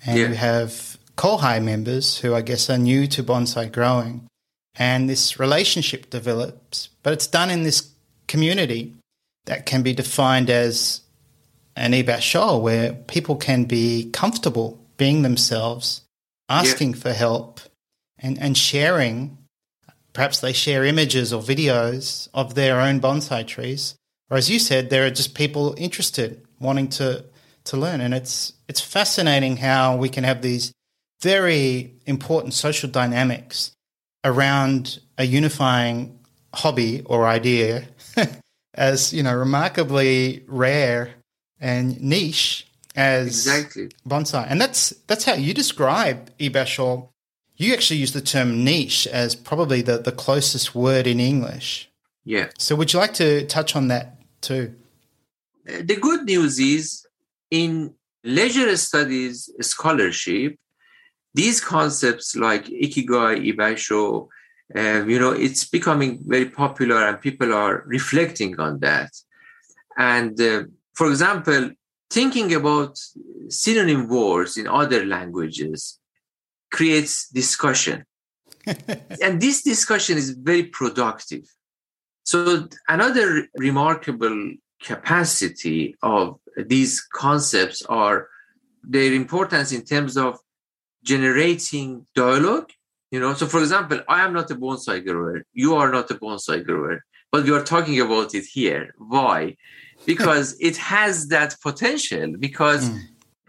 And 0.05 0.19
yeah. 0.19 0.27
you 0.27 0.33
have 0.33 0.97
kohai 1.15 1.63
members 1.63 2.17
who 2.19 2.35
I 2.35 2.41
guess 2.41 2.69
are 2.69 2.77
new 2.77 3.07
to 3.07 3.23
bonsai 3.23 3.71
growing. 3.71 4.27
And 4.75 5.09
this 5.09 5.39
relationship 5.39 6.09
develops, 6.09 6.89
but 7.01 7.13
it's 7.13 7.27
done 7.27 7.49
in 7.49 7.63
this 7.63 7.93
community 8.27 8.95
that 9.45 9.65
can 9.65 9.83
be 9.83 9.93
defined 9.93 10.49
as 10.49 11.01
an 11.79 11.93
ibasho 11.93 12.61
where 12.61 12.93
people 12.93 13.37
can 13.37 13.63
be 13.63 14.09
comfortable 14.11 14.85
being 14.97 15.21
themselves, 15.21 16.01
asking 16.49 16.91
yeah. 16.91 16.99
for 16.99 17.13
help, 17.13 17.61
and, 18.19 18.37
and 18.37 18.57
sharing. 18.57 19.37
Perhaps 20.11 20.41
they 20.41 20.51
share 20.51 20.83
images 20.83 21.31
or 21.31 21.41
videos 21.41 22.27
of 22.33 22.53
their 22.53 22.81
own 22.81 22.99
bonsai 22.99 23.47
trees. 23.47 23.95
Or 24.29 24.35
as 24.35 24.49
you 24.49 24.59
said, 24.59 24.89
there 24.89 25.05
are 25.05 25.09
just 25.09 25.35
people 25.35 25.73
interested, 25.77 26.45
wanting 26.59 26.89
to, 26.89 27.23
to 27.63 27.77
learn. 27.77 28.01
And 28.01 28.13
it's, 28.13 28.51
it's 28.67 28.81
fascinating 28.81 29.55
how 29.57 29.95
we 29.95 30.09
can 30.09 30.25
have 30.25 30.41
these 30.41 30.73
very 31.21 31.93
important 32.05 32.53
social 32.53 32.89
dynamics 32.89 33.71
around 34.25 34.99
a 35.17 35.23
unifying 35.23 36.19
hobby 36.53 37.03
or 37.05 37.25
idea 37.25 37.87
as, 38.73 39.13
you 39.13 39.23
know, 39.23 39.33
remarkably 39.33 40.43
rare 40.47 41.13
and 41.59 41.99
niche 42.01 42.67
as 42.95 43.27
exactly 43.27 43.89
bonsai. 44.07 44.45
And 44.49 44.59
that's 44.59 44.89
that's 45.07 45.25
how 45.25 45.33
you 45.33 45.53
describe 45.53 46.35
ibasho. 46.37 47.09
You 47.55 47.73
actually 47.73 47.97
use 47.97 48.13
the 48.13 48.21
term 48.21 48.63
niche 48.63 49.05
as 49.07 49.35
probably 49.35 49.81
the, 49.81 49.97
the 49.97 50.13
closest 50.13 50.73
word 50.73 51.05
in 51.05 51.19
English. 51.19 51.89
Yeah. 52.23 52.49
So 52.57 52.75
would 52.75 52.93
you 52.93 52.99
like 52.99 53.13
to 53.15 53.45
touch 53.47 53.75
on 53.75 53.89
that 53.89 54.17
too? 54.41 54.75
The 55.65 55.95
good 55.95 56.23
news 56.25 56.57
is 56.59 57.05
in 57.51 57.93
leisure 58.23 58.75
studies 58.77 59.49
scholarship, 59.61 60.55
these 61.33 61.59
concepts 61.61 62.35
like 62.35 62.65
ikigai, 62.65 63.53
ibasho, 63.53 64.27
um, 64.75 65.09
you 65.09 65.19
know, 65.19 65.31
it's 65.31 65.67
becoming 65.67 66.19
very 66.25 66.45
popular 66.45 67.07
and 67.07 67.19
people 67.19 67.53
are 67.53 67.83
reflecting 67.87 68.59
on 68.59 68.79
that. 68.79 69.11
And 69.97 70.39
uh, 70.39 70.63
for 70.99 71.09
example, 71.09 71.71
thinking 72.11 72.53
about 72.53 72.99
synonym 73.47 74.09
words 74.09 74.57
in 74.57 74.67
other 74.67 75.05
languages 75.05 75.97
creates 76.73 77.29
discussion. 77.29 78.03
and 79.23 79.39
this 79.39 79.63
discussion 79.63 80.17
is 80.17 80.31
very 80.31 80.63
productive. 80.63 81.45
So, 82.23 82.67
another 82.89 83.47
remarkable 83.55 84.37
capacity 84.83 85.95
of 86.01 86.37
these 86.73 86.93
concepts 87.13 87.81
are 87.83 88.27
their 88.83 89.13
importance 89.13 89.71
in 89.71 89.83
terms 89.85 90.17
of 90.17 90.37
generating 91.11 92.05
dialogue. 92.13 92.71
You 93.09 93.21
know, 93.21 93.33
so 93.35 93.45
for 93.47 93.61
example, 93.61 94.01
I 94.09 94.25
am 94.25 94.33
not 94.33 94.51
a 94.51 94.55
bonsai 94.55 95.05
grower, 95.05 95.45
you 95.53 95.75
are 95.75 95.91
not 95.97 96.11
a 96.11 96.15
bonsai 96.15 96.65
grower, 96.65 97.05
but 97.31 97.45
we 97.45 97.51
are 97.51 97.63
talking 97.63 98.01
about 98.01 98.35
it 98.35 98.43
here. 98.43 98.93
Why? 98.97 99.55
Because 100.05 100.55
it 100.59 100.77
has 100.77 101.27
that 101.27 101.55
potential. 101.61 102.35
Because 102.39 102.89
mm. 102.89 102.99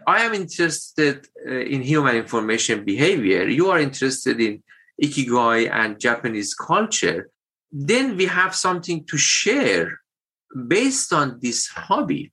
I 0.07 0.23
am 0.23 0.33
interested 0.33 1.27
uh, 1.47 1.51
in 1.51 1.81
human 1.81 2.15
information 2.15 2.83
behavior, 2.83 3.47
you 3.47 3.69
are 3.69 3.79
interested 3.79 4.39
in 4.39 4.63
ikigai 5.01 5.69
and 5.71 5.99
Japanese 5.99 6.53
culture. 6.53 7.29
Then 7.71 8.17
we 8.17 8.25
have 8.25 8.55
something 8.55 9.05
to 9.05 9.17
share 9.17 9.99
based 10.67 11.13
on 11.13 11.39
this 11.41 11.67
hobby. 11.67 12.31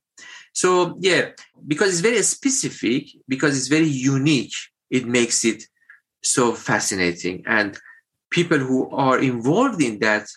So, 0.53 0.97
yeah, 0.99 1.29
because 1.67 1.89
it's 1.91 2.01
very 2.01 2.21
specific, 2.23 3.07
because 3.27 3.57
it's 3.57 3.67
very 3.67 3.87
unique, 3.87 4.53
it 4.89 5.05
makes 5.05 5.45
it 5.45 5.63
so 6.21 6.53
fascinating. 6.53 7.43
And 7.47 7.79
people 8.29 8.57
who 8.57 8.89
are 8.89 9.19
involved 9.19 9.81
in 9.81 9.99
that 9.99 10.27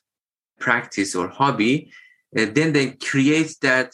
practice 0.61 1.15
or 1.15 1.29
hobby, 1.29 1.91
uh, 2.37 2.47
then 2.53 2.73
they 2.73 2.93
create 2.93 3.57
that 3.63 3.93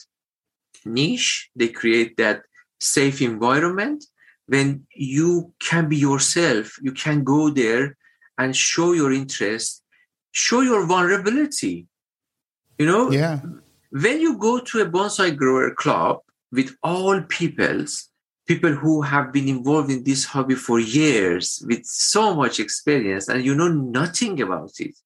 niche, 0.84 1.50
they 1.56 1.68
create 1.68 2.16
that 2.16 2.42
safe 2.80 3.20
environment 3.20 4.04
when 4.46 4.86
you 4.94 5.52
can 5.60 5.88
be 5.88 5.96
yourself, 5.96 6.78
you 6.80 6.92
can 6.92 7.22
go 7.22 7.50
there 7.50 7.96
and 8.38 8.56
show 8.56 8.92
your 8.92 9.12
interest, 9.12 9.82
show 10.32 10.62
your 10.62 10.86
vulnerability. 10.86 11.86
You 12.78 12.86
know, 12.86 13.10
yeah 13.10 13.40
when 13.90 14.20
you 14.20 14.36
go 14.38 14.58
to 14.58 14.80
a 14.80 14.86
bonsai 14.86 15.36
grower 15.36 15.74
club 15.74 16.20
with 16.52 16.76
all 16.82 17.20
peoples, 17.22 18.08
people 18.46 18.70
who 18.70 19.02
have 19.02 19.32
been 19.32 19.48
involved 19.48 19.90
in 19.90 20.04
this 20.04 20.24
hobby 20.24 20.54
for 20.54 20.78
years 20.78 21.62
with 21.66 21.84
so 21.84 22.34
much 22.34 22.60
experience 22.60 23.28
and 23.28 23.44
you 23.44 23.54
know 23.54 23.68
nothing 23.68 24.40
about 24.40 24.72
it, 24.78 24.96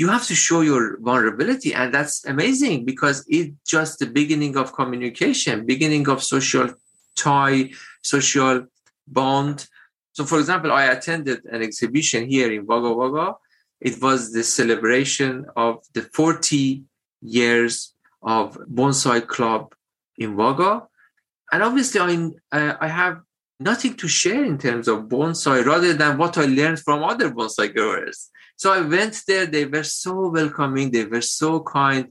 you 0.00 0.08
have 0.08 0.26
to 0.26 0.34
show 0.34 0.62
your 0.62 0.98
vulnerability. 1.00 1.74
And 1.74 1.92
that's 1.92 2.24
amazing 2.24 2.86
because 2.86 3.18
it's 3.28 3.52
just 3.74 3.98
the 3.98 4.06
beginning 4.06 4.56
of 4.56 4.72
communication, 4.72 5.66
beginning 5.66 6.08
of 6.08 6.22
social 6.22 6.68
tie, 7.16 7.70
social 8.00 8.66
bond. 9.06 9.66
So, 10.12 10.24
for 10.24 10.38
example, 10.38 10.72
I 10.72 10.84
attended 10.84 11.44
an 11.54 11.60
exhibition 11.62 12.26
here 12.34 12.50
in 12.50 12.64
Wagga 12.64 12.92
Wagga. 13.00 13.34
It 13.88 14.00
was 14.00 14.32
the 14.32 14.42
celebration 14.42 15.44
of 15.54 15.84
the 15.92 16.02
40 16.14 16.82
years 17.20 17.92
of 18.22 18.56
bonsai 18.76 19.26
club 19.26 19.74
in 20.16 20.34
Wagga. 20.34 20.86
And 21.52 21.62
obviously, 21.62 22.00
I, 22.00 22.58
uh, 22.58 22.76
I 22.80 22.88
have 22.88 23.20
nothing 23.60 23.94
to 23.94 24.08
share 24.08 24.44
in 24.44 24.58
terms 24.58 24.88
of 24.88 25.04
bonsai 25.04 25.64
rather 25.64 25.92
than 25.92 26.16
what 26.16 26.38
I 26.38 26.46
learned 26.46 26.80
from 26.80 27.04
other 27.04 27.30
bonsai 27.30 27.74
growers. 27.74 28.30
So 28.56 28.72
I 28.72 28.80
went 28.80 29.22
there. 29.28 29.46
They 29.46 29.66
were 29.66 29.84
so 29.84 30.28
welcoming. 30.30 30.90
They 30.90 31.04
were 31.04 31.20
so 31.20 31.60
kind. 31.60 32.08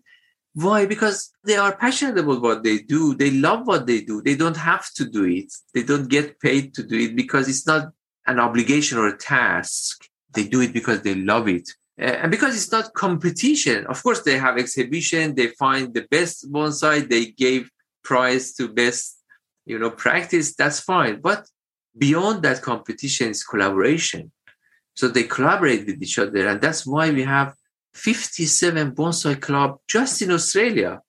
Why? 0.53 0.85
Because 0.85 1.31
they 1.43 1.57
are 1.57 1.75
passionate 1.75 2.19
about 2.19 2.41
what 2.41 2.63
they 2.63 2.79
do. 2.79 3.15
They 3.15 3.31
love 3.31 3.67
what 3.67 3.87
they 3.87 4.01
do. 4.01 4.21
They 4.21 4.35
don't 4.35 4.57
have 4.57 4.91
to 4.93 5.05
do 5.05 5.25
it. 5.25 5.51
They 5.73 5.83
don't 5.83 6.07
get 6.07 6.39
paid 6.39 6.73
to 6.75 6.83
do 6.83 6.97
it 6.99 7.15
because 7.15 7.49
it's 7.49 7.67
not 7.67 7.89
an 8.27 8.39
obligation 8.39 8.97
or 8.97 9.07
a 9.07 9.17
task. 9.17 10.07
They 10.33 10.47
do 10.47 10.61
it 10.61 10.73
because 10.73 11.01
they 11.01 11.15
love 11.15 11.47
it. 11.47 11.69
And 11.97 12.31
because 12.31 12.55
it's 12.55 12.71
not 12.71 12.93
competition 12.93 13.85
of 13.87 14.01
course 14.01 14.21
they 14.21 14.37
have 14.37 14.57
exhibition 14.57 15.35
they 15.35 15.47
find 15.47 15.93
the 15.93 16.07
best 16.09 16.49
bonsai 16.49 17.09
they 17.09 17.25
gave 17.25 17.69
prize 18.05 18.53
to 18.53 18.69
best 18.69 19.18
you 19.70 19.78
know 19.78 19.91
practice 19.91 20.55
that's 20.55 20.80
fine 20.80 21.22
but 21.22 21.45
beyond 21.97 22.41
that 22.43 22.61
competition 22.61 23.30
is 23.30 23.43
collaboration 23.43 24.32
so 24.95 25.07
they 25.07 25.24
collaborate 25.24 25.86
with 25.86 26.01
each 26.01 26.17
other 26.20 26.47
and 26.47 26.59
that's 26.59 26.86
why 26.86 27.11
we 27.11 27.24
have 27.24 27.53
57 27.93 28.91
bonsai 28.95 29.39
club 29.39 29.78
just 29.88 30.22
in 30.22 30.32
australia 30.32 31.01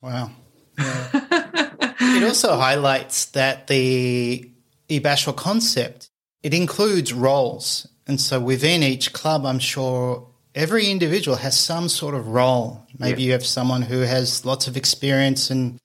wow 0.00 0.30
yeah. 0.78 1.94
it 2.00 2.24
also 2.24 2.56
highlights 2.56 3.26
that 3.26 3.66
the 3.66 4.50
ibasho 4.88 5.34
concept 5.36 6.10
it 6.42 6.54
includes 6.54 7.12
roles 7.12 7.88
and 8.06 8.20
so 8.20 8.38
within 8.38 8.82
each 8.82 9.12
club 9.12 9.44
i'm 9.44 9.58
sure 9.58 10.28
every 10.54 10.88
individual 10.88 11.36
has 11.36 11.58
some 11.58 11.88
sort 11.88 12.14
of 12.14 12.28
role. 12.28 12.86
Maybe 12.98 13.22
yeah. 13.22 13.26
you 13.26 13.32
have 13.32 13.44
someone 13.44 13.82
who 13.82 14.00
has 14.00 14.44
lots 14.44 14.68
of 14.68 14.76
experience 14.76 15.50
and 15.50 15.78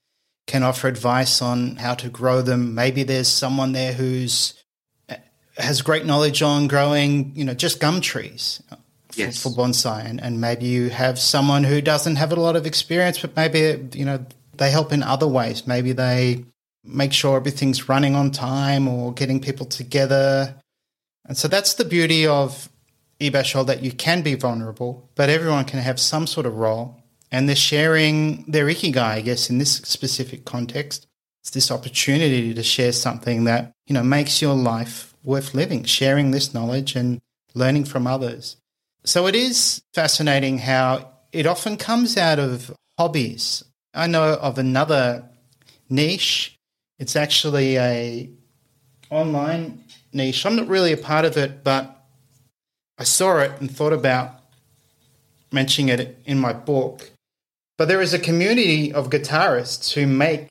can 0.49 0.63
offer 0.63 0.87
advice 0.87 1.43
on 1.43 1.75
how 1.75 1.93
to 1.93 2.09
grow 2.09 2.41
them. 2.41 2.73
Maybe 2.73 3.03
there's 3.03 3.27
someone 3.27 3.71
there 3.71 3.93
who's 3.93 4.55
uh, 5.07 5.15
has 5.57 5.83
great 5.83 6.05
knowledge 6.05 6.41
on 6.41 6.67
growing, 6.67 7.31
you 7.35 7.45
know, 7.45 7.53
just 7.53 7.79
gum 7.79 8.01
trees 8.01 8.61
for, 8.67 8.77
yes. 9.15 9.43
for 9.43 9.49
bonsai, 9.49 10.03
and, 10.05 10.19
and 10.19 10.41
maybe 10.41 10.65
you 10.65 10.89
have 10.89 11.19
someone 11.19 11.63
who 11.63 11.81
doesn't 11.81 12.15
have 12.15 12.31
a 12.31 12.35
lot 12.35 12.55
of 12.55 12.65
experience, 12.65 13.19
but 13.19 13.35
maybe 13.35 13.87
you 13.93 14.03
know 14.03 14.25
they 14.57 14.71
help 14.71 14.91
in 14.91 15.03
other 15.03 15.27
ways. 15.27 15.67
Maybe 15.67 15.91
they 15.91 16.45
make 16.83 17.13
sure 17.13 17.37
everything's 17.37 17.87
running 17.87 18.15
on 18.15 18.31
time 18.31 18.87
or 18.87 19.13
getting 19.13 19.39
people 19.39 19.67
together. 19.67 20.55
And 21.27 21.37
so 21.37 21.47
that's 21.47 21.75
the 21.75 21.85
beauty 21.85 22.25
of 22.25 22.69
ibasho 23.19 23.67
that 23.67 23.83
you 23.83 23.91
can 23.91 24.23
be 24.23 24.33
vulnerable, 24.33 25.09
but 25.13 25.29
everyone 25.29 25.65
can 25.65 25.79
have 25.79 25.99
some 25.99 26.25
sort 26.25 26.47
of 26.47 26.55
role. 26.57 26.98
And 27.31 27.47
they're 27.47 27.55
sharing 27.55 28.43
their 28.45 28.65
ikigai, 28.65 28.97
I 28.97 29.21
guess, 29.21 29.49
in 29.49 29.57
this 29.59 29.73
specific 29.77 30.45
context. 30.45 31.07
It's 31.41 31.51
this 31.51 31.71
opportunity 31.71 32.53
to 32.53 32.63
share 32.63 32.91
something 32.91 33.43
that, 33.45 33.71
you 33.87 33.93
know, 33.93 34.03
makes 34.03 34.41
your 34.41 34.55
life 34.55 35.13
worth 35.23 35.53
living, 35.53 35.83
sharing 35.83 36.31
this 36.31 36.53
knowledge 36.53 36.95
and 36.95 37.19
learning 37.53 37.85
from 37.85 38.07
others. 38.07 38.57
So 39.03 39.27
it 39.27 39.35
is 39.35 39.81
fascinating 39.93 40.59
how 40.59 41.11
it 41.31 41.45
often 41.45 41.77
comes 41.77 42.17
out 42.17 42.39
of 42.39 42.75
hobbies. 42.97 43.63
I 43.93 44.07
know 44.07 44.33
of 44.33 44.57
another 44.57 45.29
niche. 45.89 46.57
It's 46.97 47.15
actually 47.15 47.77
a 47.77 48.29
online 49.09 49.85
niche. 50.13 50.45
I'm 50.45 50.55
not 50.55 50.67
really 50.67 50.93
a 50.93 50.97
part 50.97 51.25
of 51.25 51.37
it, 51.37 51.63
but 51.63 51.95
I 52.97 53.03
saw 53.03 53.37
it 53.39 53.59
and 53.61 53.71
thought 53.71 53.93
about 53.93 54.41
mentioning 55.51 55.89
it 55.89 56.21
in 56.25 56.37
my 56.37 56.53
book. 56.53 57.11
But 57.79 57.87
there 57.87 58.01
is 58.01 58.13
a 58.13 58.19
community 58.19 58.91
of 58.91 59.09
guitarists 59.09 59.93
who 59.93 60.05
make 60.05 60.49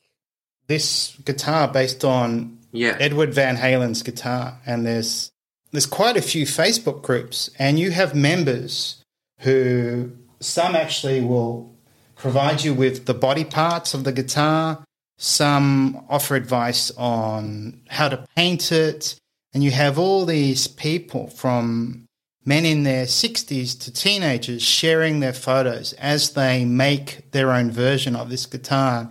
this 0.65 1.15
guitar 1.25 1.67
based 1.67 2.03
on 2.03 2.57
yeah. 2.71 2.97
Edward 2.99 3.35
Van 3.35 3.55
Halen's 3.55 4.01
guitar, 4.01 4.57
and 4.65 4.83
there's 4.83 5.29
there's 5.71 5.85
quite 5.85 6.17
a 6.17 6.23
few 6.23 6.47
Facebook 6.47 7.03
groups, 7.03 7.51
and 7.59 7.77
you 7.77 7.91
have 7.91 8.15
members 8.15 9.03
who 9.41 10.11
some 10.39 10.75
actually 10.75 11.21
will 11.21 11.71
provide 12.15 12.63
you 12.63 12.73
with 12.73 13.05
the 13.05 13.13
body 13.13 13.45
parts 13.45 13.93
of 13.93 14.05
the 14.05 14.11
guitar. 14.11 14.83
Some 15.19 16.03
offer 16.09 16.35
advice 16.35 16.89
on 16.97 17.81
how 17.89 18.09
to 18.09 18.25
paint 18.35 18.71
it, 18.71 19.19
and 19.53 19.63
you 19.63 19.69
have 19.69 19.99
all 19.99 20.25
these 20.25 20.67
people 20.67 21.27
from 21.27 22.07
men 22.49 22.65
in 22.65 22.81
their 22.81 23.05
60s 23.05 23.79
to 23.79 23.93
teenagers 23.93 24.63
sharing 24.63 25.19
their 25.19 25.33
photos 25.33 25.93
as 25.93 26.31
they 26.31 26.65
make 26.65 27.29
their 27.29 27.51
own 27.51 27.69
version 27.69 28.15
of 28.15 28.31
this 28.31 28.47
guitar. 28.47 29.07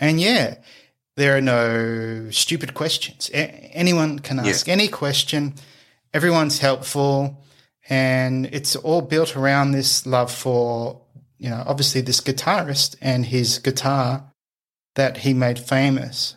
And 0.00 0.20
yeah, 0.20 0.56
there 1.16 1.36
are 1.36 1.40
no 1.40 2.28
stupid 2.32 2.74
questions. 2.74 3.30
A- 3.32 3.70
anyone 3.72 4.18
can 4.18 4.40
ask 4.40 4.66
yeah. 4.66 4.72
any 4.72 4.88
question. 4.88 5.54
Everyone's 6.12 6.58
helpful. 6.58 7.40
And 7.88 8.46
it's 8.46 8.74
all 8.74 9.00
built 9.00 9.36
around 9.36 9.70
this 9.70 10.04
love 10.04 10.32
for, 10.32 11.00
you 11.38 11.48
know, 11.48 11.62
obviously 11.64 12.00
this 12.00 12.20
guitarist 12.20 12.96
and 13.00 13.24
his 13.26 13.60
guitar 13.60 14.24
that 14.96 15.18
he 15.18 15.34
made 15.34 15.60
famous. 15.60 16.34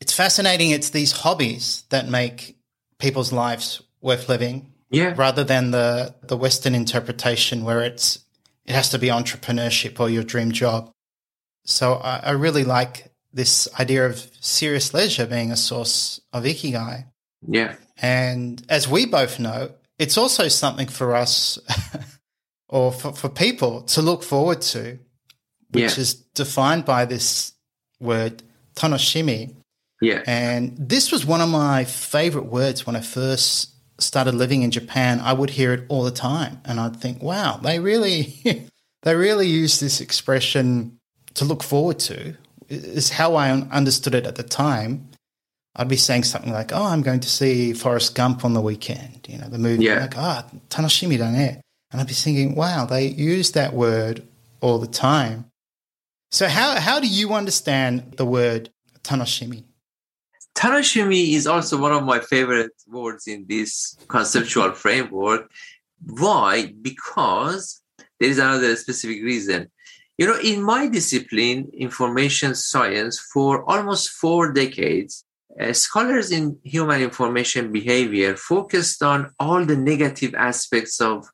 It's 0.00 0.12
fascinating. 0.12 0.70
It's 0.70 0.90
these 0.90 1.10
hobbies 1.10 1.82
that 1.88 2.08
make 2.08 2.56
people's 3.00 3.32
lives 3.32 3.82
worth 4.00 4.28
living 4.28 4.72
yeah. 4.90 5.14
Rather 5.16 5.44
than 5.44 5.70
the, 5.70 6.14
the 6.22 6.36
Western 6.36 6.74
interpretation 6.74 7.64
where 7.64 7.82
it's 7.82 8.20
it 8.64 8.74
has 8.74 8.88
to 8.90 8.98
be 8.98 9.08
entrepreneurship 9.08 9.98
or 9.98 10.10
your 10.10 10.22
dream 10.22 10.52
job. 10.52 10.90
So 11.64 11.94
I, 11.94 12.18
I 12.18 12.30
really 12.32 12.64
like 12.64 13.12
this 13.32 13.68
idea 13.78 14.06
of 14.06 14.30
serious 14.40 14.92
leisure 14.94 15.26
being 15.26 15.50
a 15.50 15.56
source 15.56 16.20
of 16.32 16.44
ikigai. 16.44 17.06
Yeah. 17.46 17.76
And 18.00 18.62
as 18.68 18.86
we 18.88 19.06
both 19.06 19.38
know, 19.38 19.70
it's 19.98 20.16
also 20.18 20.48
something 20.48 20.86
for 20.86 21.14
us 21.16 21.58
or 22.68 22.92
for, 22.92 23.12
for 23.12 23.28
people 23.28 23.82
to 23.82 24.02
look 24.02 24.22
forward 24.22 24.60
to, 24.62 24.98
which 25.70 25.94
Yeah. 25.96 26.00
is 26.00 26.14
defined 26.34 26.84
by 26.84 27.04
this 27.06 27.52
word 28.00 28.42
tanoshimi. 28.74 29.54
Yeah. 30.00 30.22
And 30.26 30.76
this 30.78 31.10
was 31.10 31.24
one 31.26 31.40
of 31.40 31.48
my 31.48 31.84
favorite 31.84 32.46
words 32.46 32.86
when 32.86 32.96
I 32.96 33.00
first 33.00 33.74
started 33.98 34.34
living 34.34 34.62
in 34.62 34.70
Japan. 34.70 35.20
I 35.20 35.32
would 35.32 35.50
hear 35.50 35.72
it 35.72 35.84
all 35.88 36.04
the 36.04 36.10
time 36.10 36.60
and 36.64 36.78
I'd 36.80 36.96
think, 36.96 37.22
wow, 37.22 37.58
they 37.62 37.78
really 37.80 38.68
they 39.02 39.14
really 39.14 39.46
use 39.46 39.80
this 39.80 40.00
expression 40.00 40.98
to 41.34 41.44
look 41.44 41.62
forward 41.62 41.98
to. 42.00 42.36
Is 42.68 43.10
how 43.10 43.34
I 43.34 43.50
understood 43.50 44.14
it 44.14 44.26
at 44.26 44.36
the 44.36 44.42
time. 44.42 45.08
I'd 45.74 45.88
be 45.88 45.96
saying 45.96 46.24
something 46.24 46.52
like, 46.52 46.72
"Oh, 46.72 46.84
I'm 46.84 47.02
going 47.02 47.20
to 47.20 47.28
see 47.28 47.72
Forrest 47.72 48.14
Gump 48.14 48.44
on 48.44 48.52
the 48.52 48.60
weekend." 48.60 49.26
You 49.28 49.38
know, 49.38 49.48
the 49.48 49.58
movie. 49.58 49.84
Yeah. 49.84 50.00
Like, 50.00 50.18
"Ah, 50.18 50.44
tanoshimi 50.68 51.16
da 51.16 51.30
ne," 51.30 51.62
and 51.90 52.00
I'd 52.00 52.06
be 52.06 52.12
thinking, 52.12 52.54
"Wow, 52.56 52.84
they 52.84 53.06
use 53.06 53.52
that 53.52 53.72
word 53.72 54.22
all 54.60 54.78
the 54.78 54.88
time." 54.88 55.46
So, 56.30 56.48
how 56.48 56.78
how 56.78 57.00
do 57.00 57.06
you 57.06 57.32
understand 57.32 58.14
the 58.16 58.26
word 58.26 58.70
tanoshimi? 59.02 59.64
Tanoshimi 60.58 61.34
is 61.34 61.46
also 61.46 61.78
one 61.78 61.92
of 61.92 62.02
my 62.02 62.18
favorite 62.18 62.72
words 62.88 63.28
in 63.28 63.46
this 63.48 63.96
conceptual 64.08 64.72
framework. 64.72 65.48
Why? 66.04 66.74
Because 66.82 67.80
there 68.18 68.28
is 68.28 68.38
another 68.38 68.74
specific 68.74 69.22
reason. 69.22 69.70
You 70.18 70.26
know, 70.26 70.40
in 70.42 70.60
my 70.64 70.88
discipline, 70.88 71.70
information 71.72 72.56
science, 72.56 73.20
for 73.32 73.62
almost 73.70 74.10
four 74.10 74.52
decades, 74.52 75.24
uh, 75.60 75.72
scholars 75.72 76.32
in 76.32 76.58
human 76.64 77.02
information 77.02 77.70
behavior 77.70 78.34
focused 78.34 79.00
on 79.00 79.30
all 79.38 79.64
the 79.64 79.76
negative 79.76 80.34
aspects 80.34 81.00
of 81.00 81.24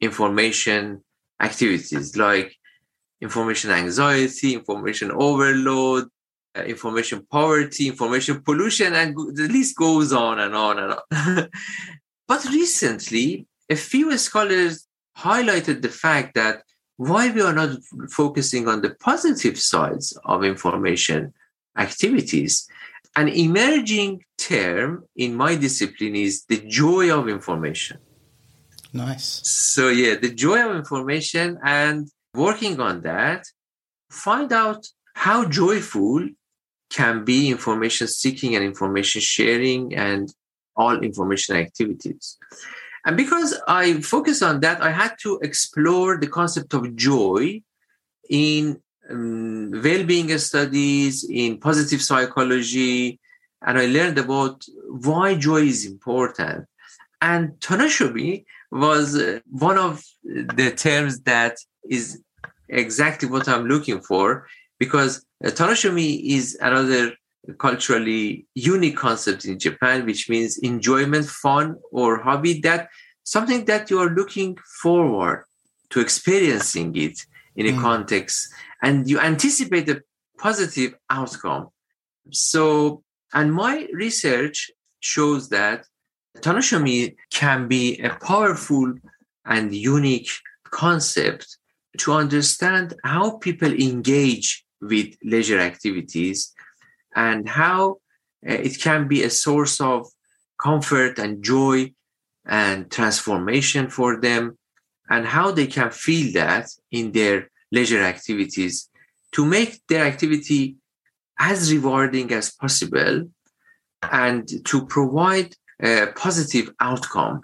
information 0.00 1.04
activities 1.38 2.16
like 2.16 2.56
information 3.20 3.72
anxiety, 3.72 4.54
information 4.54 5.12
overload, 5.12 6.08
Uh, 6.58 6.62
information 6.62 7.24
poverty, 7.30 7.86
information 7.86 8.42
pollution, 8.42 8.92
and 8.92 9.14
the 9.36 9.48
list 9.48 9.76
goes 9.76 10.12
on 10.12 10.40
and 10.40 10.52
on 10.52 10.80
and 10.80 10.94
on. 10.94 11.48
but 12.28 12.44
recently, 12.46 13.46
a 13.68 13.76
few 13.76 14.18
scholars 14.18 14.88
highlighted 15.16 15.80
the 15.80 15.88
fact 15.88 16.34
that 16.34 16.64
why 16.96 17.30
we 17.30 17.40
are 17.40 17.52
not 17.52 17.78
focusing 18.10 18.66
on 18.66 18.82
the 18.82 18.90
positive 18.90 19.60
sides 19.60 20.18
of 20.24 20.42
information 20.42 21.32
activities. 21.78 22.66
An 23.14 23.28
emerging 23.28 24.24
term 24.36 25.04
in 25.14 25.36
my 25.36 25.54
discipline 25.54 26.16
is 26.16 26.44
the 26.46 26.58
joy 26.66 27.16
of 27.16 27.28
information. 27.28 27.98
Nice. 28.92 29.40
So, 29.44 29.88
yeah, 29.88 30.16
the 30.16 30.34
joy 30.34 30.68
of 30.68 30.74
information 30.74 31.58
and 31.64 32.08
working 32.34 32.80
on 32.80 33.02
that, 33.02 33.44
find 34.10 34.52
out 34.52 34.84
how 35.14 35.44
joyful 35.44 36.28
can 36.90 37.24
be 37.24 37.48
information 37.48 38.06
seeking 38.08 38.54
and 38.56 38.64
information 38.64 39.20
sharing 39.20 39.94
and 39.94 40.34
all 40.76 40.98
information 41.00 41.56
activities. 41.56 42.36
And 43.06 43.16
because 43.16 43.58
I 43.66 44.00
focus 44.00 44.42
on 44.42 44.60
that, 44.60 44.82
I 44.82 44.90
had 44.90 45.14
to 45.22 45.38
explore 45.42 46.18
the 46.18 46.26
concept 46.26 46.74
of 46.74 46.94
joy 46.96 47.62
in 48.28 48.80
um, 49.08 49.70
well 49.82 50.04
being 50.04 50.36
studies, 50.38 51.24
in 51.28 51.58
positive 51.58 52.02
psychology, 52.02 53.18
and 53.66 53.78
I 53.78 53.86
learned 53.86 54.18
about 54.18 54.64
why 54.88 55.34
joy 55.34 55.62
is 55.62 55.86
important. 55.86 56.66
And 57.20 57.50
Tanoshimi 57.60 58.44
was 58.70 59.16
uh, 59.16 59.40
one 59.50 59.78
of 59.78 60.02
the 60.24 60.70
terms 60.70 61.20
that 61.20 61.56
is 61.88 62.22
exactly 62.68 63.28
what 63.28 63.48
I'm 63.48 63.66
looking 63.66 64.00
for 64.00 64.46
because 64.78 65.24
Tanoshimi 65.42 66.22
is 66.22 66.56
another 66.60 67.14
culturally 67.58 68.46
unique 68.54 68.96
concept 68.96 69.44
in 69.46 69.58
Japan, 69.58 70.04
which 70.04 70.28
means 70.28 70.58
enjoyment, 70.58 71.26
fun, 71.26 71.76
or 71.90 72.22
hobby 72.22 72.60
that 72.60 72.88
something 73.24 73.64
that 73.64 73.90
you're 73.90 74.10
looking 74.10 74.58
forward 74.82 75.44
to 75.90 76.00
experiencing 76.00 76.94
it 76.96 77.18
in 77.56 77.66
a 77.66 77.72
Mm. 77.72 77.80
context 77.80 78.52
and 78.82 79.08
you 79.08 79.18
anticipate 79.18 79.88
a 79.88 80.02
positive 80.38 80.94
outcome. 81.08 81.68
So, 82.30 83.02
and 83.32 83.52
my 83.52 83.88
research 83.92 84.70
shows 85.00 85.48
that 85.48 85.86
Tanoshimi 86.38 87.16
can 87.30 87.66
be 87.66 87.98
a 87.98 88.10
powerful 88.16 88.94
and 89.44 89.74
unique 89.74 90.30
concept 90.64 91.58
to 91.98 92.12
understand 92.12 92.94
how 93.04 93.38
people 93.38 93.72
engage 93.72 94.64
with 94.80 95.14
leisure 95.22 95.58
activities 95.58 96.52
and 97.14 97.48
how 97.48 97.92
uh, 98.48 98.52
it 98.52 98.80
can 98.80 99.08
be 99.08 99.22
a 99.22 99.30
source 99.30 99.80
of 99.80 100.06
comfort 100.60 101.18
and 101.18 101.42
joy 101.42 101.92
and 102.46 102.90
transformation 102.90 103.88
for 103.88 104.20
them 104.20 104.58
and 105.08 105.26
how 105.26 105.50
they 105.50 105.66
can 105.66 105.90
feel 105.90 106.32
that 106.32 106.68
in 106.90 107.12
their 107.12 107.50
leisure 107.72 108.02
activities 108.02 108.88
to 109.32 109.44
make 109.44 109.80
their 109.88 110.04
activity 110.04 110.76
as 111.38 111.72
rewarding 111.72 112.32
as 112.32 112.50
possible 112.52 113.28
and 114.02 114.64
to 114.64 114.86
provide 114.86 115.54
a 115.82 116.06
positive 116.14 116.70
outcome 116.80 117.40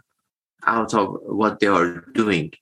out 0.66 0.95
of 0.95 1.16
what 1.22 1.61
they 1.61 1.66
are 1.66 2.05
doing. 2.12 2.53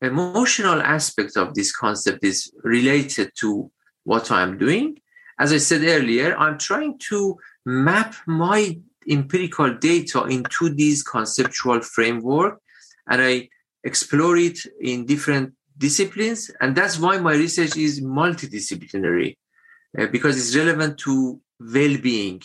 Emotional 0.00 0.80
aspect 0.80 1.36
of 1.36 1.54
this 1.54 1.74
concept 1.74 2.24
is 2.24 2.50
related 2.62 3.30
to 3.36 3.70
what 4.04 4.30
I'm 4.30 4.58
doing. 4.58 4.98
As 5.38 5.52
I 5.52 5.58
said 5.58 5.82
earlier, 5.84 6.36
I'm 6.36 6.58
trying 6.58 6.98
to 7.10 7.38
map 7.64 8.14
my 8.26 8.78
empirical 9.08 9.74
data 9.74 10.24
into 10.24 10.68
these 10.68 11.02
conceptual 11.02 11.80
framework 11.80 12.60
and 13.08 13.22
I 13.22 13.48
explore 13.82 14.36
it 14.36 14.58
in 14.80 15.06
different 15.06 15.54
disciplines. 15.76 16.50
And 16.60 16.76
that's 16.76 16.98
why 16.98 17.18
my 17.18 17.34
research 17.34 17.76
is 17.76 18.00
multidisciplinary 18.00 19.36
uh, 19.98 20.06
because 20.06 20.36
it's 20.36 20.56
relevant 20.56 20.98
to 20.98 21.40
well-being. 21.58 22.42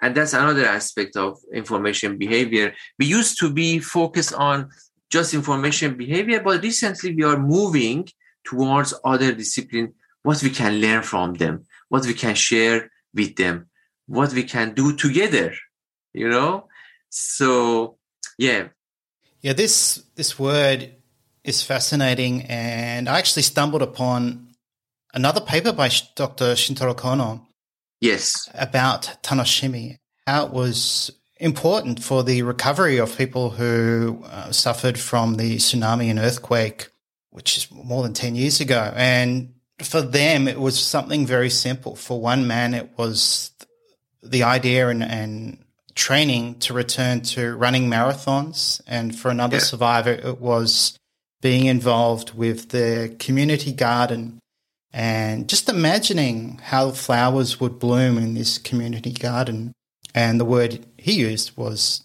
And 0.00 0.14
that's 0.14 0.34
another 0.34 0.66
aspect 0.66 1.16
of 1.16 1.38
information 1.52 2.18
behavior. 2.18 2.74
We 2.98 3.06
used 3.06 3.38
to 3.40 3.52
be 3.52 3.78
focused 3.78 4.34
on 4.34 4.70
just 5.10 5.34
information 5.34 5.96
behavior, 5.96 6.42
but 6.42 6.62
recently 6.62 7.14
we 7.14 7.22
are 7.24 7.38
moving 7.38 8.08
towards 8.44 8.94
other 9.04 9.32
discipline, 9.32 9.94
what 10.26 10.42
we 10.42 10.50
can 10.50 10.80
learn 10.80 11.02
from 11.02 11.34
them, 11.34 11.64
what 11.88 12.04
we 12.04 12.12
can 12.12 12.34
share 12.34 12.90
with 13.14 13.36
them, 13.36 13.68
what 14.06 14.32
we 14.32 14.42
can 14.42 14.74
do 14.74 14.96
together, 14.96 15.54
you 16.12 16.28
know? 16.28 16.66
So, 17.10 17.98
yeah. 18.36 18.68
Yeah, 19.40 19.52
this 19.52 20.02
this 20.16 20.36
word 20.36 20.90
is 21.44 21.62
fascinating, 21.62 22.42
and 22.48 23.08
I 23.08 23.18
actually 23.18 23.42
stumbled 23.42 23.82
upon 23.82 24.48
another 25.14 25.40
paper 25.40 25.72
by 25.72 25.90
Dr. 26.16 26.56
Shintaro 26.56 26.96
Kono 26.96 27.46
Yes. 28.00 28.48
about 28.52 29.02
Tanoshimi, 29.22 29.98
how 30.26 30.46
it 30.46 30.52
was 30.52 31.12
important 31.36 32.02
for 32.02 32.24
the 32.24 32.42
recovery 32.42 32.98
of 32.98 33.16
people 33.16 33.50
who 33.50 34.24
uh, 34.24 34.50
suffered 34.50 34.98
from 34.98 35.36
the 35.36 35.56
tsunami 35.58 36.10
and 36.10 36.18
earthquake, 36.18 36.88
which 37.30 37.56
is 37.56 37.70
more 37.70 38.02
than 38.02 38.12
10 38.12 38.34
years 38.34 38.60
ago. 38.60 38.92
And 38.96 39.52
for 39.80 40.02
them, 40.02 40.48
it 40.48 40.58
was 40.58 40.78
something 40.78 41.26
very 41.26 41.50
simple. 41.50 41.96
For 41.96 42.20
one 42.20 42.46
man, 42.46 42.74
it 42.74 42.90
was 42.96 43.50
the 44.22 44.42
idea 44.42 44.88
and, 44.88 45.02
and 45.02 45.58
training 45.94 46.58
to 46.60 46.74
return 46.74 47.20
to 47.22 47.56
running 47.56 47.88
marathons. 47.88 48.80
And 48.86 49.16
for 49.18 49.30
another 49.30 49.56
Yeah. 49.56 49.62
survivor, 49.62 50.12
it 50.12 50.40
was 50.40 50.96
being 51.42 51.66
involved 51.66 52.34
with 52.34 52.70
the 52.70 53.14
community 53.18 53.72
garden 53.72 54.38
and 54.92 55.48
just 55.48 55.68
imagining 55.68 56.58
how 56.64 56.90
flowers 56.90 57.60
would 57.60 57.78
bloom 57.78 58.16
in 58.16 58.34
this 58.34 58.56
community 58.58 59.12
garden. 59.12 59.72
And 60.14 60.40
the 60.40 60.44
word 60.46 60.86
he 60.96 61.12
used 61.12 61.56
was 61.56 62.02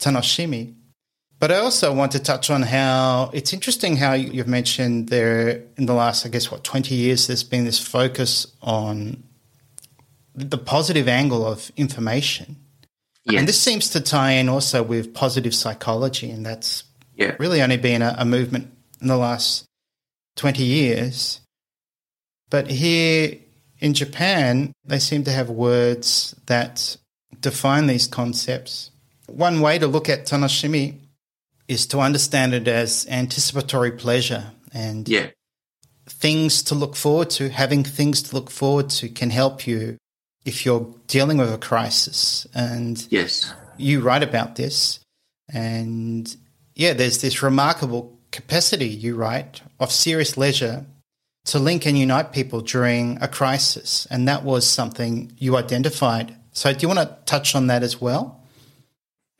tanoshimi. 0.00 0.74
But 1.38 1.50
I 1.50 1.58
also 1.58 1.92
want 1.92 2.12
to 2.12 2.18
touch 2.18 2.48
on 2.50 2.62
how 2.62 3.30
it's 3.32 3.52
interesting 3.52 3.96
how 3.96 4.12
you- 4.14 4.30
you've 4.32 4.48
mentioned 4.48 5.08
there 5.08 5.62
in 5.76 5.86
the 5.86 5.92
last, 5.94 6.24
I 6.24 6.28
guess, 6.28 6.50
what, 6.50 6.64
20 6.64 6.94
years, 6.94 7.26
there's 7.26 7.42
been 7.42 7.64
this 7.64 7.78
focus 7.78 8.46
on 8.62 9.22
the 10.34 10.58
positive 10.58 11.08
angle 11.08 11.46
of 11.46 11.70
information. 11.76 12.56
Yes. 13.24 13.38
And 13.38 13.48
this 13.48 13.60
seems 13.60 13.88
to 13.90 14.00
tie 14.00 14.32
in 14.32 14.48
also 14.48 14.82
with 14.82 15.14
positive 15.14 15.54
psychology, 15.54 16.30
and 16.30 16.44
that's 16.44 16.84
yeah. 17.16 17.34
really 17.38 17.62
only 17.62 17.78
been 17.78 18.02
a, 18.02 18.14
a 18.18 18.24
movement 18.24 18.70
in 19.00 19.08
the 19.08 19.16
last 19.16 19.64
20 20.36 20.62
years. 20.62 21.40
But 22.50 22.70
here 22.70 23.36
in 23.80 23.94
Japan, 23.94 24.72
they 24.84 24.98
seem 24.98 25.24
to 25.24 25.32
have 25.32 25.48
words 25.48 26.34
that 26.46 26.96
define 27.40 27.86
these 27.86 28.06
concepts. 28.06 28.90
One 29.26 29.60
way 29.60 29.78
to 29.78 29.86
look 29.86 30.08
at 30.08 30.26
tanoshimi 30.26 30.98
is 31.68 31.86
to 31.88 31.98
understand 32.00 32.54
it 32.54 32.68
as 32.68 33.06
anticipatory 33.08 33.92
pleasure 33.92 34.52
and 34.72 35.08
Yeah. 35.08 35.28
things 36.06 36.62
to 36.64 36.74
look 36.74 36.96
forward 36.96 37.30
to. 37.30 37.48
Having 37.48 37.84
things 37.84 38.22
to 38.22 38.34
look 38.34 38.50
forward 38.50 38.90
to 38.90 39.08
can 39.08 39.30
help 39.30 39.66
you 39.66 39.96
if 40.44 40.66
you're 40.66 40.94
dealing 41.06 41.38
with 41.38 41.52
a 41.52 41.58
crisis. 41.58 42.46
And 42.54 43.06
Yes. 43.10 43.52
you 43.78 44.00
write 44.00 44.22
about 44.22 44.56
this. 44.56 45.00
And 45.52 46.34
yeah, 46.74 46.92
there's 46.92 47.18
this 47.18 47.42
remarkable 47.42 48.18
capacity, 48.30 48.88
you 48.88 49.14
write, 49.14 49.62
of 49.80 49.90
serious 49.92 50.36
leisure 50.36 50.84
to 51.46 51.58
link 51.58 51.86
and 51.86 51.96
unite 51.98 52.32
people 52.32 52.60
during 52.60 53.18
a 53.22 53.28
crisis. 53.28 54.06
And 54.10 54.26
that 54.28 54.44
was 54.44 54.66
something 54.66 55.32
you 55.38 55.56
identified. 55.56 56.34
So, 56.52 56.72
do 56.72 56.78
you 56.80 56.88
want 56.88 57.00
to 57.00 57.16
touch 57.26 57.54
on 57.54 57.66
that 57.68 57.82
as 57.82 58.00
well? 58.00 58.40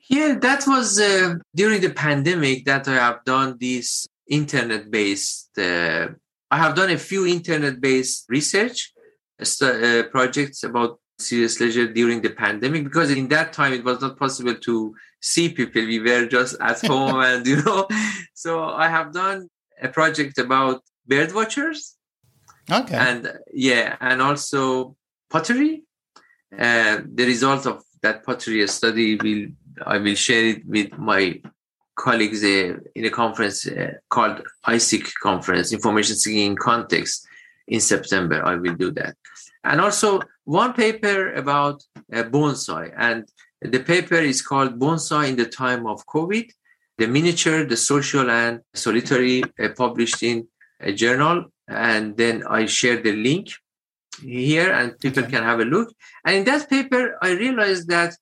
Yeah, 0.09 0.35
that 0.41 0.67
was 0.67 1.01
uh, 1.01 1.35
during 1.55 1.81
the 1.81 1.91
pandemic 1.91 2.65
that 2.67 2.87
I 2.89 2.95
have 2.95 3.25
done 3.25 3.57
this 3.59 4.07
internet 4.29 4.91
based. 4.91 5.51
Uh, 5.59 6.09
I 6.51 6.59
have 6.59 6.75
done 6.75 6.91
a 6.91 6.99
few 6.99 7.27
internet 7.27 7.81
based 7.81 8.27
research 8.29 8.93
uh, 9.41 10.03
projects 10.11 10.63
about 10.63 11.01
serious 11.19 11.61
leisure 11.61 11.93
during 11.93 12.21
the 12.21 12.31
pandemic 12.31 12.85
because 12.85 13.11
in 13.11 13.29
that 13.29 13.53
time 13.53 13.73
it 13.73 13.85
was 13.85 14.01
not 14.01 14.19
possible 14.19 14.55
to 14.55 14.95
see 15.21 15.49
people. 15.49 15.83
We 15.83 16.01
were 16.01 16.27
just 16.27 16.57
at 16.61 16.81
home 16.87 17.21
and, 17.21 17.47
you 17.47 17.63
know, 17.63 17.89
so 18.35 18.65
I 18.65 18.89
have 18.89 19.13
done 19.13 19.49
a 19.81 19.89
project 19.89 20.39
about 20.39 20.83
bird 21.07 21.33
watchers. 21.33 21.97
Okay. 22.71 22.97
And 22.97 23.33
yeah, 23.53 23.97
and 24.01 24.23
also 24.23 24.97
pottery. 25.31 25.83
Uh, 26.57 27.01
the 27.13 27.25
result 27.25 27.67
of 27.67 27.83
that 28.03 28.25
pottery 28.25 28.67
study 28.69 29.17
will 29.17 29.47
I 29.87 29.99
will 29.99 30.15
share 30.15 30.45
it 30.45 30.67
with 30.67 30.97
my 30.99 31.41
colleagues 31.97 32.43
uh, 32.43 32.77
in 32.95 33.05
a 33.05 33.11
conference 33.11 33.67
uh, 33.67 33.95
called 34.11 34.43
ISIC 34.67 35.13
conference, 35.23 35.73
Information 35.73 36.17
Seeking 36.17 36.53
in 36.53 36.57
Context, 36.57 37.27
in 37.69 37.81
September. 37.81 38.45
I 38.45 38.57
will 38.57 38.75
do 38.75 38.91
that. 38.93 39.17
And 39.63 39.81
also 39.81 40.21
one 40.45 40.73
paper 40.75 41.33
about 41.35 41.83
uh, 42.13 42.25
bonsai. 42.25 42.93
And 42.97 43.27
the 43.61 43.81
paper 43.81 44.17
is 44.17 44.43
called 44.43 44.79
Bonsai 44.79 45.29
in 45.31 45.37
the 45.37 45.47
Time 45.47 45.87
of 45.87 46.05
COVID. 46.07 46.51
The 46.99 47.07
miniature, 47.07 47.65
the 47.65 47.77
social 47.77 48.31
and 48.31 48.61
solitary, 48.75 49.43
uh, 49.59 49.69
published 49.77 50.23
in 50.23 50.47
a 50.81 50.93
journal. 50.93 51.47
And 51.67 52.17
then 52.17 52.45
I 52.47 52.67
share 52.67 53.01
the 53.01 53.13
link 53.13 53.49
here 54.21 54.71
and 54.71 54.99
people 55.01 55.23
Okay. 55.23 55.33
can 55.33 55.43
have 55.43 55.61
a 55.61 55.65
look. 55.65 55.89
And 56.25 56.37
in 56.37 56.45
that 56.45 56.69
paper, 56.69 57.17
I 57.23 57.31
realized 57.31 57.89
that 57.89 58.15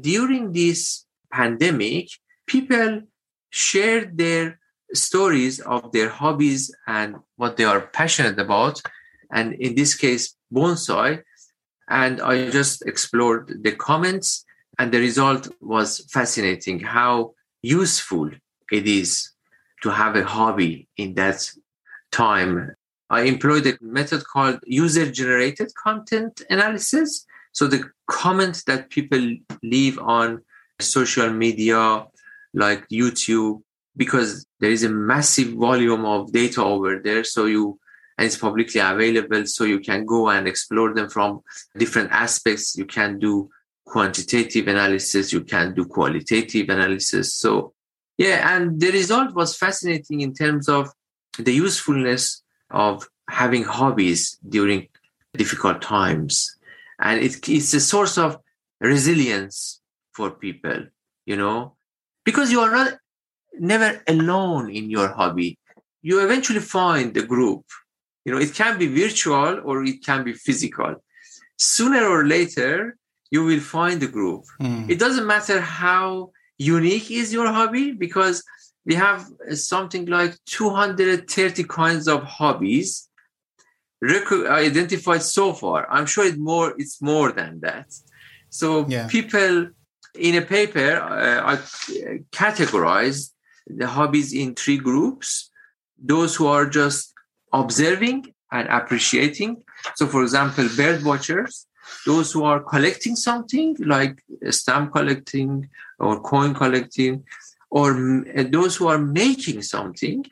during 0.00 0.52
this 0.52 1.06
pandemic, 1.32 2.08
people 2.46 3.02
shared 3.50 4.16
their 4.18 4.58
stories 4.92 5.60
of 5.60 5.92
their 5.92 6.08
hobbies 6.08 6.74
and 6.86 7.16
what 7.36 7.56
they 7.56 7.64
are 7.64 7.80
passionate 7.80 8.38
about. 8.38 8.82
And 9.32 9.54
in 9.54 9.74
this 9.74 9.94
case, 9.94 10.34
bonsai. 10.52 11.22
And 11.88 12.20
I 12.20 12.50
just 12.50 12.86
explored 12.86 13.62
the 13.64 13.72
comments, 13.72 14.44
and 14.78 14.92
the 14.92 15.00
result 15.00 15.48
was 15.60 16.06
fascinating 16.10 16.78
how 16.80 17.34
useful 17.62 18.30
it 18.70 18.86
is 18.86 19.32
to 19.82 19.90
have 19.90 20.14
a 20.14 20.24
hobby 20.24 20.86
in 20.96 21.14
that 21.14 21.50
time. 22.12 22.76
I 23.10 23.22
employed 23.22 23.66
a 23.66 23.76
method 23.80 24.22
called 24.24 24.60
user 24.64 25.10
generated 25.10 25.74
content 25.74 26.42
analysis. 26.48 27.26
So 27.52 27.66
the 27.66 27.90
comments 28.10 28.64
that 28.64 28.90
people 28.90 29.36
leave 29.62 29.98
on 29.98 30.42
social 30.80 31.30
media 31.30 32.06
like 32.52 32.88
YouTube, 32.88 33.62
because 33.96 34.44
there 34.58 34.70
is 34.70 34.82
a 34.82 34.88
massive 34.88 35.52
volume 35.54 36.04
of 36.04 36.32
data 36.32 36.62
over 36.62 37.00
there. 37.02 37.22
So 37.24 37.46
you, 37.46 37.78
and 38.18 38.26
it's 38.26 38.36
publicly 38.36 38.80
available. 38.80 39.46
So 39.46 39.64
you 39.64 39.78
can 39.78 40.04
go 40.04 40.28
and 40.28 40.48
explore 40.48 40.92
them 40.92 41.08
from 41.08 41.40
different 41.78 42.10
aspects. 42.10 42.76
You 42.76 42.86
can 42.86 43.18
do 43.18 43.48
quantitative 43.86 44.68
analysis. 44.68 45.32
You 45.32 45.42
can 45.42 45.74
do 45.74 45.84
qualitative 45.84 46.68
analysis. 46.68 47.34
So 47.34 47.72
yeah, 48.18 48.54
and 48.54 48.80
the 48.80 48.90
result 48.90 49.34
was 49.34 49.56
fascinating 49.56 50.20
in 50.20 50.34
terms 50.34 50.68
of 50.68 50.90
the 51.38 51.52
usefulness 51.52 52.42
of 52.70 53.08
having 53.28 53.64
hobbies 53.64 54.38
during 54.48 54.88
difficult 55.36 55.80
times. 55.80 56.56
And 57.00 57.20
it, 57.20 57.48
it's 57.48 57.72
a 57.74 57.80
source 57.80 58.18
of 58.18 58.38
resilience 58.80 59.80
for 60.12 60.30
people, 60.30 60.86
you 61.26 61.36
know, 61.36 61.76
because 62.24 62.52
you 62.52 62.60
are 62.60 62.70
not 62.70 62.98
never 63.58 64.02
alone 64.06 64.70
in 64.70 64.90
your 64.90 65.08
hobby. 65.08 65.58
You 66.02 66.24
eventually 66.24 66.60
find 66.60 67.14
the 67.14 67.22
group. 67.22 67.64
You 68.24 68.32
know, 68.32 68.38
it 68.38 68.54
can 68.54 68.78
be 68.78 68.86
virtual 68.86 69.60
or 69.64 69.84
it 69.84 70.04
can 70.04 70.24
be 70.24 70.32
physical. 70.32 70.96
Sooner 71.58 72.06
or 72.06 72.24
later, 72.26 72.96
you 73.30 73.44
will 73.44 73.60
find 73.60 74.00
the 74.00 74.08
group. 74.08 74.44
Hmm. 74.58 74.90
It 74.90 74.98
doesn't 74.98 75.26
matter 75.26 75.60
how 75.60 76.32
unique 76.58 77.10
is 77.10 77.32
your 77.32 77.48
hobby 77.48 77.92
because 77.92 78.42
we 78.84 78.94
have 78.94 79.26
something 79.54 80.06
like 80.06 80.36
230 80.46 81.64
kinds 81.64 82.08
of 82.08 82.22
hobbies 82.24 83.09
identified 84.02 85.22
so 85.22 85.52
far. 85.52 85.86
I'm 85.90 86.06
sure 86.06 86.24
it's 86.24 86.38
more. 86.38 86.74
It's 86.78 87.00
more 87.02 87.32
than 87.32 87.60
that. 87.60 87.86
So 88.48 88.86
Yeah. 88.88 89.06
people 89.06 89.68
in 90.14 90.34
a 90.36 90.42
paper, 90.42 90.90
uh, 91.00 91.52
I 91.52 91.56
categorized 92.32 93.32
the 93.66 93.86
hobbies 93.86 94.32
in 94.32 94.54
three 94.54 94.78
groups: 94.78 95.50
those 95.98 96.34
who 96.36 96.46
are 96.46 96.66
just 96.66 97.14
observing 97.52 98.34
and 98.52 98.68
appreciating. 98.68 99.62
So, 99.96 100.06
for 100.06 100.22
example, 100.22 100.68
bird 100.76 101.04
watchers. 101.04 101.66
Those 102.06 102.30
who 102.32 102.44
are 102.44 102.60
collecting 102.60 103.16
something 103.16 103.76
like 103.80 104.22
stamp 104.50 104.92
collecting 104.92 105.68
or 105.98 106.20
coin 106.20 106.54
collecting, 106.54 107.24
or 107.70 107.94
mm, 107.94 108.52
those 108.52 108.76
who 108.76 108.86
are 108.88 108.98
making 108.98 109.62
something. 109.62 110.24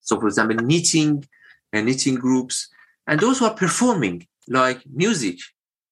So, 0.00 0.20
for 0.20 0.26
example, 0.26 0.56
knitting 0.56 1.24
and 1.72 1.86
knitting 1.86 2.16
groups, 2.16 2.68
and 3.06 3.20
those 3.20 3.38
who 3.38 3.46
are 3.46 3.54
performing 3.54 4.26
like 4.48 4.80
music, 4.92 5.38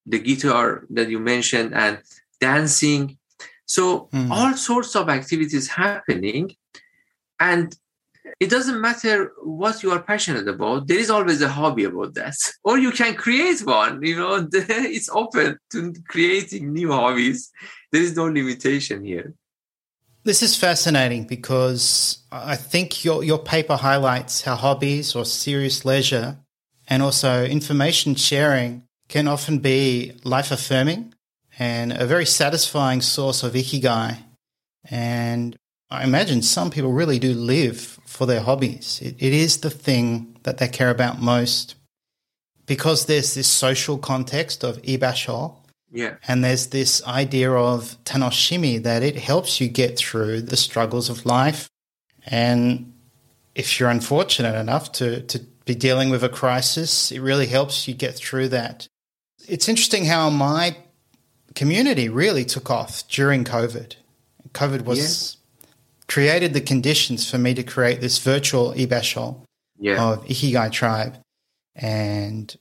the 0.07 0.19
guitar 0.19 0.87
that 0.91 1.09
you 1.09 1.19
mentioned, 1.19 1.75
and 1.75 1.99
dancing. 2.41 3.19
So, 3.67 4.09
Hmm. 4.13 4.31
all 4.31 4.55
sorts 4.57 4.95
of 4.97 5.09
activities 5.09 5.69
happening, 5.69 6.55
and 7.41 7.75
it 8.41 8.51
doesn't 8.51 8.81
matter 8.81 9.33
what 9.43 9.83
you 9.83 9.91
are 9.91 10.03
passionate 10.03 10.49
about. 10.49 10.87
There 10.89 10.99
is 10.99 11.11
always 11.11 11.41
a 11.43 11.49
hobby 11.49 11.85
about 11.85 12.15
that, 12.15 12.37
or 12.65 12.79
you 12.79 12.91
can 12.91 13.15
create 13.15 13.61
one. 13.65 14.03
You 14.03 14.17
know, 14.17 14.49
it's 14.53 15.09
open 15.09 15.59
to 15.73 15.95
creating 16.09 16.73
new 16.73 16.91
hobbies. 16.93 17.51
There 17.93 18.03
is 18.03 18.17
no 18.17 18.25
limitation 18.27 19.05
here. 19.05 19.35
This 20.25 20.43
is 20.43 20.57
fascinating 20.57 21.27
because 21.27 22.19
I 22.33 22.57
think 22.57 23.05
your, 23.05 23.23
your 23.23 23.39
paper 23.39 23.77
highlights 23.77 24.41
how 24.43 24.57
hobbies 24.57 25.15
or 25.15 25.25
serious 25.27 25.85
leisure 25.85 26.39
and 26.89 27.03
also 27.03 27.45
information 27.45 28.15
sharing 28.15 28.85
can 29.09 29.29
often 29.29 29.59
be 29.59 30.13
life 30.25 30.51
affirming 30.51 31.15
and 31.59 31.93
a 31.93 32.07
very 32.07 32.27
satisfying 32.27 33.01
source 33.01 33.43
of 33.43 33.53
ikigai. 33.53 34.19
And 34.91 35.57
I 35.91 36.05
imagine 36.05 36.43
some 36.43 36.71
people 36.71 36.93
really 36.93 37.19
do 37.19 37.33
live 37.35 37.99
for 38.07 38.27
their 38.27 38.41
hobbies. 38.41 39.01
It, 39.03 39.17
it 39.19 39.33
is 39.33 39.59
the 39.59 39.71
thing 39.71 40.37
that 40.43 40.59
they 40.59 40.69
care 40.69 40.91
about 40.91 41.21
most. 41.21 41.77
Because 42.67 43.07
there's 43.07 43.35
this 43.35 43.47
social 43.49 43.99
context 43.99 44.65
of 44.65 44.81
ibasho, 44.83 45.57
Yeah, 45.93 46.17
and 46.27 46.43
there's 46.43 46.69
this 46.69 47.05
idea 47.07 47.53
of 47.53 47.99
tanoshimi 48.05 48.83
that 48.83 49.03
it 49.03 49.17
helps 49.17 49.61
you 49.61 49.69
get 49.69 49.99
through 49.99 50.43
the 50.43 50.57
struggles 50.57 51.11
of 51.11 51.27
life. 51.27 51.69
And 52.27 52.95
if 53.55 53.79
you're 53.79 53.91
unfortunate 53.91 54.59
enough 54.59 54.93
to, 54.93 55.21
to 55.23 55.39
be 55.65 55.75
dealing 55.75 56.11
with 56.11 56.23
a 56.23 56.29
crisis, 56.29 57.11
it 57.11 57.21
really 57.21 57.47
helps 57.47 57.89
you 57.89 57.95
get 57.95 58.15
through 58.15 58.49
that. 58.49 58.87
It's 59.49 59.69
interesting 59.69 60.05
how 60.07 60.31
my 60.31 60.77
community 61.55 62.09
really 62.09 62.45
took 62.45 62.71
off 62.71 63.07
during 63.09 63.45
COVID. 63.45 63.95
COVID 64.53 64.83
was 64.83 65.37
created 66.07 66.53
the 66.53 66.61
conditions 66.61 67.31
for 67.31 67.39
me 67.39 67.55
to 67.55 67.63
create 67.63 68.01
this 68.01 68.19
virtual 68.19 68.73
ibasho 68.75 69.41
yeah, 69.79 70.03
of 70.03 70.25
Ikigai 70.27 70.71
Tribe. 70.71 71.17
And 71.75 72.55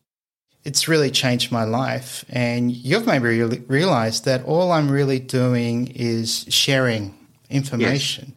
it's 0.63 0.87
really 0.87 1.11
changed 1.11 1.51
my 1.51 1.63
life. 1.63 2.25
And 2.29 2.71
you've 2.71 3.05
maybe 3.05 3.41
re- 3.41 3.63
realized 3.67 4.25
that 4.25 4.43
all 4.45 4.71
I'm 4.71 4.89
really 4.89 5.19
doing 5.19 5.87
is 5.87 6.45
sharing 6.49 7.13
information. 7.49 8.35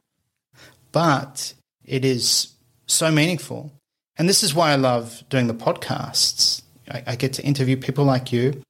But 0.92 1.54
it 1.84 2.04
is 2.04 2.52
so 2.86 3.10
meaningful. 3.10 3.72
And 4.18 4.28
this 4.28 4.42
is 4.42 4.54
why 4.54 4.72
I 4.72 4.76
love 4.76 5.22
doing 5.28 5.46
the 5.46 5.54
podcasts. 5.54 6.62
I, 6.90 7.02
I 7.06 7.16
get 7.16 7.32
to 7.34 7.42
interview 7.42 7.76
people 7.76 8.04
like 8.04 8.32
you 8.32 8.62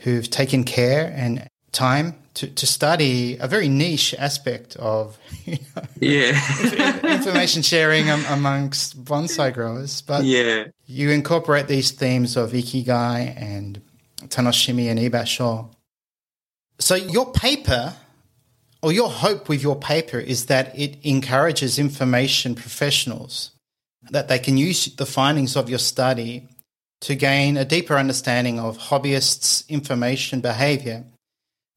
who've 0.00 0.28
taken 0.28 0.64
care 0.64 1.12
and 1.16 1.46
time 1.72 2.14
to, 2.34 2.48
to 2.48 2.66
study 2.66 3.36
a 3.38 3.46
very 3.46 3.68
niche 3.68 4.14
aspect 4.18 4.76
of 4.76 5.18
you 5.44 5.58
know, 5.76 5.82
yeah 6.00 6.38
information 7.14 7.62
sharing 7.62 8.10
amongst 8.10 9.04
bonsai 9.04 9.52
growers. 9.54 10.02
But 10.02 10.24
yeah, 10.24 10.64
you 10.86 11.10
incorporate 11.10 11.68
these 11.68 11.92
themes 11.92 12.36
of 12.36 12.52
ikigai 12.52 13.40
and 13.40 13.80
tanoshimi 14.22 14.88
and 14.90 14.98
ibasho. 14.98 15.72
So 16.78 16.96
your 16.96 17.32
paper 17.32 17.94
or 18.82 18.92
your 18.92 19.08
hope 19.08 19.48
with 19.48 19.62
your 19.62 19.76
paper 19.76 20.18
is 20.18 20.46
that 20.46 20.76
it 20.78 20.98
encourages 21.04 21.78
information 21.78 22.54
professionals 22.54 23.53
that 24.10 24.28
they 24.28 24.38
can 24.38 24.56
use 24.56 24.86
the 24.86 25.06
findings 25.06 25.56
of 25.56 25.68
your 25.68 25.78
study 25.78 26.48
to 27.00 27.14
gain 27.14 27.56
a 27.56 27.64
deeper 27.64 27.96
understanding 27.96 28.58
of 28.58 28.78
hobbyists' 28.78 29.68
information 29.68 30.40
behavior 30.40 31.04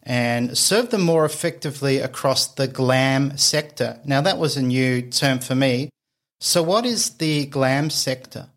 and 0.04 0.58
serve 0.58 0.90
them 0.90 1.02
more 1.02 1.26
effectively 1.26 1.98
across 1.98 2.48
the 2.48 2.68
GLAM 2.68 3.38
sector. 3.38 4.00
Now, 4.06 4.22
that 4.22 4.38
was 4.38 4.56
a 4.56 4.62
new 4.62 5.02
term 5.02 5.40
for 5.40 5.54
me. 5.54 5.90
So, 6.40 6.64
what 6.64 6.86
is 6.86 7.18
the 7.18 7.48
GLAM 7.48 7.90
sector? 7.90 8.48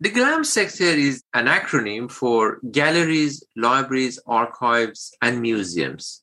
The 0.00 0.10
GLAM 0.10 0.44
sector 0.44 0.84
is 0.84 1.22
an 1.34 1.46
acronym 1.46 2.10
for 2.10 2.58
galleries, 2.70 3.44
libraries, 3.54 4.18
archives, 4.26 5.14
and 5.20 5.42
museums. 5.42 6.21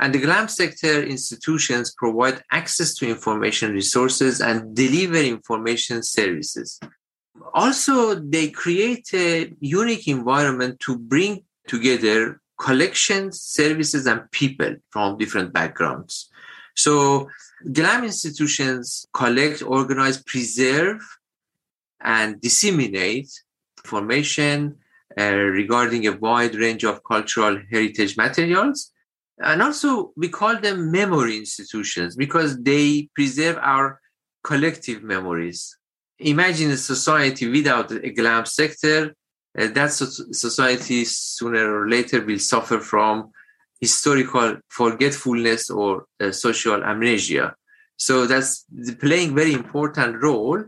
And 0.00 0.14
the 0.14 0.18
GLAM 0.18 0.48
sector 0.48 1.02
institutions 1.02 1.94
provide 1.94 2.42
access 2.50 2.94
to 2.94 3.08
information 3.08 3.74
resources 3.74 4.40
and 4.40 4.74
deliver 4.74 5.18
information 5.18 6.02
services. 6.02 6.80
Also, 7.52 8.14
they 8.14 8.48
create 8.48 9.12
a 9.12 9.52
unique 9.60 10.08
environment 10.08 10.80
to 10.80 10.98
bring 10.98 11.44
together 11.68 12.40
collections, 12.58 13.42
services, 13.42 14.06
and 14.06 14.30
people 14.30 14.74
from 14.88 15.18
different 15.18 15.52
backgrounds. 15.52 16.30
So, 16.74 17.28
GLAM 17.70 18.04
institutions 18.04 19.06
collect, 19.12 19.62
organize, 19.62 20.22
preserve, 20.22 21.02
and 22.00 22.40
disseminate 22.40 23.30
information 23.84 24.76
uh, 25.18 25.34
regarding 25.34 26.06
a 26.06 26.16
wide 26.16 26.54
range 26.54 26.84
of 26.84 27.04
cultural 27.04 27.58
heritage 27.70 28.16
materials. 28.16 28.92
And 29.42 29.62
also, 29.62 30.12
we 30.16 30.28
call 30.28 30.60
them 30.60 30.90
memory 30.90 31.36
institutions 31.38 32.14
because 32.14 32.60
they 32.62 33.08
preserve 33.14 33.56
our 33.62 34.00
collective 34.44 35.02
memories. 35.02 35.76
Imagine 36.18 36.70
a 36.72 36.76
society 36.76 37.48
without 37.48 37.90
a 37.90 38.10
GLAM 38.10 38.44
sector 38.44 39.14
uh, 39.58 39.66
that 39.68 39.92
society 39.92 41.04
sooner 41.04 41.82
or 41.82 41.88
later 41.88 42.24
will 42.24 42.38
suffer 42.38 42.78
from 42.78 43.30
historical 43.80 44.56
forgetfulness 44.68 45.70
or 45.70 46.04
uh, 46.20 46.30
social 46.30 46.84
amnesia. 46.84 47.54
So 47.96 48.26
that's 48.26 48.64
playing 49.00 49.34
very 49.34 49.52
important 49.52 50.22
role, 50.22 50.62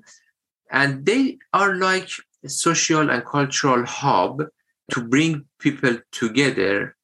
and 0.71 1.05
they 1.07 1.39
are 1.53 1.75
like 1.77 2.09
a 2.45 2.49
social 2.49 3.11
and 3.11 3.25
cultural 3.25 3.85
hub 3.85 4.43
to 4.91 5.05
bring 5.05 5.45
people 5.59 5.99
together. 6.11 6.97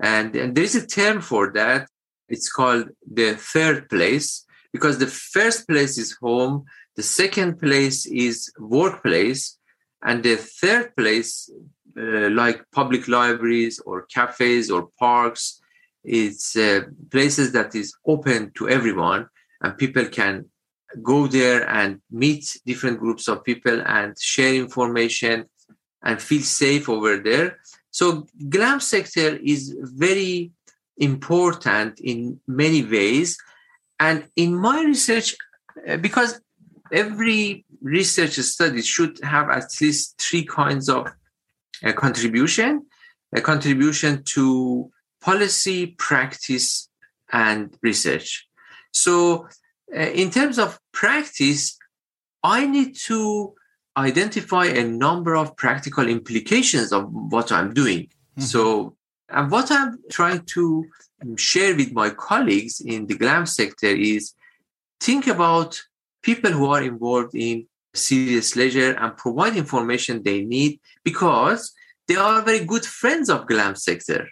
And, 0.00 0.34
and 0.36 0.54
there 0.54 0.64
is 0.64 0.74
a 0.74 0.86
term 0.86 1.20
for 1.20 1.52
that. 1.52 1.88
It's 2.28 2.50
called 2.50 2.88
the 3.10 3.34
third 3.34 3.88
place 3.88 4.44
because 4.72 4.98
the 4.98 5.06
first 5.06 5.68
place 5.68 5.98
is 5.98 6.16
home, 6.20 6.64
the 6.96 7.02
second 7.02 7.60
place 7.60 8.06
is 8.06 8.52
workplace, 8.58 9.58
and 10.02 10.22
the 10.22 10.36
third 10.36 10.96
place, 10.96 11.50
uh, 11.96 12.28
like 12.30 12.64
public 12.72 13.08
libraries 13.08 13.80
or 13.86 14.06
cafes 14.06 14.70
or 14.70 14.88
parks, 14.98 15.60
it's 16.04 16.54
uh, 16.56 16.82
places 17.10 17.52
that 17.52 17.74
is 17.74 17.94
open 18.06 18.52
to 18.56 18.68
everyone 18.68 19.26
and 19.62 19.78
people 19.78 20.04
can 20.06 20.44
go 21.02 21.26
there 21.26 21.68
and 21.68 22.00
meet 22.10 22.58
different 22.66 23.00
groups 23.00 23.26
of 23.26 23.42
people 23.42 23.80
and 23.86 24.16
share 24.20 24.54
information 24.54 25.46
and 26.02 26.20
feel 26.20 26.42
safe 26.42 26.88
over 26.88 27.16
there. 27.16 27.58
So 27.94 28.26
GLAM 28.48 28.80
sector 28.80 29.36
is 29.36 29.72
very 29.78 30.50
important 30.96 32.00
in 32.00 32.40
many 32.48 32.84
ways. 32.84 33.38
And 34.00 34.26
in 34.34 34.56
my 34.56 34.82
research, 34.82 35.36
uh, 35.88 35.98
because 35.98 36.40
every 36.92 37.64
research 37.80 38.34
study 38.40 38.82
should 38.82 39.20
have 39.22 39.48
at 39.48 39.68
least 39.80 40.20
three 40.20 40.44
kinds 40.44 40.88
of 40.88 41.06
uh, 41.84 41.92
contribution 41.92 42.84
a 43.36 43.40
contribution 43.40 44.22
to 44.22 44.90
policy 45.20 45.86
practice 45.98 46.88
and 47.32 47.76
research 47.82 48.46
so 48.92 49.48
uh, 49.94 50.10
in 50.22 50.30
terms 50.30 50.58
of 50.58 50.78
practice 50.92 51.76
i 52.42 52.66
need 52.66 52.94
to 52.96 53.54
identify 53.96 54.66
a 54.66 54.84
number 54.84 55.36
of 55.36 55.56
practical 55.56 56.08
implications 56.08 56.92
of 56.92 57.12
what 57.12 57.52
i'm 57.52 57.72
doing 57.72 58.02
mm-hmm. 58.02 58.42
so 58.42 58.96
and 59.28 59.50
what 59.50 59.70
i'm 59.70 59.98
trying 60.10 60.40
to 60.44 60.84
share 61.36 61.74
with 61.74 61.92
my 61.92 62.10
colleagues 62.10 62.80
in 62.80 63.06
the 63.06 63.16
glam 63.16 63.46
sector 63.46 63.86
is 63.86 64.34
think 65.00 65.26
about 65.26 65.80
people 66.22 66.50
who 66.50 66.66
are 66.66 66.82
involved 66.82 67.34
in 67.34 67.66
serious 67.94 68.56
leisure 68.56 68.92
and 68.94 69.16
provide 69.16 69.56
information 69.56 70.22
they 70.22 70.44
need 70.44 70.80
because 71.04 71.72
they 72.08 72.16
are 72.16 72.42
very 72.42 72.64
good 72.64 72.84
friends 72.84 73.30
of 73.30 73.46
glam 73.46 73.74
sector 73.74 74.26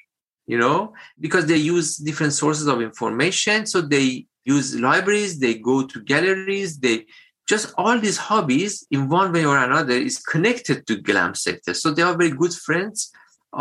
you 0.46 0.58
know 0.58 0.92
because 1.20 1.46
they 1.46 1.56
use 1.56 1.96
different 1.96 2.32
sources 2.32 2.66
of 2.66 2.82
information 2.82 3.66
so 3.66 3.80
they 3.80 4.26
use 4.44 4.78
libraries 4.78 5.38
they 5.38 5.54
go 5.54 5.86
to 5.86 6.00
galleries 6.02 6.78
they 6.78 7.06
just 7.52 7.66
all 7.82 7.96
these 8.06 8.20
hobbies 8.28 8.74
in 8.94 9.00
one 9.20 9.30
way 9.36 9.44
or 9.52 9.58
another 9.68 9.96
is 10.08 10.16
connected 10.32 10.78
to 10.86 11.02
glam 11.08 11.32
sector 11.46 11.72
so 11.80 11.86
they 11.90 12.04
are 12.08 12.16
very 12.22 12.34
good 12.42 12.54
friends 12.66 12.98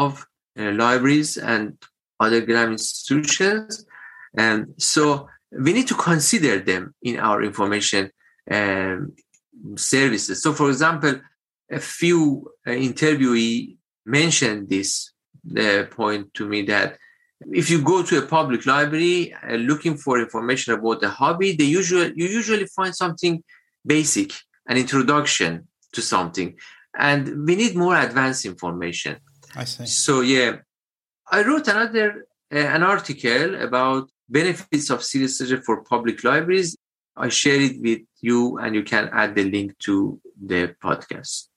of 0.04 0.12
uh, 0.60 0.72
libraries 0.84 1.32
and 1.52 1.64
other 2.26 2.42
glam 2.50 2.70
institutions 2.80 3.86
and 4.46 4.60
so 4.92 5.04
we 5.52 5.74
need 5.74 5.88
to 5.88 5.96
consider 5.96 6.60
them 6.60 6.84
in 7.02 7.20
our 7.28 7.44
information 7.44 8.04
um, 8.50 9.14
services. 9.76 10.42
So, 10.42 10.54
for 10.54 10.70
example, 10.70 11.20
a 11.70 11.80
few 11.80 12.52
uh, 12.66 12.72
interviewee 12.72 13.78
mentioned 14.06 14.70
this 14.70 15.12
uh, 15.58 15.84
point 15.90 16.34
to 16.36 16.48
me 16.48 16.64
that 16.64 16.98
if 17.52 17.70
you 17.70 17.82
go 17.82 18.04
to 18.04 18.20
a 18.20 18.28
public 18.28 18.66
library 18.66 19.34
uh, 19.34 19.56
looking 19.56 19.98
for 19.98 20.20
information 20.20 20.74
about 20.74 21.04
a 21.04 21.10
hobby, 21.10 21.56
they 21.56 21.66
usually 21.66 22.14
you 22.16 22.28
usually 22.28 22.66
find 22.68 22.96
something 22.96 23.44
basic, 23.86 24.32
an 24.68 24.78
introduction 24.78 25.68
to 25.94 26.02
something, 26.02 26.56
and 26.98 27.46
we 27.46 27.56
need 27.56 27.76
more 27.76 27.98
advanced 27.98 28.46
information. 28.46 29.18
I 29.56 29.66
see. 29.66 29.86
So 29.86 30.22
yeah, 30.22 30.58
I 31.30 31.44
wrote 31.44 31.68
another 31.68 32.26
uh, 32.54 32.58
an 32.58 32.84
article 32.84 33.56
about 33.62 34.10
benefits 34.30 34.90
of 34.90 35.04
serious 35.04 35.40
leisure 35.40 35.62
for 35.62 35.84
public 35.84 36.24
libraries 36.24 36.76
I 37.16 37.30
share 37.30 37.60
it 37.60 37.82
with 37.82 38.02
you 38.22 38.58
and 38.58 38.76
you 38.76 38.84
can 38.84 39.10
add 39.12 39.36
the 39.36 39.44
link 39.44 39.78
to 39.80 40.20
the 40.42 40.76
podcast. 40.84 41.48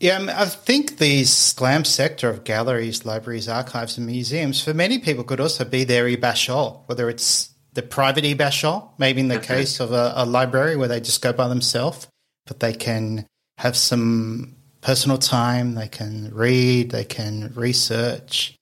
Yeah, 0.00 0.26
I 0.36 0.44
think 0.46 0.98
these 0.98 1.52
glam 1.54 1.84
sector 1.84 2.28
of 2.28 2.44
galleries, 2.44 3.04
libraries, 3.04 3.48
archives, 3.48 3.98
and 3.98 4.06
museums 4.06 4.62
for 4.62 4.72
many 4.72 4.98
people 4.98 5.24
could 5.24 5.40
also 5.40 5.64
be 5.64 5.84
their 5.84 6.04
ibasho, 6.04 6.86
whether 6.86 7.08
it's 7.08 7.54
the 7.78 7.82
private 7.82 8.24
ibasho, 8.24 8.88
maybe 8.98 9.20
in 9.20 9.28
the 9.28 9.36
okay. 9.36 9.58
case 9.58 9.78
of 9.78 9.92
a, 9.92 10.12
a, 10.16 10.26
library 10.26 10.74
where 10.74 10.88
they 10.88 10.98
just 10.98 11.22
go 11.22 11.32
by 11.32 11.46
themselves, 11.46 12.08
but 12.44 12.58
they 12.58 12.72
can 12.72 13.24
have 13.58 13.76
some 13.76 14.56
personal 14.80 15.16
time, 15.16 15.76
they 15.76 15.86
can 15.86 16.28
read, 16.34 16.90
they 16.90 17.04
can 17.04 17.52
research, 17.54 18.56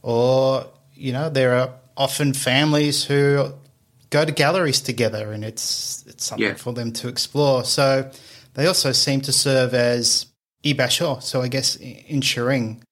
or, 0.00 0.64
you 0.94 1.12
know, 1.12 1.28
there 1.28 1.56
are 1.56 1.74
often 1.96 2.32
families 2.32 3.02
who 3.02 3.52
go 4.10 4.24
to 4.24 4.30
galleries 4.30 4.80
together, 4.80 5.32
and 5.32 5.44
it's 5.44 6.04
it's 6.06 6.26
something 6.26 6.46
yeah. 6.46 6.54
for 6.54 6.72
them 6.72 6.92
to 6.92 7.08
explore. 7.08 7.64
So 7.64 8.08
they 8.54 8.68
also 8.68 8.92
seem 8.92 9.22
to 9.22 9.32
serve 9.32 9.74
as 9.74 10.26
ibasho. 10.62 11.20
So 11.20 11.42
I 11.42 11.48
guess 11.48 11.74
ensuring 11.74 12.84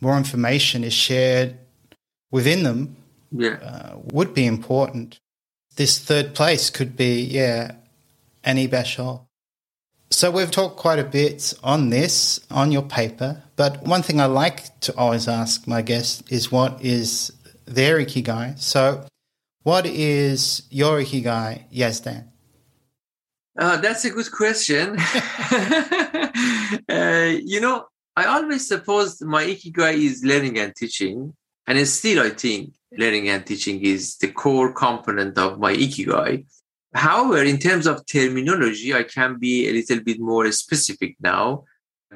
more 0.00 0.16
information 0.16 0.84
is 0.84 0.92
shared 0.92 1.58
within 2.30 2.62
them 2.62 2.96
yeah. 3.40 3.58
uh, 3.62 3.96
would 4.12 4.34
be 4.34 4.46
important. 4.46 5.20
This 5.76 5.98
third 5.98 6.34
place 6.34 6.70
could 6.70 6.96
be 6.96 7.22
yeah 7.22 7.76
an 8.44 8.56
ibasho. 8.56 9.26
So 10.10 10.30
we've 10.30 10.50
talked 10.50 10.76
quite 10.76 10.98
a 10.98 11.04
bit 11.04 11.52
on 11.62 11.90
this 11.90 12.40
on 12.50 12.70
your 12.72 12.82
paper, 12.82 13.42
but 13.56 13.82
one 13.86 14.02
thing 14.02 14.20
I 14.20 14.26
like 14.26 14.78
to 14.80 14.96
always 14.96 15.26
ask 15.28 15.66
my 15.66 15.82
guests 15.82 16.22
is 16.30 16.52
what 16.52 16.82
is 16.82 17.32
their 17.66 17.98
ikigai. 17.98 18.58
So 18.58 19.04
what 19.64 19.84
is 19.84 20.62
your 20.70 21.00
ikigai, 21.00 21.64
Yazdan? 21.74 22.28
Uh, 23.58 23.78
that's 23.78 24.04
a 24.04 24.10
good 24.10 24.30
question. 24.30 24.96
uh, 26.88 27.34
you 27.42 27.60
know, 27.60 27.86
I 28.14 28.26
always 28.26 28.68
supposed 28.68 29.24
my 29.24 29.44
ikigai 29.44 29.94
is 29.94 30.22
learning 30.24 30.58
and 30.58 30.74
teaching, 30.76 31.34
and 31.66 31.78
it's 31.78 31.90
still 31.90 32.22
I 32.22 32.30
think 32.30 32.74
learning 32.98 33.28
and 33.28 33.44
teaching 33.44 33.82
is 33.82 34.16
the 34.18 34.28
core 34.28 34.72
component 34.72 35.38
of 35.38 35.58
my 35.58 35.74
ikigai. 35.74 36.46
However, 36.94 37.42
in 37.42 37.58
terms 37.58 37.86
of 37.86 38.06
terminology, 38.06 38.94
I 38.94 39.02
can 39.02 39.38
be 39.38 39.68
a 39.68 39.72
little 39.72 40.00
bit 40.00 40.18
more 40.18 40.50
specific 40.52 41.16
now 41.20 41.64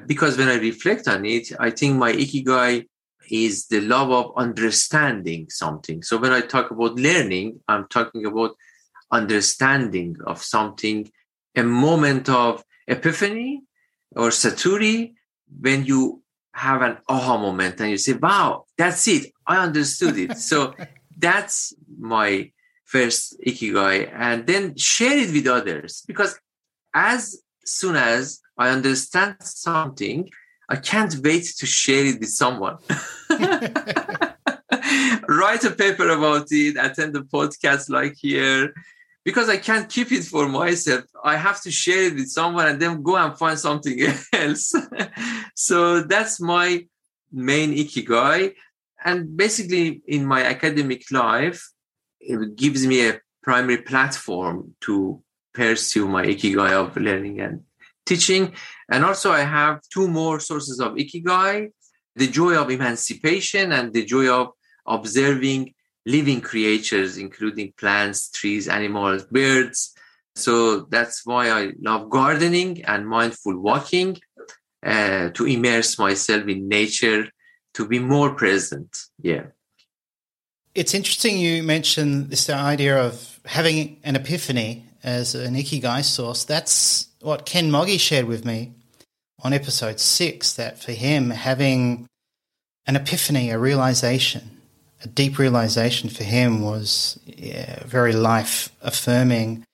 because 0.07 0.37
when 0.37 0.47
I 0.47 0.55
reflect 0.55 1.07
on 1.07 1.25
it, 1.25 1.51
I 1.59 1.69
think 1.69 1.97
my 1.97 2.13
ikigai 2.13 2.87
is 3.29 3.67
the 3.67 3.81
love 3.81 4.11
of 4.11 4.33
understanding 4.35 5.49
something. 5.49 6.03
So 6.03 6.17
when 6.17 6.31
I 6.31 6.41
talk 6.41 6.71
about 6.71 6.95
learning, 6.95 7.59
I'm 7.67 7.87
talking 7.87 8.25
about 8.25 8.55
understanding 9.11 10.15
of 10.25 10.41
something, 10.41 11.09
a 11.55 11.63
moment 11.63 12.29
of 12.29 12.63
epiphany 12.87 13.61
or 14.15 14.29
satori, 14.29 15.13
when 15.59 15.85
you 15.85 16.21
have 16.53 16.81
an 16.81 16.97
aha 17.07 17.37
moment 17.37 17.79
and 17.79 17.91
you 17.91 17.97
say, 17.97 18.13
wow, 18.13 18.65
that's 18.77 19.07
it. 19.07 19.31
I 19.51 19.55
understood 19.67 20.17
it. 20.17 20.37
so 20.37 20.73
that's 21.17 21.73
my 22.15 22.51
first 22.93 23.21
ikigai. 23.49 23.97
And 24.27 24.45
then 24.49 24.63
share 24.77 25.17
it 25.23 25.31
with 25.35 25.47
others 25.47 26.03
because 26.09 26.39
as 26.93 27.21
soon 27.65 27.95
as 27.95 28.41
I 28.57 28.69
understand 28.69 29.35
something, 29.41 30.29
I 30.69 30.77
can't 30.91 31.15
wait 31.27 31.45
to 31.59 31.65
share 31.65 32.05
it 32.11 32.19
with 32.21 32.29
someone. 32.29 32.77
Write 35.39 35.63
a 35.63 35.71
paper 35.83 36.07
about 36.17 36.47
it, 36.51 36.75
attend 36.85 37.15
a 37.15 37.21
podcast 37.21 37.89
like 37.89 38.15
here, 38.17 38.73
because 39.23 39.47
I 39.49 39.57
can't 39.57 39.89
keep 39.89 40.11
it 40.11 40.23
for 40.23 40.47
myself. 40.47 41.05
I 41.23 41.35
have 41.35 41.61
to 41.63 41.71
share 41.71 42.03
it 42.07 42.15
with 42.15 42.29
someone 42.29 42.67
and 42.67 42.81
then 42.81 43.03
go 43.03 43.15
and 43.17 43.37
find 43.37 43.57
something 43.59 43.97
else. 44.33 44.73
so 45.55 46.01
that's 46.03 46.39
my 46.39 46.67
main 47.31 47.73
ikigai. 47.73 48.53
And 49.03 49.35
basically, 49.35 50.01
in 50.07 50.25
my 50.25 50.43
academic 50.43 51.03
life, 51.11 51.69
it 52.19 52.55
gives 52.55 52.85
me 52.85 53.07
a 53.07 53.19
primary 53.41 53.81
platform 53.81 54.75
to 54.81 55.23
pursue 55.53 56.07
my 56.07 56.23
ikigai 56.25 56.71
of 56.71 56.95
learning 56.95 57.41
and 57.41 57.61
teaching. 58.05 58.53
And 58.91 59.03
also, 59.03 59.31
I 59.31 59.41
have 59.41 59.81
two 59.91 60.07
more 60.07 60.39
sources 60.39 60.79
of 60.79 60.93
ikigai 60.93 61.71
the 62.15 62.27
joy 62.27 62.55
of 62.55 62.69
emancipation 62.69 63.71
and 63.71 63.93
the 63.93 64.05
joy 64.05 64.27
of 64.27 64.49
observing 64.85 65.73
living 66.05 66.41
creatures, 66.41 67.17
including 67.17 67.73
plants, 67.77 68.29
trees, 68.31 68.67
animals, 68.67 69.23
birds. 69.25 69.93
So 70.35 70.81
that's 70.89 71.25
why 71.25 71.51
I 71.51 71.71
love 71.81 72.09
gardening 72.09 72.83
and 72.85 73.07
mindful 73.07 73.57
walking 73.59 74.17
uh, 74.85 75.29
to 75.29 75.45
immerse 75.45 75.99
myself 75.99 76.47
in 76.47 76.67
nature, 76.67 77.29
to 77.73 77.87
be 77.87 77.99
more 77.99 78.33
present. 78.33 78.97
Yeah. 79.21 79.47
It's 80.73 80.93
interesting 80.93 81.37
you 81.37 81.63
mentioned 81.63 82.29
this 82.29 82.49
idea 82.49 82.97
of 82.97 83.39
having 83.45 83.99
an 84.03 84.15
epiphany 84.15 84.85
as 85.03 85.35
an 85.35 85.55
ikigai 85.55 86.03
source. 86.03 86.43
That's 86.43 87.07
what 87.21 87.45
Ken 87.45 87.69
Mogi 87.69 87.99
shared 87.99 88.25
with 88.25 88.45
me 88.45 88.73
on 89.43 89.53
episode 89.53 89.99
six, 89.99 90.53
that 90.53 90.81
for 90.81 90.91
him, 90.91 91.31
having 91.31 92.07
an 92.85 92.95
epiphany, 92.95 93.49
a 93.49 93.57
realization, 93.57 94.61
a 95.03 95.07
deep 95.07 95.39
realization 95.39 96.09
for 96.09 96.23
him 96.23 96.61
was 96.61 97.19
yeah, 97.25 97.83
very 97.85 98.13
life 98.13 98.71
affirming, 98.81 99.65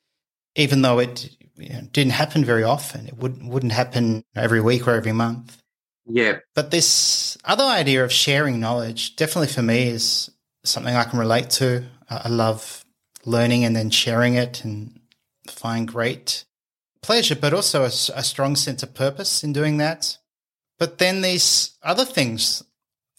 even 0.55 0.81
though 0.81 0.99
it 0.99 1.29
you 1.57 1.69
know, 1.69 1.81
didn't 1.91 2.13
happen 2.13 2.45
very 2.45 2.63
often. 2.63 3.07
It 3.07 3.17
would, 3.17 3.45
wouldn't 3.45 3.73
happen 3.73 4.23
every 4.35 4.61
week 4.61 4.87
or 4.87 4.91
every 4.91 5.11
month. 5.11 5.61
Yeah. 6.07 6.39
But 6.55 6.71
this 6.71 7.37
other 7.43 7.63
idea 7.63 8.03
of 8.03 8.11
sharing 8.11 8.59
knowledge 8.59 9.15
definitely 9.15 9.53
for 9.53 9.61
me 9.61 9.89
is 9.89 10.31
something 10.63 10.95
I 10.95 11.03
can 11.03 11.19
relate 11.19 11.49
to. 11.51 11.83
I 12.09 12.29
love 12.29 12.85
learning 13.25 13.65
and 13.65 13.75
then 13.75 13.89
sharing 13.89 14.35
it 14.35 14.63
and 14.63 14.99
find 15.47 15.87
great 15.87 16.45
pleasure, 17.01 17.35
but 17.35 17.53
also 17.53 17.83
a, 17.83 17.87
a 17.87 18.23
strong 18.23 18.55
sense 18.55 18.83
of 18.83 18.93
purpose 18.93 19.43
in 19.43 19.53
doing 19.53 19.77
that. 19.77 20.17
But 20.79 20.97
then 20.97 21.21
these 21.21 21.71
other 21.83 22.05
things 22.05 22.63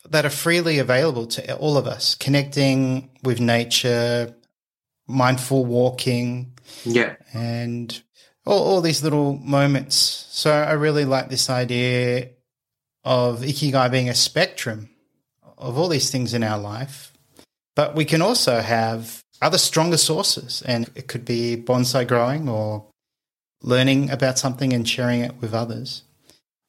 that 0.08 0.24
are 0.24 0.30
freely 0.30 0.78
available 0.78 1.26
to 1.26 1.56
all 1.56 1.76
of 1.76 1.86
us, 1.86 2.14
connecting 2.14 3.10
with 3.22 3.40
nature, 3.40 4.34
mindful 5.06 5.66
walking, 5.66 6.52
yeah, 6.84 7.16
and 7.34 8.00
all, 8.46 8.62
all 8.62 8.80
these 8.80 9.02
little 9.02 9.34
moments. 9.38 9.96
So 9.96 10.50
I 10.50 10.72
really 10.72 11.04
like 11.04 11.28
this 11.28 11.50
idea 11.50 12.30
of 13.08 13.40
ikigai 13.40 13.90
being 13.90 14.10
a 14.10 14.14
spectrum 14.14 14.90
of 15.56 15.78
all 15.78 15.88
these 15.88 16.10
things 16.10 16.34
in 16.34 16.42
our 16.42 16.58
life, 16.58 17.10
but 17.74 17.94
we 17.94 18.04
can 18.04 18.20
also 18.20 18.60
have 18.60 19.24
other 19.40 19.56
stronger 19.56 19.96
sources, 19.96 20.62
and 20.66 20.90
it 20.94 21.08
could 21.08 21.24
be 21.24 21.56
bonsai 21.56 22.06
growing 22.06 22.50
or 22.50 22.84
learning 23.62 24.10
about 24.10 24.38
something 24.38 24.74
and 24.74 24.86
sharing 24.86 25.20
it 25.22 25.34
with 25.40 25.54
others. 25.54 26.02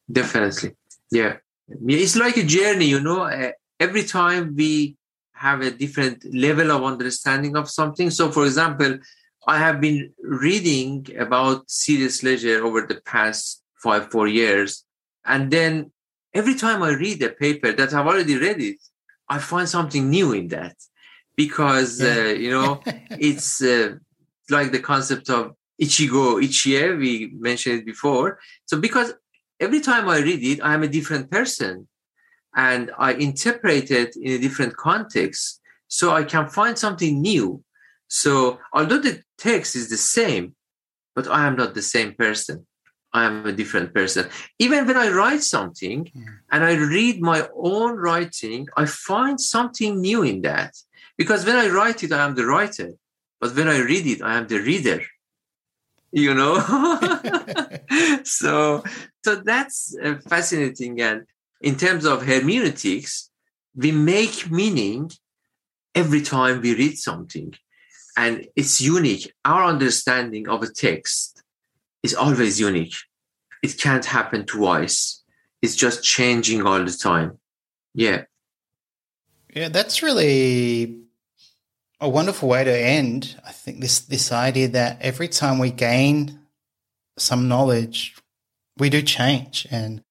Definitely, 0.10 0.72
yeah. 1.12 1.38
It's 1.68 2.16
like 2.16 2.38
a 2.38 2.44
journey 2.44 2.86
you 2.86 3.02
know 3.02 3.24
uh, 3.24 3.52
every 3.80 4.04
time 4.04 4.56
we 4.56 4.96
have 5.34 5.60
a 5.62 5.72
different 5.72 6.18
level 6.34 6.72
of 6.72 6.84
understanding 6.84 7.58
of 7.58 7.70
something. 7.70 8.10
So 8.10 8.32
for 8.32 8.46
example 8.46 8.98
i 9.48 9.58
have 9.58 9.80
been 9.80 10.12
reading 10.22 11.08
about 11.18 11.70
serious 11.70 12.24
leisure 12.24 12.60
over 12.68 12.82
the 12.82 13.00
past 13.14 13.64
five 13.84 14.12
four 14.12 14.28
years 14.28 14.84
and 15.26 15.50
then 15.50 15.92
every 16.34 16.56
time 16.56 16.84
i 16.84 16.92
read 16.92 17.22
a 17.24 17.30
paper 17.30 17.72
that 17.72 17.94
i've 17.94 18.08
already 18.08 18.38
read 18.38 18.62
it 18.62 18.78
i 19.30 19.38
find 19.38 19.68
something 19.68 20.10
new 20.10 20.34
in 20.34 20.48
that 20.48 20.76
because 21.36 22.02
uh, 22.02 22.34
you 22.38 22.52
know 22.52 22.82
it's 23.12 23.62
uh, 23.62 23.96
like 24.50 24.72
the 24.72 24.80
concept 24.80 25.30
of 25.30 25.54
ichigo 25.82 26.42
ichie 26.44 26.98
we 26.98 27.32
mentioned 27.40 27.80
it 27.80 27.86
before 27.86 28.40
so 28.66 28.80
because 28.80 29.14
every 29.60 29.82
time 29.82 30.08
I 30.08 30.20
read 30.20 30.44
it, 30.44 30.62
I 30.64 30.74
am 30.74 30.84
a 30.84 30.88
different 30.88 31.30
person 31.30 31.88
and 32.56 32.92
I 32.98 33.14
interpret 33.14 33.92
it 33.92 34.16
in 34.16 34.34
a 34.34 34.38
different 34.38 34.76
context. 34.78 35.62
So 35.88 36.12
I 36.12 36.24
can 36.24 36.48
find 36.48 36.78
something 36.78 37.22
new. 37.22 37.64
So 38.08 38.60
although 38.74 39.00
the 39.00 39.22
text 39.38 39.76
is 39.76 39.90
the 39.90 39.98
same, 39.98 40.56
but 41.16 41.28
I 41.28 41.46
am 41.48 41.56
not 41.56 41.74
the 41.74 41.82
same 41.82 42.14
person. 42.14 42.66
I 43.14 43.26
am 43.26 43.46
a 43.46 43.52
different 43.52 43.94
person. 43.94 44.30
Even 44.60 44.86
when 44.86 44.98
I 44.98 45.10
write 45.10 45.44
something 45.44 46.10
yeah. 46.14 46.24
And 46.52 46.64
I 46.64 46.74
read 46.76 47.22
my 47.22 47.48
own 47.56 47.96
writing, 47.98 48.68
I 48.78 48.86
find 48.86 49.40
something 49.40 50.00
new 50.00 50.24
in 50.24 50.42
that. 50.42 50.76
Because 51.18 51.46
when 51.46 51.56
I 51.56 51.70
write 51.70 52.04
it, 52.04 52.12
I 52.12 52.26
am 52.26 52.36
the 52.36 52.46
writer. 52.46 52.92
But 53.42 53.56
when 53.56 53.68
I 53.68 53.80
read 53.80 54.06
it, 54.08 54.22
I 54.22 54.38
am 54.38 54.48
the 54.48 54.60
reader 54.60 55.02
you 56.12 56.34
know 56.34 56.56
so 58.24 58.84
so 59.24 59.36
that's 59.36 59.96
uh, 60.04 60.16
fascinating 60.28 61.00
and 61.02 61.26
in 61.62 61.76
terms 61.76 62.06
of 62.06 62.26
hermeneutics 62.26 63.30
we 63.76 63.92
make 63.92 64.50
meaning 64.50 65.12
every 65.96 66.22
time 66.22 66.62
we 66.62 66.76
read 66.76 66.98
something 66.98 67.54
and 68.18 68.48
it's 68.56 68.82
unique 68.82 69.32
our 69.46 69.64
understanding 69.64 70.48
of 70.48 70.64
a 70.64 70.72
text 70.72 71.39
is 72.04 72.16
always 72.16 72.60
unique 72.60 72.96
it 73.64 73.78
can't 73.78 74.06
happen 74.06 74.46
twice 74.46 75.24
it's 75.62 75.76
just 75.76 76.04
changing 76.04 76.66
all 76.66 76.84
the 76.84 76.92
time 76.92 77.38
yeah 77.94 78.24
yeah 79.54 79.70
that's 79.70 80.02
really 80.02 81.00
a 82.00 82.10
wonderful 82.10 82.50
way 82.50 82.64
to 82.64 82.78
end. 82.78 83.36
I 83.46 83.52
think 83.52 83.82
this 83.82 84.00
this 84.00 84.32
idea 84.32 84.70
that 84.70 85.02
every 85.02 85.28
time 85.28 85.60
we 85.60 85.72
gain 85.72 86.40
some 87.18 87.48
knowledge, 87.48 88.16
we 88.78 88.90
do 88.90 89.02
change, 89.02 89.68
and 89.70 90.02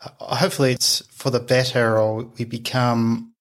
uh, 0.00 0.36
hopefully 0.36 0.72
it's 0.72 1.02
for 1.10 1.30
the 1.30 1.40
better, 1.40 1.98
or 1.98 2.24
we 2.38 2.44
become. 2.44 3.32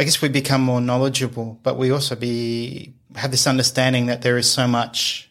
I 0.00 0.04
guess 0.04 0.22
we 0.22 0.28
become 0.28 0.62
more 0.62 0.80
knowledgeable, 0.80 1.58
but 1.62 1.76
we 1.76 1.90
also 1.90 2.14
be 2.14 2.94
have 3.16 3.30
this 3.30 3.46
understanding 3.46 4.06
that 4.06 4.22
there 4.22 4.38
is 4.38 4.50
so 4.50 4.68
much 4.68 5.30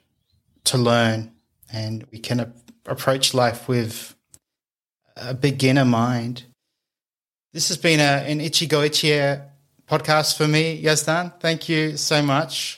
to 0.66 0.78
learn, 0.78 1.32
and 1.72 2.06
we 2.12 2.20
can 2.20 2.40
a- 2.40 2.54
approach 2.86 3.34
life 3.34 3.68
with 3.68 4.16
a 5.16 5.34
beginner 5.34 5.86
mind. 5.86 6.44
This 7.54 7.70
has 7.70 7.78
been 7.78 8.00
a, 8.00 8.24
an 8.30 8.40
Ichigo 8.40 8.88
Ichie 8.88 9.44
podcast 9.88 10.38
for 10.38 10.48
me, 10.48 10.82
Yazdan. 10.82 11.40
Thank 11.40 11.70
you 11.70 11.98
so 11.98 12.22
much. 12.22 12.78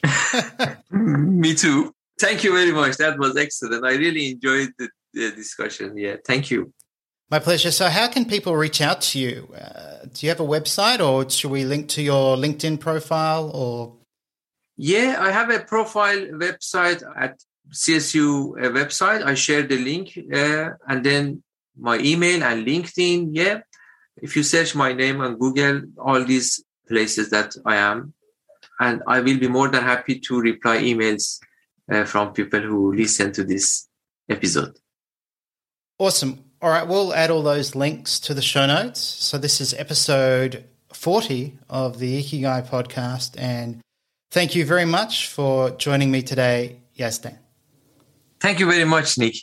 me 0.91 1.55
too. 1.55 1.93
Thank 2.19 2.43
you 2.43 2.53
very 2.53 2.71
much. 2.71 2.97
That 2.97 3.17
was 3.17 3.37
excellent. 3.37 3.85
I 3.85 3.93
really 3.93 4.31
enjoyed 4.31 4.69
the, 4.77 4.89
the 5.13 5.31
discussion. 5.31 5.97
Yeah, 5.97 6.17
thank 6.25 6.51
you. 6.51 6.73
My 7.31 7.39
pleasure. 7.39 7.71
So, 7.71 7.89
how 7.89 8.07
can 8.07 8.25
people 8.25 8.55
reach 8.55 8.81
out 8.81 9.01
to 9.01 9.19
you? 9.19 9.53
Uh, 9.53 10.05
do 10.11 10.25
you 10.25 10.29
have 10.29 10.39
a 10.39 10.45
website, 10.45 10.99
or 10.99 11.29
should 11.29 11.51
we 11.51 11.63
link 11.63 11.87
to 11.89 12.01
your 12.01 12.35
LinkedIn 12.35 12.79
profile? 12.79 13.51
Or 13.53 13.95
yeah, 14.77 15.17
I 15.19 15.31
have 15.31 15.49
a 15.49 15.59
profile 15.59 16.17
website 16.17 17.03
at 17.15 17.39
CSU 17.71 18.51
uh, 18.57 18.69
website. 18.69 19.23
I 19.23 19.33
share 19.35 19.63
the 19.63 19.77
link 19.77 20.17
uh, 20.33 20.71
and 20.87 21.03
then 21.03 21.43
my 21.77 21.97
email 21.99 22.43
and 22.43 22.65
LinkedIn. 22.65 23.29
Yeah. 23.31 23.61
If 24.17 24.35
you 24.35 24.43
search 24.43 24.75
my 24.75 24.93
name 24.93 25.21
on 25.21 25.37
Google, 25.37 25.81
all 25.97 26.23
these 26.23 26.63
places 26.87 27.29
that 27.29 27.55
I 27.65 27.77
am, 27.77 28.13
and 28.79 29.01
I 29.07 29.21
will 29.21 29.39
be 29.39 29.47
more 29.47 29.69
than 29.69 29.83
happy 29.83 30.19
to 30.19 30.39
reply 30.39 30.79
emails 30.79 31.39
uh, 31.91 32.03
from 32.05 32.33
people 32.33 32.61
who 32.61 32.93
listen 32.93 33.31
to 33.33 33.43
this 33.43 33.87
episode. 34.27 34.77
Awesome. 35.97 36.43
All 36.61 36.69
right, 36.69 36.87
we'll 36.87 37.13
add 37.13 37.31
all 37.31 37.41
those 37.41 37.75
links 37.75 38.19
to 38.21 38.33
the 38.33 38.41
show 38.41 38.65
notes. 38.65 38.99
So 38.99 39.37
this 39.37 39.61
is 39.61 39.73
episode 39.73 40.65
40 40.93 41.57
of 41.69 41.99
the 41.99 42.21
Ikigai 42.21 42.67
podcast. 42.67 43.35
And 43.37 43.81
thank 44.31 44.55
you 44.55 44.65
very 44.65 44.85
much 44.85 45.27
for 45.27 45.71
joining 45.71 46.11
me 46.11 46.21
today, 46.21 46.79
Yazdan. 46.97 47.37
Thank 48.39 48.59
you 48.59 48.69
very 48.69 48.85
much, 48.85 49.17
Nick. 49.17 49.35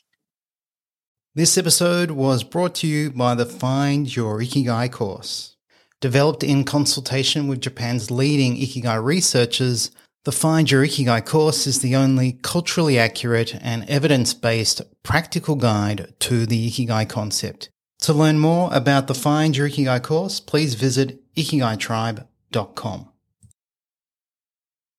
This 1.34 1.58
episode 1.58 2.12
was 2.12 2.42
brought 2.42 2.74
to 2.76 2.86
you 2.86 3.10
by 3.10 3.34
the 3.34 3.44
Find 3.44 4.14
Your 4.14 4.40
Ikigai 4.40 4.90
course. 4.90 5.56
Developed 6.00 6.42
in 6.42 6.64
consultation 6.64 7.46
with 7.46 7.60
Japan's 7.60 8.10
leading 8.10 8.56
Ikigai 8.56 9.02
researchers, 9.02 9.90
the 10.24 10.32
Find 10.32 10.70
Your 10.70 10.84
Ikigai 10.84 11.26
course 11.26 11.66
is 11.66 11.80
the 11.80 11.94
only 11.94 12.38
culturally 12.42 12.98
accurate 12.98 13.54
and 13.60 13.88
evidence 13.88 14.32
based 14.32 14.80
practical 15.02 15.56
guide 15.56 16.14
to 16.20 16.46
the 16.46 16.70
Ikigai 16.70 17.06
concept. 17.08 17.68
To 18.00 18.14
learn 18.14 18.38
more 18.38 18.70
about 18.72 19.06
the 19.06 19.14
Find 19.14 19.56
Your 19.56 19.68
Ikigai 19.68 20.02
course, 20.02 20.40
please 20.40 20.74
visit 20.74 21.20
ikigaitribe.com. 21.34 23.08